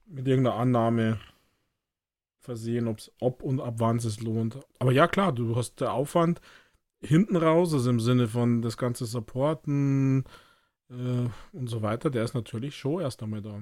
mit 0.06 0.28
irgendeiner 0.28 0.58
Annahme 0.58 1.20
versehen, 2.40 2.88
ob's, 2.88 3.12
ob 3.20 3.44
und 3.44 3.60
ab 3.60 3.76
wann 3.78 3.98
es 3.98 4.22
lohnt. 4.22 4.60
Aber 4.80 4.92
ja, 4.92 5.08
klar, 5.08 5.34
du 5.34 5.56
hast 5.56 5.82
der 5.82 5.94
Aufwand, 5.94 6.42
hinten 7.02 7.36
raus, 7.36 7.74
also 7.74 7.90
im 7.90 8.00
Sinne 8.00 8.28
von 8.28 8.62
das 8.62 8.78
ganze 8.78 9.06
Supporten 9.06 10.26
äh, 10.90 11.28
und 11.54 11.68
so 11.68 11.82
weiter, 11.82 12.10
der 12.10 12.24
ist 12.24 12.34
natürlich 12.34 12.76
schon 12.76 13.02
erst 13.02 13.24
einmal 13.24 13.42
da. 13.42 13.62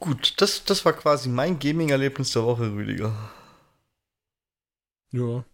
Gut, 0.00 0.40
das, 0.40 0.64
das 0.64 0.86
war 0.86 0.94
quasi 0.94 1.28
mein 1.28 1.58
Gaming-Erlebnis 1.58 2.32
der 2.32 2.44
Woche, 2.44 2.72
Rüdiger. 2.72 3.14
Ja. 5.12 5.44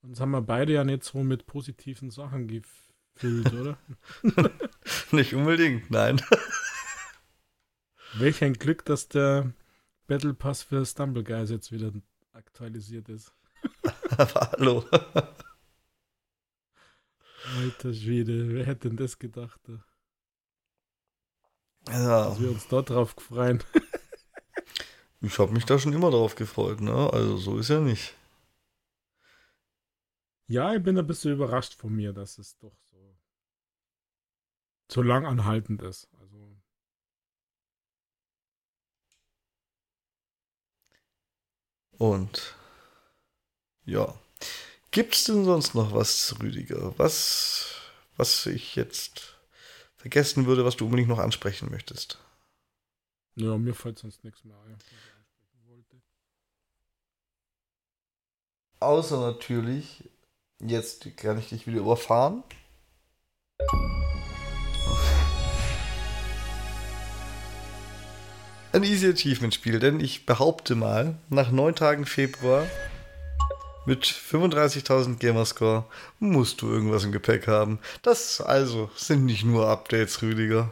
Sonst 0.00 0.20
haben 0.20 0.30
wir 0.30 0.42
beide 0.42 0.72
ja 0.72 0.84
nicht 0.84 1.02
so 1.02 1.24
mit 1.24 1.46
positiven 1.46 2.10
Sachen 2.10 2.46
gefüllt, 2.46 3.52
oder? 3.52 3.78
nicht 5.10 5.34
unbedingt, 5.34 5.90
nein. 5.90 6.22
Welch 8.14 8.44
ein 8.44 8.54
Glück, 8.54 8.84
dass 8.84 9.08
der 9.08 9.52
Battle 10.06 10.34
Pass 10.34 10.62
für 10.62 10.86
Stumble 10.86 11.24
Guys 11.24 11.50
jetzt 11.50 11.72
wieder 11.72 11.92
aktualisiert 12.32 13.08
ist. 13.08 13.34
Aber 14.16 14.52
hallo. 14.52 14.84
Alter 17.58 17.92
Schwede, 17.92 18.50
wer 18.50 18.66
hätte 18.66 18.88
denn 18.88 18.96
das 18.96 19.18
gedacht? 19.18 19.60
Ja. 21.88 22.28
Dass 22.28 22.40
wir 22.40 22.50
uns 22.50 22.68
dort 22.68 22.90
drauf 22.90 23.14
freuen. 23.18 23.62
ich 25.20 25.38
habe 25.38 25.52
mich 25.52 25.64
da 25.64 25.78
schon 25.78 25.92
immer 25.92 26.10
drauf 26.10 26.34
gefreut, 26.34 26.80
ne? 26.80 27.10
Also 27.12 27.36
so 27.36 27.58
ist 27.58 27.68
ja 27.68 27.80
nicht. 27.80 28.14
Ja, 30.46 30.74
ich 30.74 30.82
bin 30.82 30.98
ein 30.98 31.06
bisschen 31.06 31.32
überrascht 31.32 31.74
von 31.74 31.94
mir, 31.94 32.12
dass 32.12 32.38
es 32.38 32.58
doch 32.58 32.76
so, 32.90 33.16
so 34.88 35.02
lang 35.02 35.24
anhaltend 35.26 35.82
ist. 35.82 36.08
Und 42.00 42.56
ja. 43.84 44.14
Gibt 44.90 45.14
es 45.14 45.24
denn 45.24 45.44
sonst 45.44 45.74
noch 45.74 45.92
was, 45.92 46.34
Rüdiger? 46.40 46.94
Was, 46.98 47.74
was 48.16 48.46
ich 48.46 48.74
jetzt 48.74 49.36
vergessen 50.00 50.46
würde, 50.46 50.64
was 50.64 50.76
du 50.76 50.86
unbedingt 50.86 51.10
noch 51.10 51.18
ansprechen 51.18 51.70
möchtest? 51.70 52.18
Ja, 53.34 53.58
mir 53.58 53.74
fällt 53.74 53.98
sonst 53.98 54.24
nichts 54.24 54.44
mehr 54.44 54.56
ein. 54.66 54.78
Außer 58.80 59.20
natürlich, 59.20 60.08
jetzt 60.58 61.14
kann 61.18 61.38
ich 61.38 61.50
dich 61.50 61.66
wieder 61.66 61.80
überfahren. 61.80 62.42
Ein 68.72 68.84
Easy 68.84 69.10
Achievement 69.10 69.52
Spiel, 69.52 69.80
denn 69.80 70.00
ich 70.00 70.24
behaupte 70.24 70.76
mal, 70.76 71.18
nach 71.28 71.50
neun 71.50 71.74
Tagen 71.74 72.06
Februar 72.06 72.66
mit 73.86 74.04
35.000 74.04 75.18
Gamerscore 75.18 75.84
musst 76.18 76.62
du 76.62 76.70
irgendwas 76.70 77.04
im 77.04 77.12
Gepäck 77.12 77.46
haben. 77.46 77.78
Das 78.02 78.40
also 78.40 78.90
sind 78.94 79.24
nicht 79.24 79.44
nur 79.44 79.68
Updates, 79.68 80.22
Rüdiger. 80.22 80.70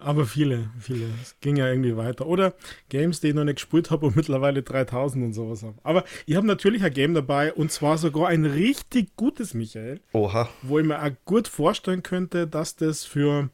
Aber 0.00 0.26
viele, 0.26 0.70
viele. 0.78 1.08
Es 1.20 1.34
ging 1.40 1.56
ja 1.56 1.68
irgendwie 1.68 1.96
weiter. 1.96 2.26
Oder 2.26 2.54
Games, 2.88 3.20
die 3.20 3.28
ich 3.28 3.34
noch 3.34 3.42
nicht 3.42 3.56
gespielt 3.56 3.90
habe 3.90 4.06
und 4.06 4.16
mittlerweile 4.16 4.62
3000 4.62 5.24
und 5.24 5.32
sowas 5.32 5.64
habe. 5.64 5.74
Aber 5.82 6.04
ich 6.24 6.36
habe 6.36 6.46
natürlich 6.46 6.84
ein 6.84 6.92
Game 6.92 7.14
dabei 7.14 7.52
und 7.52 7.72
zwar 7.72 7.98
sogar 7.98 8.28
ein 8.28 8.44
richtig 8.44 9.16
gutes, 9.16 9.54
Michael. 9.54 10.00
Oha. 10.12 10.48
Wo 10.62 10.78
ich 10.78 10.86
mir 10.86 11.02
auch 11.02 11.10
gut 11.24 11.48
vorstellen 11.48 12.04
könnte, 12.04 12.46
dass 12.46 12.76
das 12.76 13.04
für 13.04 13.50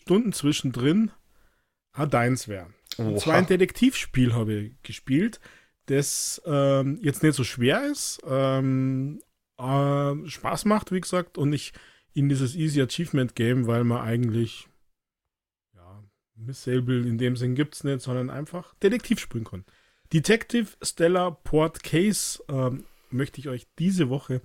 Stunden 0.00 0.32
zwischendrin 0.32 1.10
auch 1.92 2.06
deins 2.08 2.48
wäre. 2.48 2.68
Und 2.96 3.20
zwar 3.20 3.34
ein 3.34 3.46
Detektivspiel 3.46 4.34
habe 4.34 4.54
ich 4.54 4.82
gespielt, 4.82 5.38
das 5.86 6.40
ähm, 6.46 6.98
jetzt 7.02 7.22
nicht 7.22 7.34
so 7.34 7.44
schwer 7.44 7.90
ist, 7.90 8.20
ähm, 8.26 9.20
äh, 9.58 10.14
Spaß 10.28 10.64
macht, 10.64 10.92
wie 10.92 11.00
gesagt, 11.00 11.38
und 11.38 11.52
ich 11.52 11.72
in 12.14 12.28
dieses 12.28 12.54
Easy 12.54 12.80
Achievement 12.82 13.34
Game, 13.34 13.66
weil 13.66 13.84
man 13.84 14.02
eigentlich, 14.02 14.68
ja, 15.74 16.04
Missable 16.36 17.00
in 17.00 17.18
dem 17.18 17.36
Sinn 17.36 17.54
gibt 17.54 17.74
es 17.74 17.84
nicht, 17.84 18.00
sondern 18.00 18.30
einfach 18.30 18.74
Detektiv 18.76 19.18
spielen 19.18 19.44
kann. 19.44 19.64
Detective 20.12 20.68
Stellar 20.82 21.32
Port 21.42 21.82
Case 21.82 22.42
ähm, 22.48 22.84
möchte 23.10 23.40
ich 23.40 23.48
euch 23.48 23.66
diese 23.78 24.10
Woche 24.10 24.42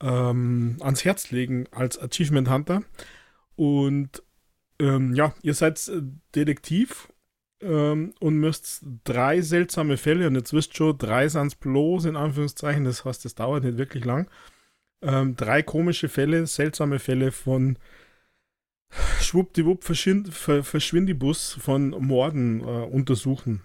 ähm, 0.00 0.76
ans 0.80 1.04
Herz 1.04 1.30
legen 1.30 1.66
als 1.70 1.98
Achievement 1.98 2.50
Hunter. 2.50 2.82
Und 3.54 4.22
ähm, 4.80 5.14
ja, 5.14 5.34
ihr 5.42 5.54
seid 5.54 5.86
äh, 5.88 6.02
Detektiv 6.34 7.08
ähm, 7.60 8.14
und 8.20 8.36
müsst 8.36 8.82
drei 9.04 9.40
seltsame 9.40 9.96
Fälle, 9.96 10.26
und 10.26 10.34
jetzt 10.34 10.52
wisst 10.52 10.76
schon, 10.76 10.98
drei 10.98 11.28
sind 11.28 11.60
bloß 11.60 12.06
in 12.06 12.16
Anführungszeichen, 12.16 12.84
das 12.84 13.04
heißt, 13.04 13.24
das 13.24 13.34
dauert 13.34 13.64
nicht 13.64 13.78
wirklich 13.78 14.04
lang 14.04 14.28
ähm, 15.02 15.36
drei 15.36 15.62
komische 15.62 16.08
Fälle, 16.08 16.46
seltsame 16.46 16.98
Fälle 16.98 17.32
von 17.32 17.78
schwuppdiwupp 19.20 19.84
verschwind, 19.84 20.32
verschwindibus 20.32 21.58
von 21.60 21.90
Morden 21.90 22.60
äh, 22.60 22.64
untersuchen. 22.64 23.62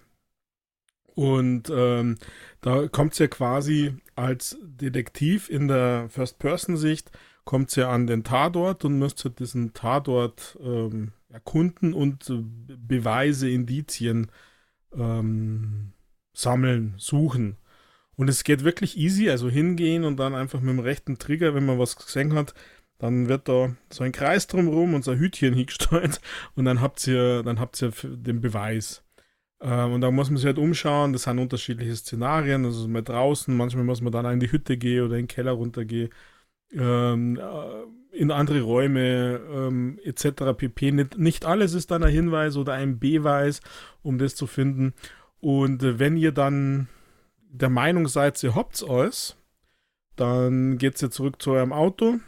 Und 1.14 1.70
ähm, 1.70 2.16
da 2.60 2.88
kommt 2.88 3.12
es 3.12 3.20
ja 3.20 3.28
quasi 3.28 3.94
als 4.16 4.58
Detektiv 4.62 5.48
in 5.48 5.68
der 5.68 6.08
First-Person-Sicht, 6.10 7.10
kommt 7.44 7.70
es 7.70 7.76
ja 7.76 7.90
an 7.90 8.06
den 8.06 8.24
Tatort 8.24 8.84
und 8.84 8.98
müsste 8.98 9.30
diesen 9.30 9.72
Tatort 9.74 10.58
ähm, 10.60 11.12
erkunden 11.34 11.92
und 11.92 12.32
Beweise, 12.78 13.50
Indizien 13.50 14.30
ähm, 14.96 15.92
sammeln, 16.32 16.94
suchen. 16.96 17.56
Und 18.16 18.30
es 18.30 18.44
geht 18.44 18.62
wirklich 18.64 18.96
easy, 18.96 19.28
also 19.28 19.50
hingehen 19.50 20.04
und 20.04 20.16
dann 20.18 20.34
einfach 20.34 20.60
mit 20.60 20.70
dem 20.70 20.78
rechten 20.78 21.18
Trigger, 21.18 21.54
wenn 21.54 21.66
man 21.66 21.78
was 21.80 21.96
gesehen 21.96 22.34
hat, 22.34 22.54
dann 22.98 23.28
wird 23.28 23.48
da 23.48 23.74
so 23.90 24.04
ein 24.04 24.12
Kreis 24.12 24.46
drumherum 24.46 24.94
und 24.94 25.04
so 25.04 25.10
ein 25.10 25.18
Hütchen 25.18 25.54
hingesteuert 25.60 26.20
und 26.54 26.64
dann 26.64 26.80
habt 26.80 27.06
ihr, 27.08 27.42
dann 27.42 27.58
habt 27.58 27.82
ihr 27.82 27.92
den 28.04 28.40
Beweis. 28.40 29.02
Ähm, 29.60 29.92
und 29.94 30.00
da 30.02 30.10
muss 30.12 30.30
man 30.30 30.36
sich 30.36 30.46
halt 30.46 30.58
umschauen, 30.58 31.12
das 31.12 31.24
sind 31.24 31.40
unterschiedliche 31.40 31.96
Szenarien, 31.96 32.64
also 32.64 32.86
mal 32.88 33.02
draußen, 33.02 33.56
manchmal 33.56 33.84
muss 33.84 34.00
man 34.00 34.12
dann 34.12 34.26
in 34.26 34.40
die 34.40 34.52
Hütte 34.52 34.76
gehen 34.76 35.04
oder 35.04 35.16
in 35.16 35.22
den 35.22 35.28
Keller 35.28 35.52
runtergehen, 35.52 36.10
ähm, 36.76 37.36
äh, 37.36 38.16
in 38.16 38.30
andere 38.30 38.62
Räume 38.62 39.40
ähm, 39.52 39.98
etc. 40.04 40.56
pp. 40.56 40.92
Nicht, 40.92 41.18
nicht 41.18 41.44
alles 41.44 41.74
ist 41.74 41.90
dann 41.90 42.04
ein 42.04 42.12
Hinweis 42.12 42.56
oder 42.56 42.74
ein 42.74 42.98
Beweis, 42.98 43.60
um 44.02 44.18
das 44.18 44.36
zu 44.36 44.46
finden. 44.46 44.94
Und 45.40 45.82
äh, 45.82 45.98
wenn 45.98 46.16
ihr 46.16 46.32
dann 46.32 46.88
der 47.50 47.70
Meinung 47.70 48.08
seid, 48.08 48.42
ihr 48.42 48.54
habt's 48.54 48.82
alles, 48.82 49.36
dann 50.16 50.78
geht's 50.78 51.02
ihr 51.02 51.10
zurück 51.10 51.42
zu 51.42 51.52
eurem 51.52 51.72
Auto 51.72 52.18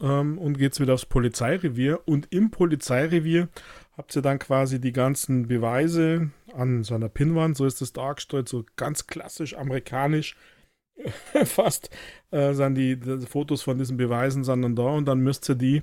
ähm, 0.00 0.38
und 0.38 0.58
geht's 0.58 0.80
wieder 0.80 0.94
aufs 0.94 1.06
Polizeirevier. 1.06 2.00
Und 2.06 2.28
im 2.30 2.50
Polizeirevier 2.50 3.48
habt 3.96 4.16
ihr 4.16 4.22
dann 4.22 4.38
quasi 4.38 4.80
die 4.80 4.92
ganzen 4.92 5.46
Beweise 5.46 6.30
an 6.54 6.84
so 6.84 6.94
einer 6.94 7.08
Pinnwand, 7.08 7.56
so 7.56 7.66
ist 7.66 7.80
das 7.80 7.92
dargestellt, 7.92 8.48
so 8.48 8.64
ganz 8.76 9.06
klassisch 9.06 9.56
amerikanisch. 9.56 10.36
Fast 11.44 11.90
äh, 12.30 12.52
sind 12.54 12.76
die, 12.76 12.98
die, 12.98 13.26
Fotos 13.26 13.62
von 13.62 13.78
diesen 13.78 13.96
Beweisen 13.96 14.44
sind 14.44 14.62
dann 14.62 14.76
da 14.76 14.84
und 14.84 15.06
dann 15.06 15.20
müsst 15.20 15.48
ihr 15.48 15.54
die 15.54 15.82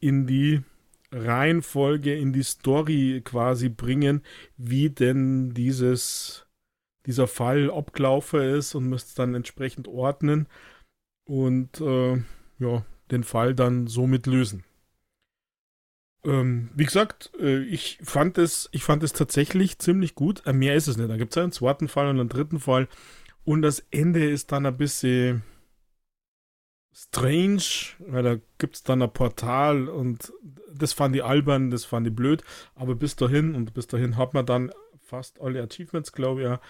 in 0.00 0.26
die 0.26 0.62
Reihenfolge, 1.10 2.14
in 2.14 2.32
die 2.32 2.42
Story 2.42 3.22
quasi 3.24 3.68
bringen, 3.68 4.22
wie 4.56 4.90
denn 4.90 5.54
dieses 5.54 6.46
dieser 7.06 7.26
Fall 7.26 7.70
abgelaufen 7.70 8.40
ist 8.40 8.74
und 8.74 8.88
müsst 8.88 9.18
dann 9.18 9.34
entsprechend 9.34 9.88
ordnen 9.88 10.46
und 11.24 11.80
äh, 11.80 12.16
ja, 12.58 12.84
den 13.10 13.24
Fall 13.24 13.54
dann 13.54 13.86
somit 13.86 14.26
lösen. 14.26 14.62
Ähm, 16.24 16.68
wie 16.74 16.84
gesagt, 16.84 17.30
äh, 17.40 17.62
ich 17.62 17.98
fand 18.02 18.36
es, 18.36 18.68
ich 18.72 18.84
fand 18.84 19.02
es 19.02 19.14
tatsächlich 19.14 19.78
ziemlich 19.78 20.14
gut. 20.14 20.46
Äh, 20.46 20.52
mehr 20.52 20.74
ist 20.74 20.88
es 20.88 20.96
nicht. 20.98 21.08
Da 21.08 21.16
gibt 21.16 21.34
es 21.34 21.42
einen 21.42 21.52
zweiten 21.52 21.88
Fall 21.88 22.08
und 22.08 22.20
einen 22.20 22.28
dritten 22.28 22.60
Fall. 22.60 22.88
Und 23.48 23.62
das 23.62 23.80
Ende 23.90 24.28
ist 24.28 24.52
dann 24.52 24.66
ein 24.66 24.76
bisschen 24.76 25.42
strange, 26.92 27.62
weil 27.98 28.22
da 28.22 28.36
gibt 28.58 28.76
es 28.76 28.82
dann 28.82 29.00
ein 29.00 29.12
Portal 29.12 29.88
und 29.88 30.32
das 30.74 30.92
fand 30.92 31.16
ich 31.16 31.24
albern, 31.24 31.70
das 31.70 31.86
fand 31.86 32.06
ich 32.06 32.14
blöd. 32.14 32.44
Aber 32.74 32.94
bis 32.94 33.16
dahin 33.16 33.54
und 33.54 33.72
bis 33.72 33.86
dahin 33.86 34.16
hat 34.18 34.34
man 34.34 34.44
dann 34.44 34.70
fast 35.00 35.40
alle 35.40 35.62
Achievements, 35.62 36.12
glaube 36.12 36.42
ich, 36.42 36.46
ja 36.46 36.60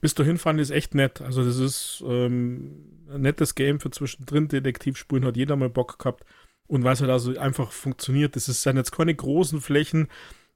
bis 0.00 0.14
dahin 0.14 0.38
fand 0.38 0.60
ich 0.60 0.68
es 0.68 0.70
echt 0.70 0.94
nett. 0.94 1.20
Also 1.20 1.44
das 1.44 1.58
ist 1.58 2.02
ähm, 2.06 3.04
ein 3.10 3.20
nettes 3.20 3.54
Game 3.54 3.80
für 3.80 3.90
zwischendrin. 3.90 4.48
Detektivspuren 4.48 5.24
hat 5.24 5.36
jeder 5.36 5.56
mal 5.56 5.68
Bock 5.68 5.98
gehabt. 5.98 6.24
Und 6.66 6.84
weil 6.84 6.94
es 6.94 7.00
halt 7.00 7.10
also 7.10 7.36
einfach 7.36 7.72
funktioniert, 7.72 8.36
das 8.36 8.48
ist 8.48 8.64
jetzt 8.64 8.92
keine 8.92 9.14
großen 9.14 9.60
Flächen. 9.60 10.08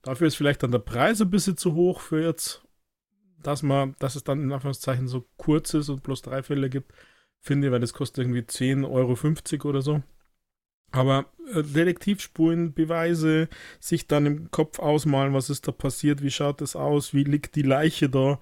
Dafür 0.03 0.29
ist 0.29 0.37
vielleicht 0.37 0.62
dann 0.62 0.70
der 0.70 0.79
Preis 0.79 1.20
ein 1.20 1.31
bisschen 1.31 1.57
zu 1.57 1.75
hoch 1.75 2.01
für 2.01 2.22
jetzt, 2.22 2.64
dass 3.47 3.63
man, 3.63 3.95
dass 3.99 4.17
es 4.17 4.25
dann 4.25 4.43
in 4.43 4.53
Anführungszeichen 4.53 5.09
so 5.09 5.27
kurz 5.37 5.75
ist 5.75 5.89
und 5.89 6.03
bloß 6.03 6.23
drei 6.23 6.43
Fälle 6.43 6.71
gibt, 6.71 6.93
finde 7.41 7.69
ich, 7.69 7.73
weil 7.73 7.81
das 7.81 7.93
kostet 7.95 8.25
irgendwie 8.25 8.41
10,50 8.41 8.85
Euro 8.91 9.69
oder 9.69 9.83
so. 9.83 10.03
Aber 10.93 11.27
äh, 11.53 11.63
Detektivspuren, 11.63 12.73
Beweise, 12.73 13.49
sich 13.81 14.07
dann 14.07 14.27
im 14.27 14.51
Kopf 14.51 14.79
ausmalen, 14.79 15.35
was 15.35 15.51
ist 15.51 15.66
da 15.66 15.73
passiert, 15.73 16.23
wie 16.23 16.31
schaut 16.31 16.61
das 16.61 16.77
aus, 16.77 17.12
wie 17.15 17.25
liegt 17.25 17.57
die 17.57 17.62
Leiche 17.62 18.09
da, 18.09 18.39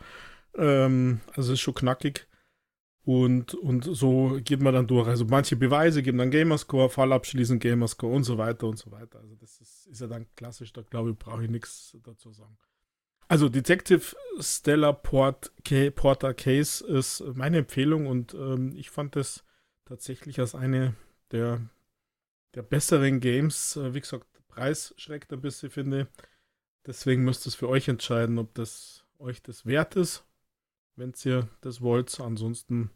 ähm, 0.56 1.20
also 1.34 1.54
ist 1.54 1.60
schon 1.60 1.74
knackig. 1.74 2.28
Und, 3.04 3.54
und 3.54 3.84
so 3.84 4.38
geht 4.44 4.60
man 4.60 4.74
dann 4.74 4.86
durch. 4.86 5.08
Also 5.08 5.24
manche 5.24 5.56
Beweise 5.56 6.02
geben 6.02 6.18
dann 6.18 6.30
Gamerscore, 6.30 6.88
Fall 6.88 7.12
abschließen, 7.12 7.58
Gamerscore 7.58 8.14
und 8.14 8.22
so 8.24 8.38
weiter 8.38 8.68
und 8.68 8.78
so 8.78 8.92
weiter. 8.92 9.18
Also 9.18 9.34
das 9.34 9.60
ist, 9.60 9.86
ist 9.86 10.00
ja 10.00 10.06
dann 10.06 10.26
klassisch, 10.36 10.72
da 10.72 10.82
glaube 10.82 11.10
ich, 11.10 11.18
brauche 11.18 11.42
ich 11.42 11.50
nichts 11.50 11.96
dazu 12.04 12.30
sagen. 12.32 12.56
Also 13.32 13.48
Detective 13.48 14.14
Stella 14.40 14.92
Port 14.92 15.52
Porter 15.94 16.34
Case 16.34 16.86
ist 16.86 17.24
meine 17.34 17.56
Empfehlung 17.60 18.06
und 18.06 18.34
ähm, 18.34 18.74
ich 18.76 18.90
fand 18.90 19.16
das 19.16 19.42
tatsächlich 19.86 20.38
als 20.38 20.54
eine 20.54 20.96
der, 21.30 21.62
der 22.54 22.60
besseren 22.60 23.20
Games. 23.20 23.76
Äh, 23.76 23.94
wie 23.94 24.00
gesagt, 24.00 24.26
Preis 24.48 24.92
schreckt 24.98 25.32
ein 25.32 25.40
bisschen, 25.40 25.70
finde. 25.70 26.08
Deswegen 26.84 27.24
müsst 27.24 27.46
ihr 27.46 27.48
es 27.48 27.54
für 27.54 27.70
euch 27.70 27.88
entscheiden, 27.88 28.38
ob 28.38 28.52
das 28.52 29.06
euch 29.18 29.42
das 29.42 29.64
wert 29.64 29.96
ist 29.96 30.26
wenn 30.96 31.14
ihr 31.24 31.48
das 31.62 31.80
wollt. 31.80 32.20
Ansonsten, 32.20 32.90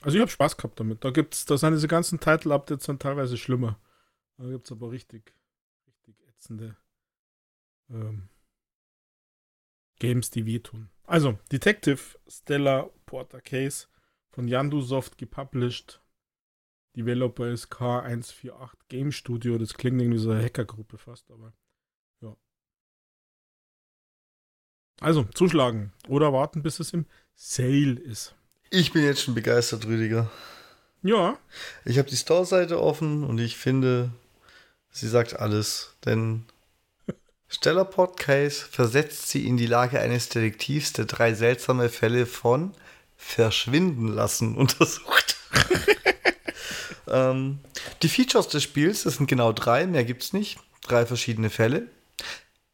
also 0.00 0.16
ich 0.16 0.20
habe 0.20 0.32
Spaß 0.32 0.56
gehabt 0.56 0.80
damit. 0.80 1.04
Da 1.04 1.10
gibt's, 1.10 1.44
da 1.44 1.56
sind 1.56 1.74
diese 1.74 1.86
ganzen 1.86 2.18
Title-Updates 2.18 2.86
dann 2.86 2.98
teilweise 2.98 3.36
schlimmer. 3.36 3.78
Da 4.36 4.48
gibt 4.48 4.64
es 4.64 4.72
aber 4.72 4.90
richtig, 4.90 5.32
richtig 5.86 6.26
ätzende 6.26 6.76
ähm, 7.88 8.28
Games, 9.98 10.30
die 10.30 10.46
wehtun. 10.46 10.88
Also, 11.06 11.38
Detective 11.50 12.00
Stella 12.28 12.90
Porter 13.06 13.40
Case 13.40 13.86
von 14.30 14.48
Yandusoft 14.48 15.18
gepublished. 15.18 16.00
Developer 16.96 17.48
ist 17.48 17.72
K148 17.72 18.70
Game 18.88 19.12
Studio. 19.12 19.58
Das 19.58 19.74
klingt 19.74 20.00
irgendwie 20.00 20.18
so 20.18 20.30
eine 20.30 20.42
Hackergruppe 20.42 20.98
fast, 20.98 21.30
aber 21.30 21.52
Also 25.00 25.24
zuschlagen 25.34 25.92
oder 26.08 26.32
warten, 26.32 26.62
bis 26.62 26.80
es 26.80 26.92
im 26.92 27.06
Sale 27.34 27.98
ist. 28.00 28.34
Ich 28.70 28.92
bin 28.92 29.04
jetzt 29.04 29.22
schon 29.22 29.34
begeistert, 29.34 29.86
Rüdiger. 29.86 30.30
Ja. 31.02 31.38
Ich 31.84 31.98
habe 31.98 32.10
die 32.10 32.16
Store-Seite 32.16 32.82
offen 32.82 33.22
und 33.22 33.38
ich 33.38 33.56
finde, 33.56 34.10
sie 34.90 35.08
sagt 35.08 35.38
alles. 35.38 35.96
Denn 36.04 36.44
Stella 37.50 37.84
Podcast 37.84 38.60
versetzt 38.60 39.30
sie 39.30 39.46
in 39.46 39.56
die 39.56 39.66
Lage 39.66 39.98
eines 40.00 40.28
Detektivs, 40.28 40.92
der 40.92 41.06
drei 41.06 41.32
seltsame 41.32 41.88
Fälle 41.88 42.26
von 42.26 42.74
Verschwinden 43.16 44.08
lassen 44.08 44.54
untersucht. 44.58 45.36
ähm, 47.08 47.60
Die 48.02 48.10
Features 48.10 48.48
des 48.48 48.62
Spiels, 48.62 49.04
das 49.04 49.16
sind 49.16 49.28
genau 49.28 49.52
drei, 49.52 49.86
mehr 49.86 50.04
gibt 50.04 50.24
es 50.24 50.34
nicht. 50.34 50.58
Drei 50.82 51.06
verschiedene 51.06 51.48
Fälle. 51.48 51.88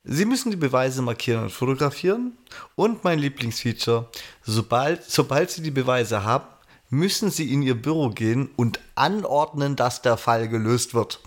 Sie 0.03 0.25
müssen 0.25 0.51
die 0.51 0.57
Beweise 0.57 1.03
markieren 1.03 1.45
und 1.45 1.51
fotografieren. 1.51 2.37
Und 2.75 3.05
mein 3.05 3.21
Lieblingsfeature, 3.21 4.11
sobald, 4.43 5.05
sobald 5.05 5.51
Sie 5.51 5.63
die 5.63 5.71
Beweise 5.71 6.25
haben, 6.25 6.47
müssen 6.91 7.31
Sie 7.31 7.53
in 7.53 7.63
Ihr 7.63 7.81
Büro 7.81 8.11
gehen 8.11 8.51
und 8.57 8.81
anordnen, 8.97 9.77
dass 9.77 10.03
der 10.03 10.17
Fall 10.17 10.49
gelöst 10.49 10.95
wird. 10.95 11.21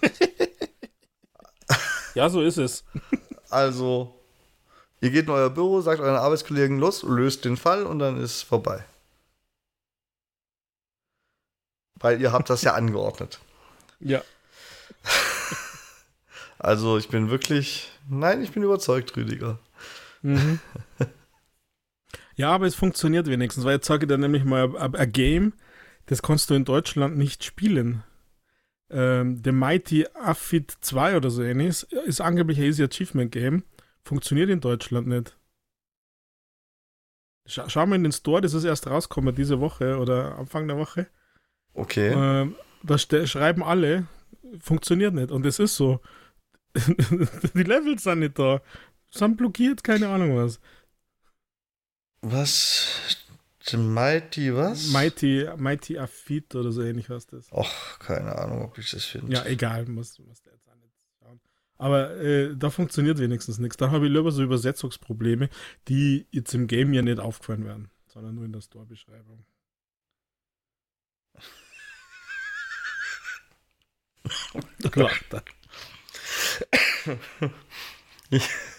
ja, 2.14 2.28
so 2.28 2.40
ist 2.40 2.58
es. 2.58 2.84
Also, 3.52 4.14
ihr 5.00 5.10
geht 5.10 5.24
in 5.24 5.30
euer 5.30 5.50
Büro, 5.50 5.80
sagt 5.80 6.00
euren 6.00 6.14
Arbeitskollegen 6.14 6.78
los, 6.78 7.02
löst 7.02 7.44
den 7.44 7.56
Fall 7.56 7.84
und 7.84 7.98
dann 7.98 8.16
ist 8.16 8.36
es 8.36 8.42
vorbei. 8.42 8.84
Weil 11.96 12.20
ihr 12.20 12.30
habt 12.30 12.48
das 12.48 12.62
ja 12.62 12.74
angeordnet. 12.74 13.40
Ja. 13.98 14.22
Also 16.62 16.98
ich 16.98 17.08
bin 17.08 17.30
wirklich, 17.30 17.90
nein, 18.06 18.42
ich 18.42 18.52
bin 18.52 18.62
überzeugt, 18.62 19.16
Rüdiger. 19.16 19.58
Mhm. 20.20 20.60
Ja, 22.36 22.52
aber 22.52 22.66
es 22.66 22.74
funktioniert 22.74 23.26
wenigstens, 23.28 23.64
weil 23.64 23.76
jetzt 23.76 23.86
sage 23.86 24.04
ich 24.04 24.08
dir 24.08 24.18
nämlich 24.18 24.44
mal 24.44 24.76
ein 24.76 25.12
Game, 25.12 25.54
das 26.06 26.20
kannst 26.20 26.50
du 26.50 26.54
in 26.54 26.66
Deutschland 26.66 27.16
nicht 27.16 27.44
spielen. 27.44 28.02
Ähm, 28.90 29.40
The 29.44 29.52
Mighty 29.52 30.06
Affid 30.14 30.72
2 30.80 31.16
oder 31.16 31.30
so 31.30 31.42
ähnliches 31.42 31.84
ist 32.06 32.20
angeblich 32.20 32.58
ein 32.58 32.64
Easy 32.64 32.82
Achievement 32.82 33.30
Game. 33.32 33.64
Funktioniert 34.02 34.50
in 34.50 34.60
Deutschland 34.60 35.06
nicht. 35.06 35.36
Scha 37.46 37.68
schau 37.68 37.86
mal 37.86 37.96
in 37.96 38.02
den 38.02 38.12
Store, 38.12 38.40
das 38.40 38.54
ist 38.54 38.64
erst 38.64 38.86
rausgekommen 38.86 39.34
diese 39.34 39.60
Woche 39.60 39.98
oder 39.98 40.38
Anfang 40.38 40.66
der 40.68 40.76
Woche. 40.76 41.06
Okay. 41.74 42.12
Ähm, 42.14 42.56
da 42.82 42.98
schreiben 42.98 43.62
alle, 43.62 44.06
funktioniert 44.60 45.14
nicht. 45.14 45.30
Und 45.30 45.46
es 45.46 45.58
ist 45.58 45.76
so. 45.76 46.00
die 46.74 47.62
Levels 47.62 48.04
sind 48.04 48.20
nicht 48.20 48.38
da. 48.38 48.60
Sind 49.10 49.36
blockiert, 49.36 49.82
keine 49.82 50.08
Ahnung 50.08 50.36
was. 50.36 50.60
Was? 52.22 53.26
Mighty 53.76 54.54
was? 54.54 54.90
Mighty, 54.92 55.48
Mighty 55.56 55.98
Affit 55.98 56.54
oder 56.54 56.72
so 56.72 56.82
ähnlich 56.82 57.08
heißt 57.08 57.32
das. 57.32 57.50
Och, 57.52 57.98
keine 57.98 58.36
Ahnung, 58.36 58.64
ob 58.64 58.78
ich 58.78 58.90
das 58.90 59.04
finde. 59.04 59.32
Ja, 59.32 59.44
egal, 59.44 59.86
muss, 59.86 60.18
muss 60.18 60.42
jetzt 60.44 60.68
auch 60.68 60.76
nicht 60.76 60.94
schauen. 61.18 61.40
Aber 61.78 62.16
äh, 62.16 62.56
da 62.56 62.70
funktioniert 62.70 63.18
wenigstens 63.18 63.58
nichts. 63.58 63.76
Da 63.76 63.90
habe 63.90 64.06
ich 64.06 64.12
lieber 64.12 64.30
so 64.32 64.42
Übersetzungsprobleme, 64.42 65.48
die 65.88 66.26
jetzt 66.30 66.54
im 66.54 66.66
Game 66.66 66.92
ja 66.92 67.02
nicht 67.02 67.20
aufgefallen 67.20 67.64
werden, 67.64 67.90
sondern 68.06 68.34
nur 68.34 68.44
in 68.44 68.52
der 68.52 68.60
Store-Beschreibung. 68.60 69.44
Klar. 74.90 75.10
Ich, 78.30 78.48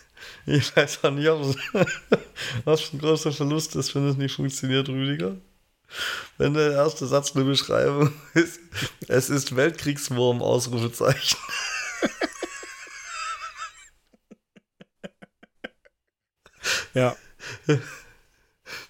ich 0.45 0.75
weiß 0.75 1.03
auch 1.03 1.11
nicht, 1.11 1.27
was 2.65 2.93
ein 2.93 2.99
großer 2.99 3.31
Verlust 3.31 3.75
ist, 3.75 3.93
wenn 3.95 4.07
es 4.07 4.17
nicht 4.17 4.35
funktioniert, 4.35 4.89
Rüdiger. 4.89 5.37
Wenn 6.37 6.53
der 6.53 6.71
erste 6.71 7.05
Satz 7.05 7.35
eine 7.35 7.45
Beschreibung 7.45 8.13
ist, 8.33 8.59
es 9.07 9.29
ist 9.29 9.55
Weltkriegswurm, 9.55 10.41
Ausrufezeichen. 10.41 11.37
Ja. 16.93 17.15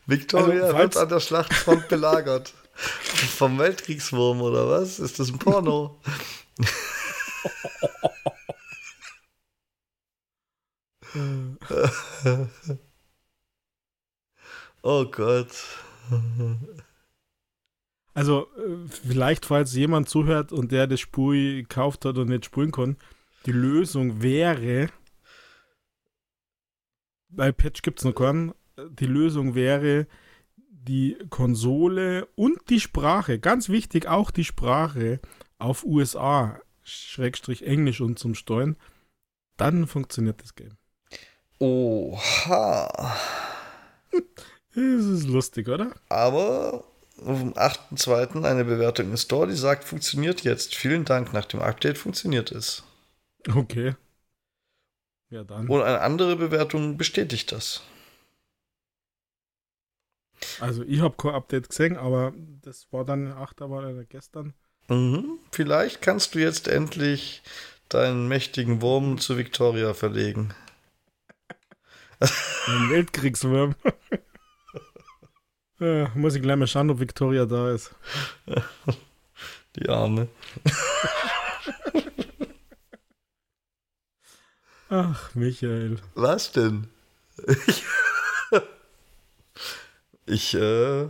Victoria 0.07 0.63
also, 0.63 0.77
wird 0.77 0.97
an 0.97 1.09
der 1.09 1.19
Schlachtfront 1.19 1.87
belagert. 1.87 2.51
Vom 3.37 3.59
Weltkriegswurm 3.59 4.41
oder 4.41 4.67
was? 4.67 4.99
Ist 4.99 5.19
das 5.19 5.29
ein 5.29 5.37
Porno? 5.37 5.99
oh 14.83 15.05
Gott. 15.05 15.51
Also, 18.13 18.47
äh, 18.57 18.87
vielleicht, 18.87 19.45
falls 19.45 19.73
jemand 19.75 20.09
zuhört 20.09 20.51
und 20.51 20.71
der 20.71 20.87
das 20.87 20.99
Spiel 20.99 21.63
gekauft 21.63 22.05
hat 22.05 22.17
und 22.17 22.29
nicht 22.29 22.45
spielen 22.45 22.71
kann, 22.71 22.97
die 23.45 23.51
Lösung 23.51 24.21
wäre, 24.21 24.89
bei 27.29 27.51
Patch 27.51 27.81
gibt 27.81 27.99
es 27.99 28.05
noch 28.05 28.13
keinen, 28.13 28.53
die 28.77 29.05
Lösung 29.05 29.55
wäre, 29.55 30.07
die 30.69 31.17
Konsole 31.29 32.27
und 32.35 32.69
die 32.69 32.79
Sprache, 32.79 33.39
ganz 33.39 33.69
wichtig, 33.69 34.07
auch 34.07 34.31
die 34.31 34.43
Sprache 34.43 35.19
auf 35.57 35.83
USA, 35.85 36.59
Schrägstrich 36.83 37.65
Englisch 37.65 38.01
und 38.01 38.17
zum 38.17 38.35
Steuern, 38.35 38.75
dann 39.57 39.87
funktioniert 39.87 40.41
das 40.41 40.55
Game. 40.55 40.77
Oha. 41.61 43.17
Das 44.73 44.83
ist 44.83 45.27
lustig, 45.27 45.67
oder? 45.69 45.93
Aber 46.09 46.83
am 47.23 47.53
8.2. 47.53 48.43
eine 48.43 48.65
Bewertung 48.65 49.11
im 49.11 49.17
Store, 49.17 49.47
die 49.47 49.55
sagt, 49.55 49.83
funktioniert 49.83 50.41
jetzt. 50.41 50.73
Vielen 50.73 51.05
Dank, 51.05 51.33
nach 51.33 51.45
dem 51.45 51.61
Update 51.61 51.99
funktioniert 51.99 52.51
es. 52.51 52.83
Okay. 53.53 53.95
Ja, 55.29 55.43
dann. 55.43 55.67
Und 55.67 55.83
eine 55.83 56.01
andere 56.01 56.35
Bewertung 56.35 56.97
bestätigt 56.97 57.51
das. 57.51 57.83
Also 60.59 60.83
ich 60.83 61.01
habe 61.01 61.15
kein 61.15 61.35
Update 61.35 61.69
gesehen, 61.69 61.95
aber 61.95 62.33
das 62.63 62.87
war 62.91 63.05
dann 63.05 63.31
8. 63.31 63.61
war 63.61 64.03
gestern. 64.05 64.55
Mhm. 64.87 65.37
Vielleicht 65.51 66.01
kannst 66.01 66.33
du 66.33 66.39
jetzt 66.39 66.67
endlich 66.67 67.43
deinen 67.87 68.27
mächtigen 68.27 68.81
Wurm 68.81 69.19
zu 69.19 69.37
Victoria 69.37 69.93
verlegen. 69.93 70.55
Ein 72.21 72.89
Weltkriegswurm. 72.89 73.75
ja, 75.79 76.11
muss 76.15 76.35
ich 76.35 76.41
gleich 76.41 76.57
mal 76.57 76.67
schauen, 76.67 76.89
ob 76.91 76.99
Victoria 76.99 77.45
da 77.45 77.71
ist. 77.71 77.95
Die 79.75 79.89
Arme. 79.89 80.27
Ach, 84.89 85.33
Michael. 85.33 85.99
Was 86.15 86.51
denn? 86.51 86.89
Ich, 87.67 87.83
ich 90.25 90.53
äh, 90.53 91.07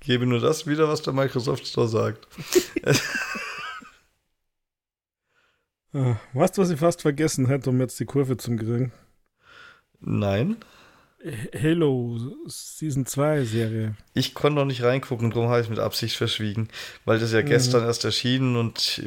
gebe 0.00 0.26
nur 0.26 0.40
das 0.40 0.66
wieder, 0.66 0.88
was 0.88 1.02
der 1.02 1.12
Microsoft 1.12 1.66
Store 1.66 1.88
sagt. 1.88 2.26
ah, 5.94 6.16
weißt 6.32 6.58
du, 6.58 6.62
was 6.62 6.70
ich 6.70 6.80
fast 6.80 7.02
vergessen 7.02 7.46
hätte, 7.46 7.70
um 7.70 7.80
jetzt 7.80 8.00
die 8.00 8.04
Kurve 8.04 8.36
zu 8.36 8.56
kriegen? 8.56 8.92
Nein. 10.00 10.56
Halo 11.52 12.18
Season 12.46 13.04
2 13.04 13.44
Serie. 13.44 13.94
Ich 14.14 14.34
konnte 14.34 14.60
noch 14.60 14.64
nicht 14.64 14.82
reingucken, 14.82 15.30
darum 15.30 15.48
habe 15.48 15.60
ich 15.60 15.66
es 15.66 15.70
mit 15.70 15.80
Absicht 15.80 16.16
verschwiegen, 16.16 16.68
weil 17.04 17.18
das 17.18 17.32
ja 17.32 17.42
mhm. 17.42 17.46
gestern 17.46 17.84
erst 17.84 18.04
erschienen 18.04 18.56
und 18.56 19.02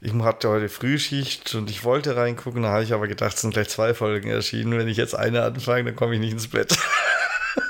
ich 0.00 0.12
hatte 0.12 0.48
heute 0.48 0.68
Frühschicht 0.68 1.54
und 1.54 1.70
ich 1.70 1.84
wollte 1.84 2.16
reingucken, 2.16 2.62
da 2.62 2.70
habe 2.70 2.82
ich 2.82 2.92
aber 2.92 3.06
gedacht, 3.06 3.34
es 3.34 3.40
sind 3.42 3.54
gleich 3.54 3.68
zwei 3.68 3.94
Folgen 3.94 4.28
erschienen. 4.28 4.76
Wenn 4.76 4.88
ich 4.88 4.96
jetzt 4.96 5.14
eine 5.14 5.42
anfange, 5.42 5.84
dann 5.84 5.96
komme 5.96 6.14
ich 6.14 6.20
nicht 6.20 6.32
ins 6.32 6.48
Bett. 6.48 6.76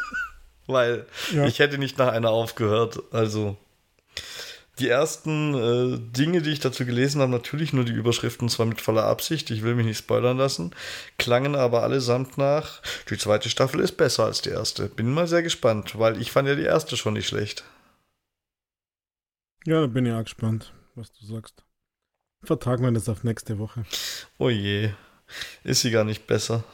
weil 0.66 1.06
ja. 1.32 1.46
ich 1.46 1.58
hätte 1.58 1.78
nicht 1.78 1.98
nach 1.98 2.08
einer 2.08 2.30
aufgehört. 2.30 3.02
Also 3.12 3.56
die 4.78 4.88
ersten 4.88 5.54
äh, 5.54 5.98
Dinge, 5.98 6.42
die 6.42 6.50
ich 6.50 6.60
dazu 6.60 6.84
gelesen 6.84 7.20
habe, 7.20 7.30
natürlich 7.30 7.72
nur 7.72 7.84
die 7.84 7.92
Überschriften, 7.92 8.48
zwar 8.48 8.66
mit 8.66 8.80
voller 8.80 9.04
Absicht, 9.04 9.50
ich 9.50 9.62
will 9.62 9.74
mich 9.74 9.86
nicht 9.86 9.98
spoilern 9.98 10.36
lassen, 10.36 10.74
klangen 11.18 11.54
aber 11.54 11.82
allesamt 11.82 12.38
nach, 12.38 12.82
die 13.08 13.18
zweite 13.18 13.48
Staffel 13.48 13.80
ist 13.80 13.96
besser 13.96 14.24
als 14.24 14.42
die 14.42 14.50
erste. 14.50 14.88
Bin 14.88 15.12
mal 15.12 15.28
sehr 15.28 15.42
gespannt, 15.42 15.98
weil 15.98 16.20
ich 16.20 16.32
fand 16.32 16.48
ja 16.48 16.56
die 16.56 16.62
erste 16.62 16.96
schon 16.96 17.14
nicht 17.14 17.28
schlecht. 17.28 17.64
Ja, 19.64 19.80
da 19.80 19.86
bin 19.86 20.06
ich 20.06 20.12
auch 20.12 20.24
gespannt, 20.24 20.72
was 20.94 21.12
du 21.12 21.24
sagst. 21.24 21.64
Vertagen 22.42 22.84
wir 22.84 22.92
das 22.92 23.08
auf 23.08 23.24
nächste 23.24 23.58
Woche. 23.58 23.86
Oh 24.38 24.50
je, 24.50 24.90
ist 25.62 25.80
sie 25.80 25.90
gar 25.90 26.04
nicht 26.04 26.26
besser. 26.26 26.64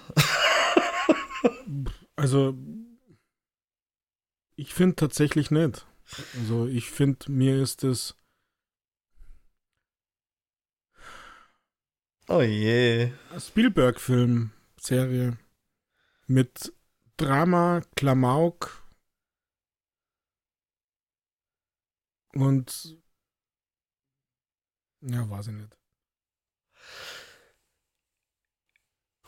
also, 2.16 2.55
ich 4.56 4.74
finde 4.74 4.97
tatsächlich 4.97 5.51
nicht. 5.51 5.86
Also 6.37 6.66
ich 6.66 6.91
finde, 6.91 7.31
mir 7.31 7.62
ist 7.62 7.85
es. 7.85 8.16
Oh 12.28 12.43
je. 12.43 13.12
Spielberg-Film, 13.39 14.53
Serie. 14.81 15.39
Mit 16.27 16.73
Drama, 17.16 17.82
Klamauk 17.97 18.81
und 22.35 22.97
ja, 25.03 25.28
weiß 25.28 25.49
ich 25.49 25.55
nicht. 25.55 25.77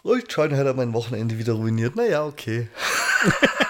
Ruhig 0.05 0.31
schon 0.31 0.57
hat 0.57 0.67
er 0.67 0.75
mein 0.75 0.93
Wochenende 0.93 1.39
wieder 1.39 1.55
ruiniert. 1.55 1.97
Naja, 1.97 2.25
okay. 2.25 2.69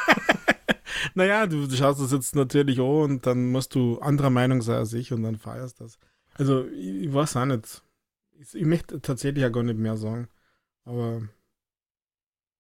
naja, 1.15 1.47
du 1.47 1.69
schaust 1.71 2.01
das 2.01 2.13
jetzt 2.13 2.35
natürlich 2.35 2.79
an 2.79 2.85
und 2.85 3.27
dann 3.27 3.51
musst 3.51 3.75
du 3.75 3.99
anderer 3.99 4.31
Meinung 4.31 4.63
sein 4.63 4.77
als 4.77 4.93
ich 4.93 5.13
und 5.13 5.23
dann 5.23 5.37
feierst 5.37 5.81
das. 5.81 5.99
Also, 6.35 6.67
ich, 6.69 7.05
ich 7.05 7.13
weiß 7.13 7.37
auch 7.37 7.45
nicht. 7.45 7.83
Ich, 8.39 8.55
ich 8.55 8.65
möchte 8.65 9.01
tatsächlich 9.01 9.43
ja 9.43 9.49
gar 9.49 9.63
nicht 9.63 9.79
mehr 9.79 9.97
sagen. 9.97 10.29
Aber 10.85 11.23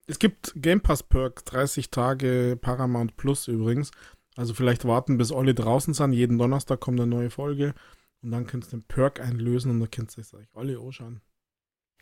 es 0.07 0.19
gibt 0.19 0.53
Game 0.57 0.81
Pass 0.81 1.03
Perk, 1.03 1.45
30 1.45 1.91
Tage 1.91 2.59
Paramount 2.61 3.17
Plus 3.17 3.49
übrigens. 3.49 3.91
Also 4.37 4.55
vielleicht 4.55 4.85
warten, 4.85 5.19
bis 5.19 5.33
alle 5.33 5.55
draußen 5.55 5.95
sind. 5.95 6.13
Jeden 6.13 6.39
Donnerstag 6.39 6.81
kommt 6.81 7.01
eine 7.01 7.09
neue 7.09 7.31
Folge. 7.31 7.75
Und 8.23 8.31
dann 8.31 8.47
könnt 8.47 8.67
ihr 8.67 8.71
den 8.71 8.85
Perk 8.85 9.21
einlösen 9.21 9.71
und 9.71 9.81
dann 9.81 9.91
könnt 9.91 10.17
ihr 10.17 10.23
es 10.23 10.33
euch 10.35 10.47
alle 10.55 10.79
anschauen. 10.79 11.21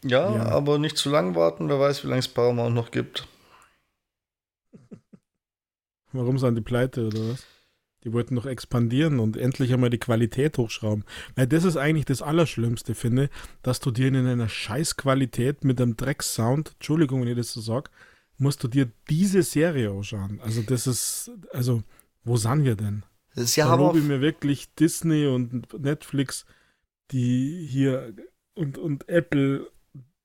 Ja, 0.02 0.34
ja, 0.34 0.46
aber 0.46 0.78
nicht 0.78 0.96
zu 0.96 1.10
lang 1.10 1.34
warten. 1.34 1.68
Wer 1.68 1.80
weiß, 1.80 2.04
wie 2.04 2.08
lange 2.08 2.20
es 2.20 2.28
Paramount 2.28 2.74
noch 2.74 2.90
gibt. 2.90 3.26
Warum 6.12 6.38
sind 6.38 6.56
die 6.56 6.62
pleite 6.62 7.06
oder 7.06 7.30
was? 7.30 7.46
Die 8.04 8.12
wollten 8.14 8.34
doch 8.34 8.46
expandieren 8.46 9.20
und 9.20 9.36
endlich 9.36 9.74
einmal 9.74 9.90
die 9.90 9.98
Qualität 9.98 10.56
hochschrauben. 10.56 11.04
Weil 11.34 11.46
das 11.46 11.64
ist 11.64 11.76
eigentlich 11.76 12.06
das 12.06 12.22
Allerschlimmste, 12.22 12.94
finde, 12.94 13.28
dass 13.62 13.80
du 13.80 13.90
dir 13.90 14.08
in 14.08 14.16
einer 14.16 14.48
Scheißqualität 14.48 15.64
mit 15.64 15.80
einem 15.80 15.96
Drecksound, 15.96 16.72
Entschuldigung, 16.74 17.20
wenn 17.20 17.28
ich 17.28 17.36
das 17.36 17.52
so 17.52 17.60
sage, 17.60 17.90
musst 18.38 18.64
du 18.64 18.68
dir 18.68 18.90
diese 19.10 19.42
Serie 19.42 19.90
anschauen. 19.90 20.40
Also 20.42 20.62
das 20.62 20.86
ist, 20.86 21.30
also, 21.52 21.82
wo 22.24 22.36
sind 22.38 22.64
wir 22.64 22.74
denn? 22.74 23.04
Das 23.34 23.44
ist 23.44 23.56
ja 23.56 23.66
aber 23.66 23.94
ich 23.94 24.02
mir 24.02 24.22
wirklich 24.22 24.74
Disney 24.74 25.26
und 25.26 25.78
Netflix, 25.78 26.46
die 27.10 27.66
hier 27.68 28.14
und, 28.54 28.78
und 28.78 29.08
Apple, 29.08 29.70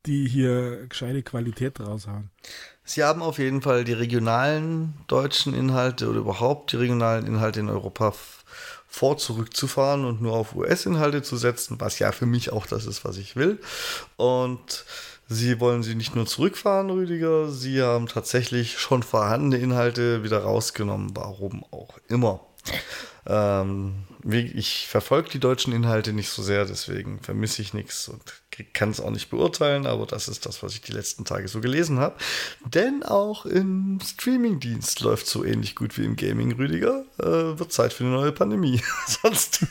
die 0.05 0.27
hier 0.27 0.87
gescheite 0.87 1.23
Qualität 1.23 1.79
raushauen. 1.79 2.29
Sie 2.83 3.03
haben 3.03 3.21
auf 3.21 3.39
jeden 3.39 3.61
Fall 3.61 3.83
die 3.83 3.93
regionalen 3.93 4.93
deutschen 5.07 5.53
Inhalte 5.53 6.07
oder 6.07 6.19
überhaupt 6.19 6.71
die 6.71 6.77
regionalen 6.77 7.25
Inhalte 7.25 7.59
in 7.59 7.69
Europa 7.69 8.13
vor 8.87 9.17
zurückzufahren 9.17 10.05
und 10.05 10.21
nur 10.21 10.33
auf 10.33 10.55
US-Inhalte 10.55 11.21
zu 11.21 11.35
setzen, 11.35 11.79
was 11.79 11.99
ja 11.99 12.11
für 12.11 12.25
mich 12.25 12.53
auch 12.53 12.65
das 12.65 12.85
ist, 12.85 13.03
was 13.03 13.17
ich 13.17 13.35
will. 13.35 13.59
Und 14.15 14.85
sie 15.27 15.59
wollen 15.59 15.83
sie 15.83 15.95
nicht 15.95 16.15
nur 16.15 16.25
zurückfahren, 16.25 16.89
Rüdiger, 16.89 17.49
sie 17.49 17.81
haben 17.81 18.07
tatsächlich 18.07 18.79
schon 18.79 19.03
vorhandene 19.03 19.57
Inhalte 19.57 20.23
wieder 20.23 20.39
rausgenommen, 20.39 21.11
warum 21.15 21.63
auch 21.71 21.97
immer. 22.07 22.39
Ähm, 23.27 24.05
ich 24.23 24.87
verfolge 24.87 25.29
die 25.29 25.39
deutschen 25.39 25.73
Inhalte 25.73 26.13
nicht 26.13 26.29
so 26.29 26.41
sehr, 26.41 26.65
deswegen 26.65 27.19
vermisse 27.19 27.61
ich 27.61 27.73
nichts 27.73 28.07
und 28.07 28.21
kann 28.73 28.89
es 28.89 28.99
auch 28.99 29.11
nicht 29.11 29.29
beurteilen, 29.29 29.85
aber 29.85 30.05
das 30.05 30.27
ist 30.27 30.45
das, 30.45 30.63
was 30.63 30.73
ich 30.73 30.81
die 30.81 30.93
letzten 30.93 31.25
Tage 31.25 31.47
so 31.47 31.61
gelesen 31.61 31.99
habe. 31.99 32.15
Denn 32.65 33.03
auch 33.03 33.45
im 33.45 33.99
Streamingdienst 34.03 35.01
läuft 35.01 35.27
so 35.27 35.43
ähnlich 35.43 35.75
gut 35.75 35.97
wie 35.97 36.05
im 36.05 36.15
Gaming, 36.15 36.53
Rüdiger. 36.53 37.05
Äh, 37.19 37.59
wird 37.59 37.71
Zeit 37.71 37.93
für 37.93 38.03
eine 38.03 38.13
neue 38.13 38.31
Pandemie. 38.31 38.81
Sonst. 39.07 39.65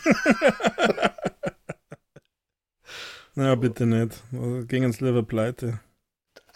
naja, 3.34 3.54
bitte 3.54 3.86
nicht. 3.86 4.22
Ging 4.68 4.84
ins 4.84 5.00
Level 5.00 5.22
pleite. 5.22 5.80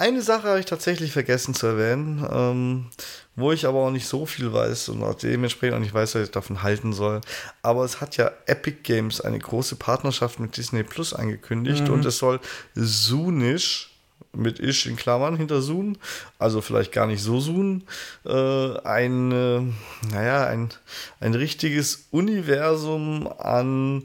Eine 0.01 0.23
Sache 0.23 0.47
habe 0.47 0.61
ich 0.61 0.67
tatsächlich 0.67 1.11
vergessen 1.11 1.55
zu 1.55 1.67
erwähnen, 1.67 2.25
ähm, 2.31 2.87
wo 3.35 3.51
ich 3.51 3.67
aber 3.67 3.81
auch 3.81 3.91
nicht 3.91 4.07
so 4.07 4.27
viel 4.27 4.53
weiß 4.53 4.91
und 4.91 5.03
auch 5.03 5.15
dementsprechend 5.15 5.75
auch 5.75 5.81
nicht 5.81 5.93
weiß, 5.93 6.15
was 6.15 6.23
ich 6.23 6.31
davon 6.31 6.63
halten 6.63 6.93
soll. 6.93 7.21
Aber 7.63 7.85
es 7.85 8.01
hat 8.01 8.17
ja 8.17 8.31
Epic 8.47 8.79
Games 8.85 9.21
eine 9.21 9.41
große 9.41 9.75
Partnerschaft 9.75 10.39
mit 10.39 10.57
Disney 10.57 10.85
Plus 10.85 11.13
angekündigt 11.13 11.89
mhm. 11.89 11.95
und 11.95 12.05
es 12.05 12.19
soll 12.19 12.39
Soonish 12.77 13.91
mit 14.33 14.61
Ish 14.61 14.87
in 14.87 14.95
Klammern 14.95 15.37
hinter 15.37 15.63
Soon, 15.63 15.99
also 16.39 16.61
vielleicht 16.61 16.93
gar 16.93 17.09
nicht 17.09 17.23
so 17.23 17.41
Soon, 17.41 17.83
äh, 18.25 18.79
ein, 18.85 19.33
äh, 19.33 19.63
naja, 20.13 20.47
ein, 20.47 20.69
ein 21.19 21.35
richtiges 21.35 22.07
Universum 22.13 23.29
an 23.39 24.05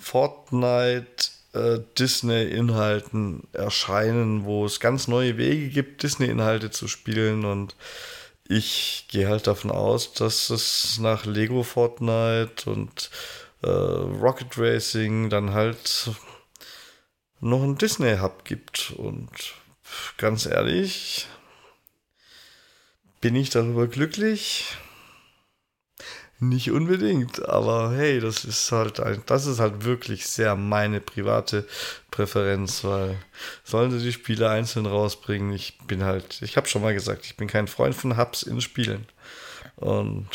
Fortnite 0.00 1.33
äh, 1.54 1.80
Disney-Inhalten 1.98 3.44
erscheinen, 3.52 4.44
wo 4.44 4.66
es 4.66 4.80
ganz 4.80 5.08
neue 5.08 5.36
Wege 5.38 5.68
gibt, 5.68 6.02
Disney-Inhalte 6.02 6.70
zu 6.70 6.88
spielen. 6.88 7.44
Und 7.44 7.76
ich 8.48 9.06
gehe 9.08 9.28
halt 9.28 9.46
davon 9.46 9.70
aus, 9.70 10.12
dass 10.12 10.50
es 10.50 10.98
nach 10.98 11.24
Lego 11.24 11.62
Fortnite 11.62 12.68
und 12.68 13.10
äh, 13.62 13.68
Rocket 13.68 14.58
Racing 14.58 15.30
dann 15.30 15.52
halt 15.52 16.10
noch 17.40 17.62
einen 17.62 17.78
Disney-Hub 17.78 18.44
gibt. 18.44 18.92
Und 18.96 19.30
ganz 20.18 20.46
ehrlich, 20.46 21.26
bin 23.20 23.36
ich 23.36 23.50
darüber 23.50 23.86
glücklich? 23.86 24.66
Nicht 26.48 26.70
unbedingt, 26.70 27.48
aber 27.48 27.92
hey, 27.92 28.20
das 28.20 28.44
ist 28.44 28.70
halt 28.70 29.00
ein, 29.00 29.22
das 29.26 29.46
ist 29.46 29.60
halt 29.60 29.84
wirklich 29.84 30.26
sehr 30.26 30.56
meine 30.56 31.00
private 31.00 31.66
Präferenz, 32.10 32.84
weil 32.84 33.16
sollen 33.62 33.90
sie 33.90 34.04
die 34.04 34.12
Spiele 34.12 34.50
einzeln 34.50 34.86
rausbringen, 34.86 35.52
ich 35.52 35.78
bin 35.86 36.02
halt, 36.04 36.42
ich 36.42 36.56
habe 36.56 36.66
schon 36.66 36.82
mal 36.82 36.92
gesagt, 36.92 37.24
ich 37.24 37.36
bin 37.36 37.48
kein 37.48 37.68
Freund 37.68 37.94
von 37.94 38.16
Hubs 38.18 38.42
in 38.42 38.60
Spielen. 38.60 39.06
Und 39.76 40.28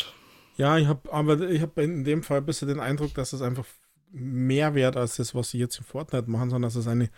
ja, 0.56 0.78
ich 0.78 0.86
habe 0.86 1.12
aber 1.12 1.40
ich 1.48 1.62
habe 1.62 1.82
in 1.82 2.04
dem 2.04 2.22
Fall 2.22 2.38
ein 2.38 2.46
bisschen 2.46 2.68
den 2.68 2.80
Eindruck, 2.80 3.14
dass 3.14 3.32
es 3.32 3.42
einfach 3.42 3.66
mehr 4.10 4.74
wert 4.74 4.96
als 4.96 5.16
das, 5.16 5.34
was 5.34 5.50
sie 5.50 5.58
jetzt 5.58 5.78
in 5.78 5.84
Fortnite 5.84 6.30
machen, 6.30 6.50
sondern 6.50 6.68
dass 6.68 6.76
es 6.76 6.88
eine 6.88 7.10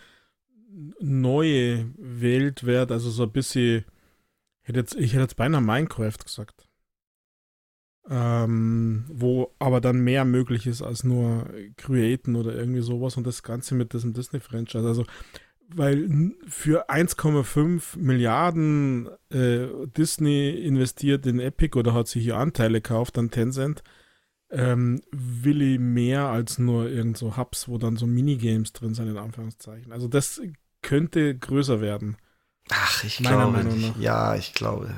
neue 0.99 1.89
Welt 1.97 2.63
wird, 2.63 2.91
also 2.91 3.09
so 3.09 3.23
ein 3.23 3.31
bisschen, 3.31 3.85
ich 4.61 4.67
hätte 4.67 4.79
jetzt, 4.79 4.95
ich 4.95 5.13
hätte 5.13 5.23
jetzt 5.23 5.35
beinahe 5.35 5.61
Minecraft 5.61 6.17
gesagt 6.23 6.62
ähm, 8.09 9.05
wo 9.07 9.53
aber 9.59 9.79
dann 9.81 9.99
mehr 9.99 10.25
möglich 10.25 10.67
ist 10.67 10.81
als 10.81 11.03
nur 11.03 11.47
createn 11.77 12.35
oder 12.35 12.53
irgendwie 12.53 12.81
sowas 12.81 13.17
und 13.17 13.25
das 13.25 13.43
Ganze 13.43 13.75
mit 13.75 13.93
diesem 13.93 14.13
Disney-Franchise. 14.13 14.85
Also, 14.85 15.05
weil 15.69 16.33
für 16.47 16.89
1,5 16.89 17.97
Milliarden 17.97 19.09
äh, 19.29 19.67
Disney 19.97 20.49
investiert 20.49 21.25
in 21.25 21.39
Epic 21.39 21.77
oder 21.77 21.93
hat 21.93 22.07
sich 22.07 22.23
hier 22.23 22.37
Anteile 22.37 22.81
gekauft 22.81 23.17
an 23.17 23.31
Tencent, 23.31 23.83
ähm, 24.51 25.01
will 25.11 25.61
ich 25.61 25.79
mehr 25.79 26.25
als 26.25 26.59
nur 26.59 26.89
irgend 26.89 27.17
so 27.17 27.37
Hubs, 27.37 27.67
wo 27.67 27.77
dann 27.77 27.97
so 27.97 28.05
Minigames 28.05 28.73
drin 28.73 28.93
sind, 28.93 29.07
in 29.07 29.17
Anführungszeichen. 29.17 29.91
Also 29.91 30.07
das 30.07 30.41
könnte 30.81 31.35
größer 31.35 31.81
werden. 31.81 32.17
Ach, 32.69 33.03
ich 33.03 33.17
glaube, 33.17 33.65
ja, 33.99 34.35
ich 34.35 34.53
glaube. 34.53 34.93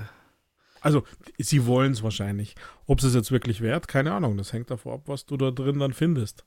Also, 0.86 1.04
sie 1.40 1.66
wollen 1.66 1.94
es 1.94 2.04
wahrscheinlich. 2.04 2.56
Ob 2.86 3.02
es 3.02 3.16
jetzt 3.16 3.32
wirklich 3.32 3.60
wert, 3.62 3.88
keine 3.88 4.14
Ahnung. 4.14 4.38
Das 4.38 4.54
hängt 4.54 4.70
davon 4.70 4.94
ab, 4.94 5.02
was 5.08 5.26
du 5.26 5.36
da 5.36 5.50
drin 5.50 5.80
dann 5.80 5.94
findest. 5.94 6.46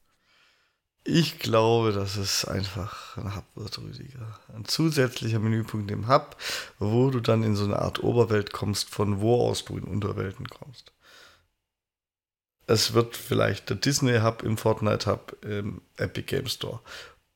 Ich 1.02 1.40
glaube, 1.40 1.90
dass 1.90 2.16
es 2.16 2.44
einfach 2.44 3.16
ein 3.16 3.34
Hub 3.34 3.46
wird, 3.56 3.76
Rüdiger. 3.78 4.38
Ein 4.54 4.64
zusätzlicher 4.64 5.40
Menüpunkt 5.40 5.90
im 5.90 6.06
Hub, 6.06 6.36
wo 6.78 7.10
du 7.10 7.18
dann 7.18 7.42
in 7.42 7.56
so 7.56 7.64
eine 7.64 7.80
Art 7.80 8.04
Oberwelt 8.04 8.52
kommst, 8.52 8.90
von 8.90 9.20
wo 9.20 9.42
aus 9.42 9.64
du 9.64 9.76
in 9.76 9.82
Unterwelten 9.82 10.46
kommst. 10.46 10.92
Es 12.68 12.92
wird 12.92 13.16
vielleicht 13.16 13.70
der 13.70 13.76
Disney 13.76 14.20
Hub 14.20 14.44
im 14.44 14.56
Fortnite 14.56 15.10
Hub 15.10 15.36
im 15.44 15.82
Epic 15.96 16.26
Game 16.28 16.46
Store. 16.46 16.78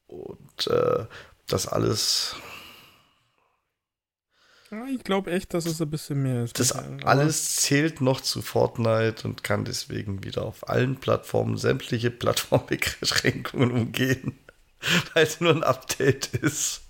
Und 0.06 0.68
äh, 0.68 1.06
das 1.48 1.66
alles 1.66 2.36
ja, 4.72 4.86
ich 4.86 5.04
glaube 5.04 5.30
echt, 5.30 5.52
dass 5.52 5.66
es 5.66 5.82
ein 5.82 5.90
bisschen 5.90 6.22
mehr 6.22 6.44
ist. 6.44 6.58
Das 6.58 6.72
alles 6.72 7.56
zählt 7.56 8.00
noch 8.00 8.22
zu 8.22 8.40
Fortnite 8.40 9.28
und 9.28 9.44
kann 9.44 9.66
deswegen 9.66 10.24
wieder 10.24 10.46
auf 10.46 10.66
allen 10.66 10.96
Plattformen 10.96 11.58
sämtliche 11.58 12.10
Plattformbeschränkungen 12.10 13.70
umgehen, 13.70 14.38
weil 15.14 15.24
es 15.24 15.40
nur 15.40 15.54
ein 15.54 15.62
Update 15.62 16.28
ist. 16.36 16.80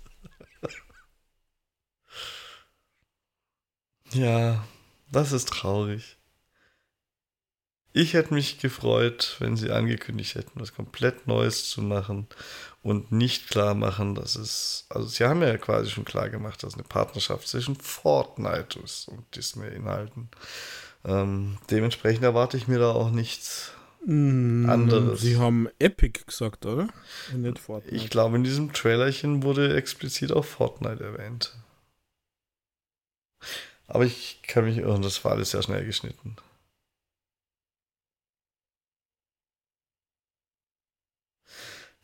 ja, 4.13 4.63
das 5.11 5.33
ist 5.33 5.49
traurig. 5.49 6.17
Ich 7.91 8.13
hätte 8.13 8.33
mich 8.33 8.59
gefreut, 8.59 9.35
wenn 9.39 9.57
sie 9.57 9.71
angekündigt 9.71 10.35
hätten, 10.35 10.57
was 10.59 10.73
komplett 10.73 11.27
Neues 11.27 11.69
zu 11.69 11.81
machen 11.81 12.27
und 12.83 13.13
nicht 13.13 13.49
klar 13.49 13.73
machen, 13.73 14.13
dass 14.13 14.35
es, 14.35 14.85
also 14.89 15.07
sie 15.07 15.23
haben 15.23 15.41
ja 15.41 15.57
quasi 15.57 15.89
schon 15.89 16.03
klar 16.05 16.29
gemacht, 16.29 16.61
dass 16.63 16.73
eine 16.73 16.83
Partnerschaft 16.83 17.47
zwischen 17.47 17.75
Fortnite 17.77 18.79
ist 18.79 19.07
und 19.07 19.23
Disney-Inhalten. 19.35 20.29
Ähm, 21.05 21.57
dementsprechend 21.71 22.23
erwarte 22.23 22.57
ich 22.57 22.67
mir 22.67 22.79
da 22.79 22.91
auch 22.91 23.09
nichts 23.09 23.71
mm, 24.05 24.69
anderes. 24.69 25.21
Sie 25.21 25.37
haben 25.37 25.69
Epic 25.79 26.25
gesagt, 26.25 26.65
oder? 26.65 26.89
nicht 27.33 27.57
Fortnite. 27.57 27.95
Ich 27.95 28.09
glaube, 28.09 28.35
in 28.35 28.43
diesem 28.43 28.73
Trailerchen 28.73 29.43
wurde 29.43 29.75
explizit 29.75 30.33
auch 30.33 30.45
Fortnite 30.45 31.03
erwähnt. 31.03 31.55
Aber 33.87 34.05
ich 34.05 34.41
kann 34.45 34.65
mich 34.65 34.77
irren, 34.77 35.01
das 35.01 35.23
war 35.23 35.31
alles 35.33 35.51
sehr 35.51 35.63
schnell 35.63 35.85
geschnitten. 35.85 36.35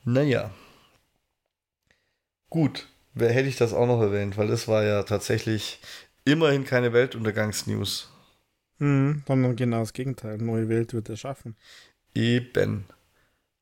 Naja. 0.06 0.52
Gut, 2.50 2.88
wer 3.14 3.32
hätte 3.32 3.50
ich 3.50 3.58
das 3.58 3.74
auch 3.74 3.86
noch 3.86 4.02
erwähnt, 4.02 4.38
weil 4.38 4.48
das 4.48 4.68
war 4.68 4.84
ja 4.84 5.04
tatsächlich 5.04 5.80
immerhin 6.26 6.66
keine 6.66 6.94
Weltuntergangsnews. 6.94 8.10
Hm, 8.80 9.24
sondern 9.28 9.56
genau 9.56 9.80
das 9.80 9.94
Gegenteil. 9.94 10.38
Neue 10.38 10.70
Welt 10.70 10.94
wird 10.94 11.10
erschaffen. 11.10 11.56
Eben. 12.14 12.86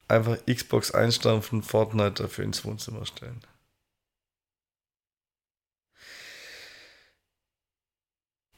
Einfach 0.08 0.38
Xbox 0.46 0.92
einstampfen, 0.92 1.64
Fortnite 1.64 2.24
dafür 2.24 2.46
ins 2.46 2.64
Wohnzimmer 2.64 3.06
stellen. 3.06 3.42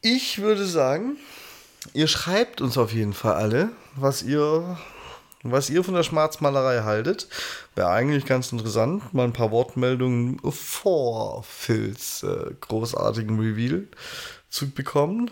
Ich 0.02 0.40
würde 0.40 0.66
sagen, 0.66 1.18
ihr 1.94 2.08
schreibt 2.08 2.62
uns 2.62 2.78
auf 2.78 2.94
jeden 2.94 3.14
Fall 3.14 3.34
alle, 3.34 3.72
was 3.96 4.24
ihr, 4.24 4.78
was 5.44 5.70
ihr 5.70 5.84
von 5.84 5.94
der 5.94 6.04
Schwarzmalerei 6.04 6.82
haltet. 6.82 7.28
Wäre 7.76 7.90
eigentlich 7.90 8.26
ganz 8.26 8.52
interessant, 8.52 9.14
mal 9.14 9.24
ein 9.24 9.34
paar 9.34 9.52
Wortmeldungen 9.52 10.40
vor 10.52 11.44
Phils 11.44 12.24
äh, 12.24 12.52
großartigen 12.60 13.40
Reveal 13.40 13.88
zu 14.50 14.70
bekommen. 14.70 15.32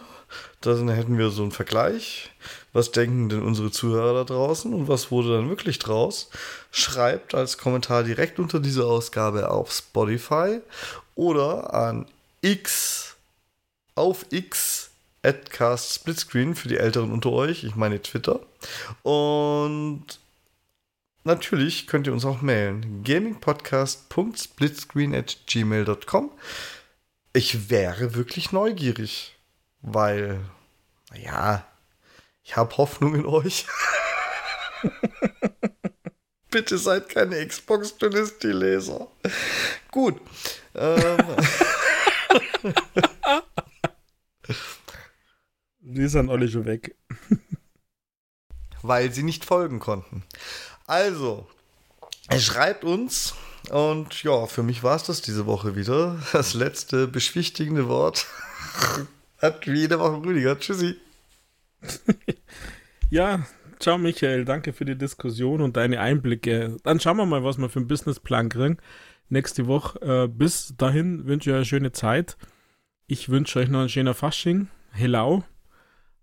Dann 0.62 0.90
hätten 0.90 1.18
wir 1.18 1.30
so 1.30 1.44
einen 1.44 1.52
Vergleich. 1.52 2.32
Was 2.74 2.92
denken 2.92 3.30
denn 3.30 3.42
unsere 3.42 3.72
Zuhörer 3.72 4.14
da 4.14 4.24
draußen 4.24 4.74
und 4.74 4.88
was 4.88 5.12
wurde 5.12 5.36
dann 5.36 5.50
wirklich 5.50 5.80
draus? 5.80 6.30
Schreibt 6.72 7.34
als 7.34 7.58
Kommentar 7.58 8.04
direkt 8.04 8.40
unter 8.40 8.60
dieser 8.60 8.86
Ausgabe 8.86 9.50
auf 9.50 9.72
Spotify 9.72 10.60
oder 11.16 11.74
an 11.74 12.06
x 12.42 13.16
auf 13.96 14.26
x 14.30 14.92
Adcast 15.24 15.94
Splitscreen 15.94 16.56
für 16.56 16.70
die 16.70 16.78
Älteren 16.78 17.12
unter 17.12 17.32
euch, 17.32 17.64
ich 17.64 17.76
meine 17.76 18.02
Twitter. 18.02 18.40
Und 19.04 20.06
natürlich 21.24 21.86
könnt 21.88 22.08
ihr 22.08 22.14
uns 22.14 22.26
auch 22.26 22.42
mailen. 22.42 23.04
gamingpodcast.splitscreen 23.04 25.14
at 25.16 25.38
gmail.com. 25.48 26.32
Ich 27.34 27.70
wäre 27.70 28.16
wirklich 28.16 28.52
neugierig, 28.52 29.36
weil, 29.82 30.40
naja, 31.12 31.66
ich 32.44 32.56
habe 32.56 32.78
Hoffnung 32.78 33.16
in 33.16 33.26
euch. 33.26 33.66
Bitte 36.50 36.78
seid 36.78 37.10
keine 37.10 37.46
Xbox 37.46 37.98
Dynasty-Leser. 37.98 39.08
Gut. 39.92 40.22
Ähm. 40.76 41.18
Die 45.90 46.08
sind 46.08 46.30
alle 46.30 46.50
schon 46.50 46.66
weg. 46.66 46.96
Weil 48.82 49.12
sie 49.12 49.24
nicht 49.24 49.46
folgen 49.46 49.80
konnten. 49.80 50.24
Also, 50.86 51.48
er 52.28 52.40
schreibt 52.40 52.84
uns 52.84 53.36
und 53.70 54.22
ja, 54.24 54.48
für 54.48 54.64
mich 54.64 54.84
war 54.84 54.96
es 54.96 55.04
das 55.04 55.22
diese 55.22 55.46
Woche 55.46 55.76
wieder. 55.76 56.22
Das 56.34 56.54
letzte 56.54 57.08
beschwichtigende 57.08 57.88
Wort 57.88 58.28
hat 59.38 59.66
wie 59.66 59.80
jede 59.80 60.00
Woche 60.00 60.26
Rüdiger. 60.26 60.60
Tschüssi. 60.60 60.98
ja, 63.10 63.46
ciao 63.80 63.98
Michael, 63.98 64.46
danke 64.46 64.74
für 64.74 64.86
die 64.86 64.98
Diskussion 64.98 65.62
und 65.62 65.78
deine 65.78 66.02
Einblicke. 66.02 66.78
Dann 66.84 67.00
schauen 67.00 67.18
wir 67.18 67.26
mal, 67.26 67.44
was 67.44 67.58
wir 67.58 67.70
für 67.70 67.80
einen 67.80 67.88
Businessplan 67.88 68.50
kriegen 68.50 68.78
nächste 69.30 69.68
Woche. 69.68 70.00
Äh, 70.02 70.28
bis 70.28 70.74
dahin 70.78 71.26
wünsche 71.26 71.50
ich 71.50 71.54
euch 71.54 71.58
eine 71.58 71.66
schöne 71.66 71.92
Zeit. 71.92 72.38
Ich 73.08 73.30
wünsche 73.30 73.60
euch 73.60 73.70
noch 73.70 73.80
einen 73.80 73.90
schönen 73.90 74.14
Fasching. 74.14 74.68
Hello. 74.92 75.44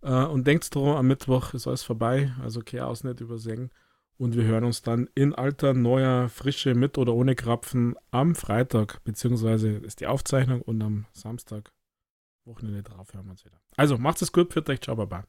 Äh, 0.04 0.26
und 0.26 0.46
denkt 0.46 0.72
dran, 0.74 0.96
am 0.96 1.06
Mittwoch 1.08 1.54
ist 1.54 1.66
alles 1.66 1.82
vorbei. 1.82 2.32
Also 2.40 2.60
Chaos 2.60 3.02
nicht 3.02 3.20
übersehen. 3.20 3.70
Und 4.16 4.36
wir 4.36 4.44
hören 4.44 4.64
uns 4.64 4.82
dann 4.82 5.08
in 5.16 5.34
alter, 5.34 5.74
neuer 5.74 6.28
Frische 6.28 6.74
mit 6.74 6.98
oder 6.98 7.14
ohne 7.14 7.34
Krapfen 7.34 7.96
am 8.12 8.36
Freitag, 8.36 9.02
beziehungsweise 9.02 9.70
ist 9.70 10.00
die 10.00 10.06
Aufzeichnung 10.06 10.62
und 10.62 10.80
am 10.82 11.06
Samstag, 11.12 11.72
Wochenende 12.44 12.84
drauf 12.84 13.12
hören 13.12 13.24
wir 13.24 13.32
uns 13.32 13.44
wieder. 13.44 13.60
Also 13.76 13.98
macht 13.98 14.22
es 14.22 14.30
gut, 14.30 14.52
für 14.52 14.64
euch, 14.68 14.80
ciao, 14.82 14.94
baba. 14.94 15.24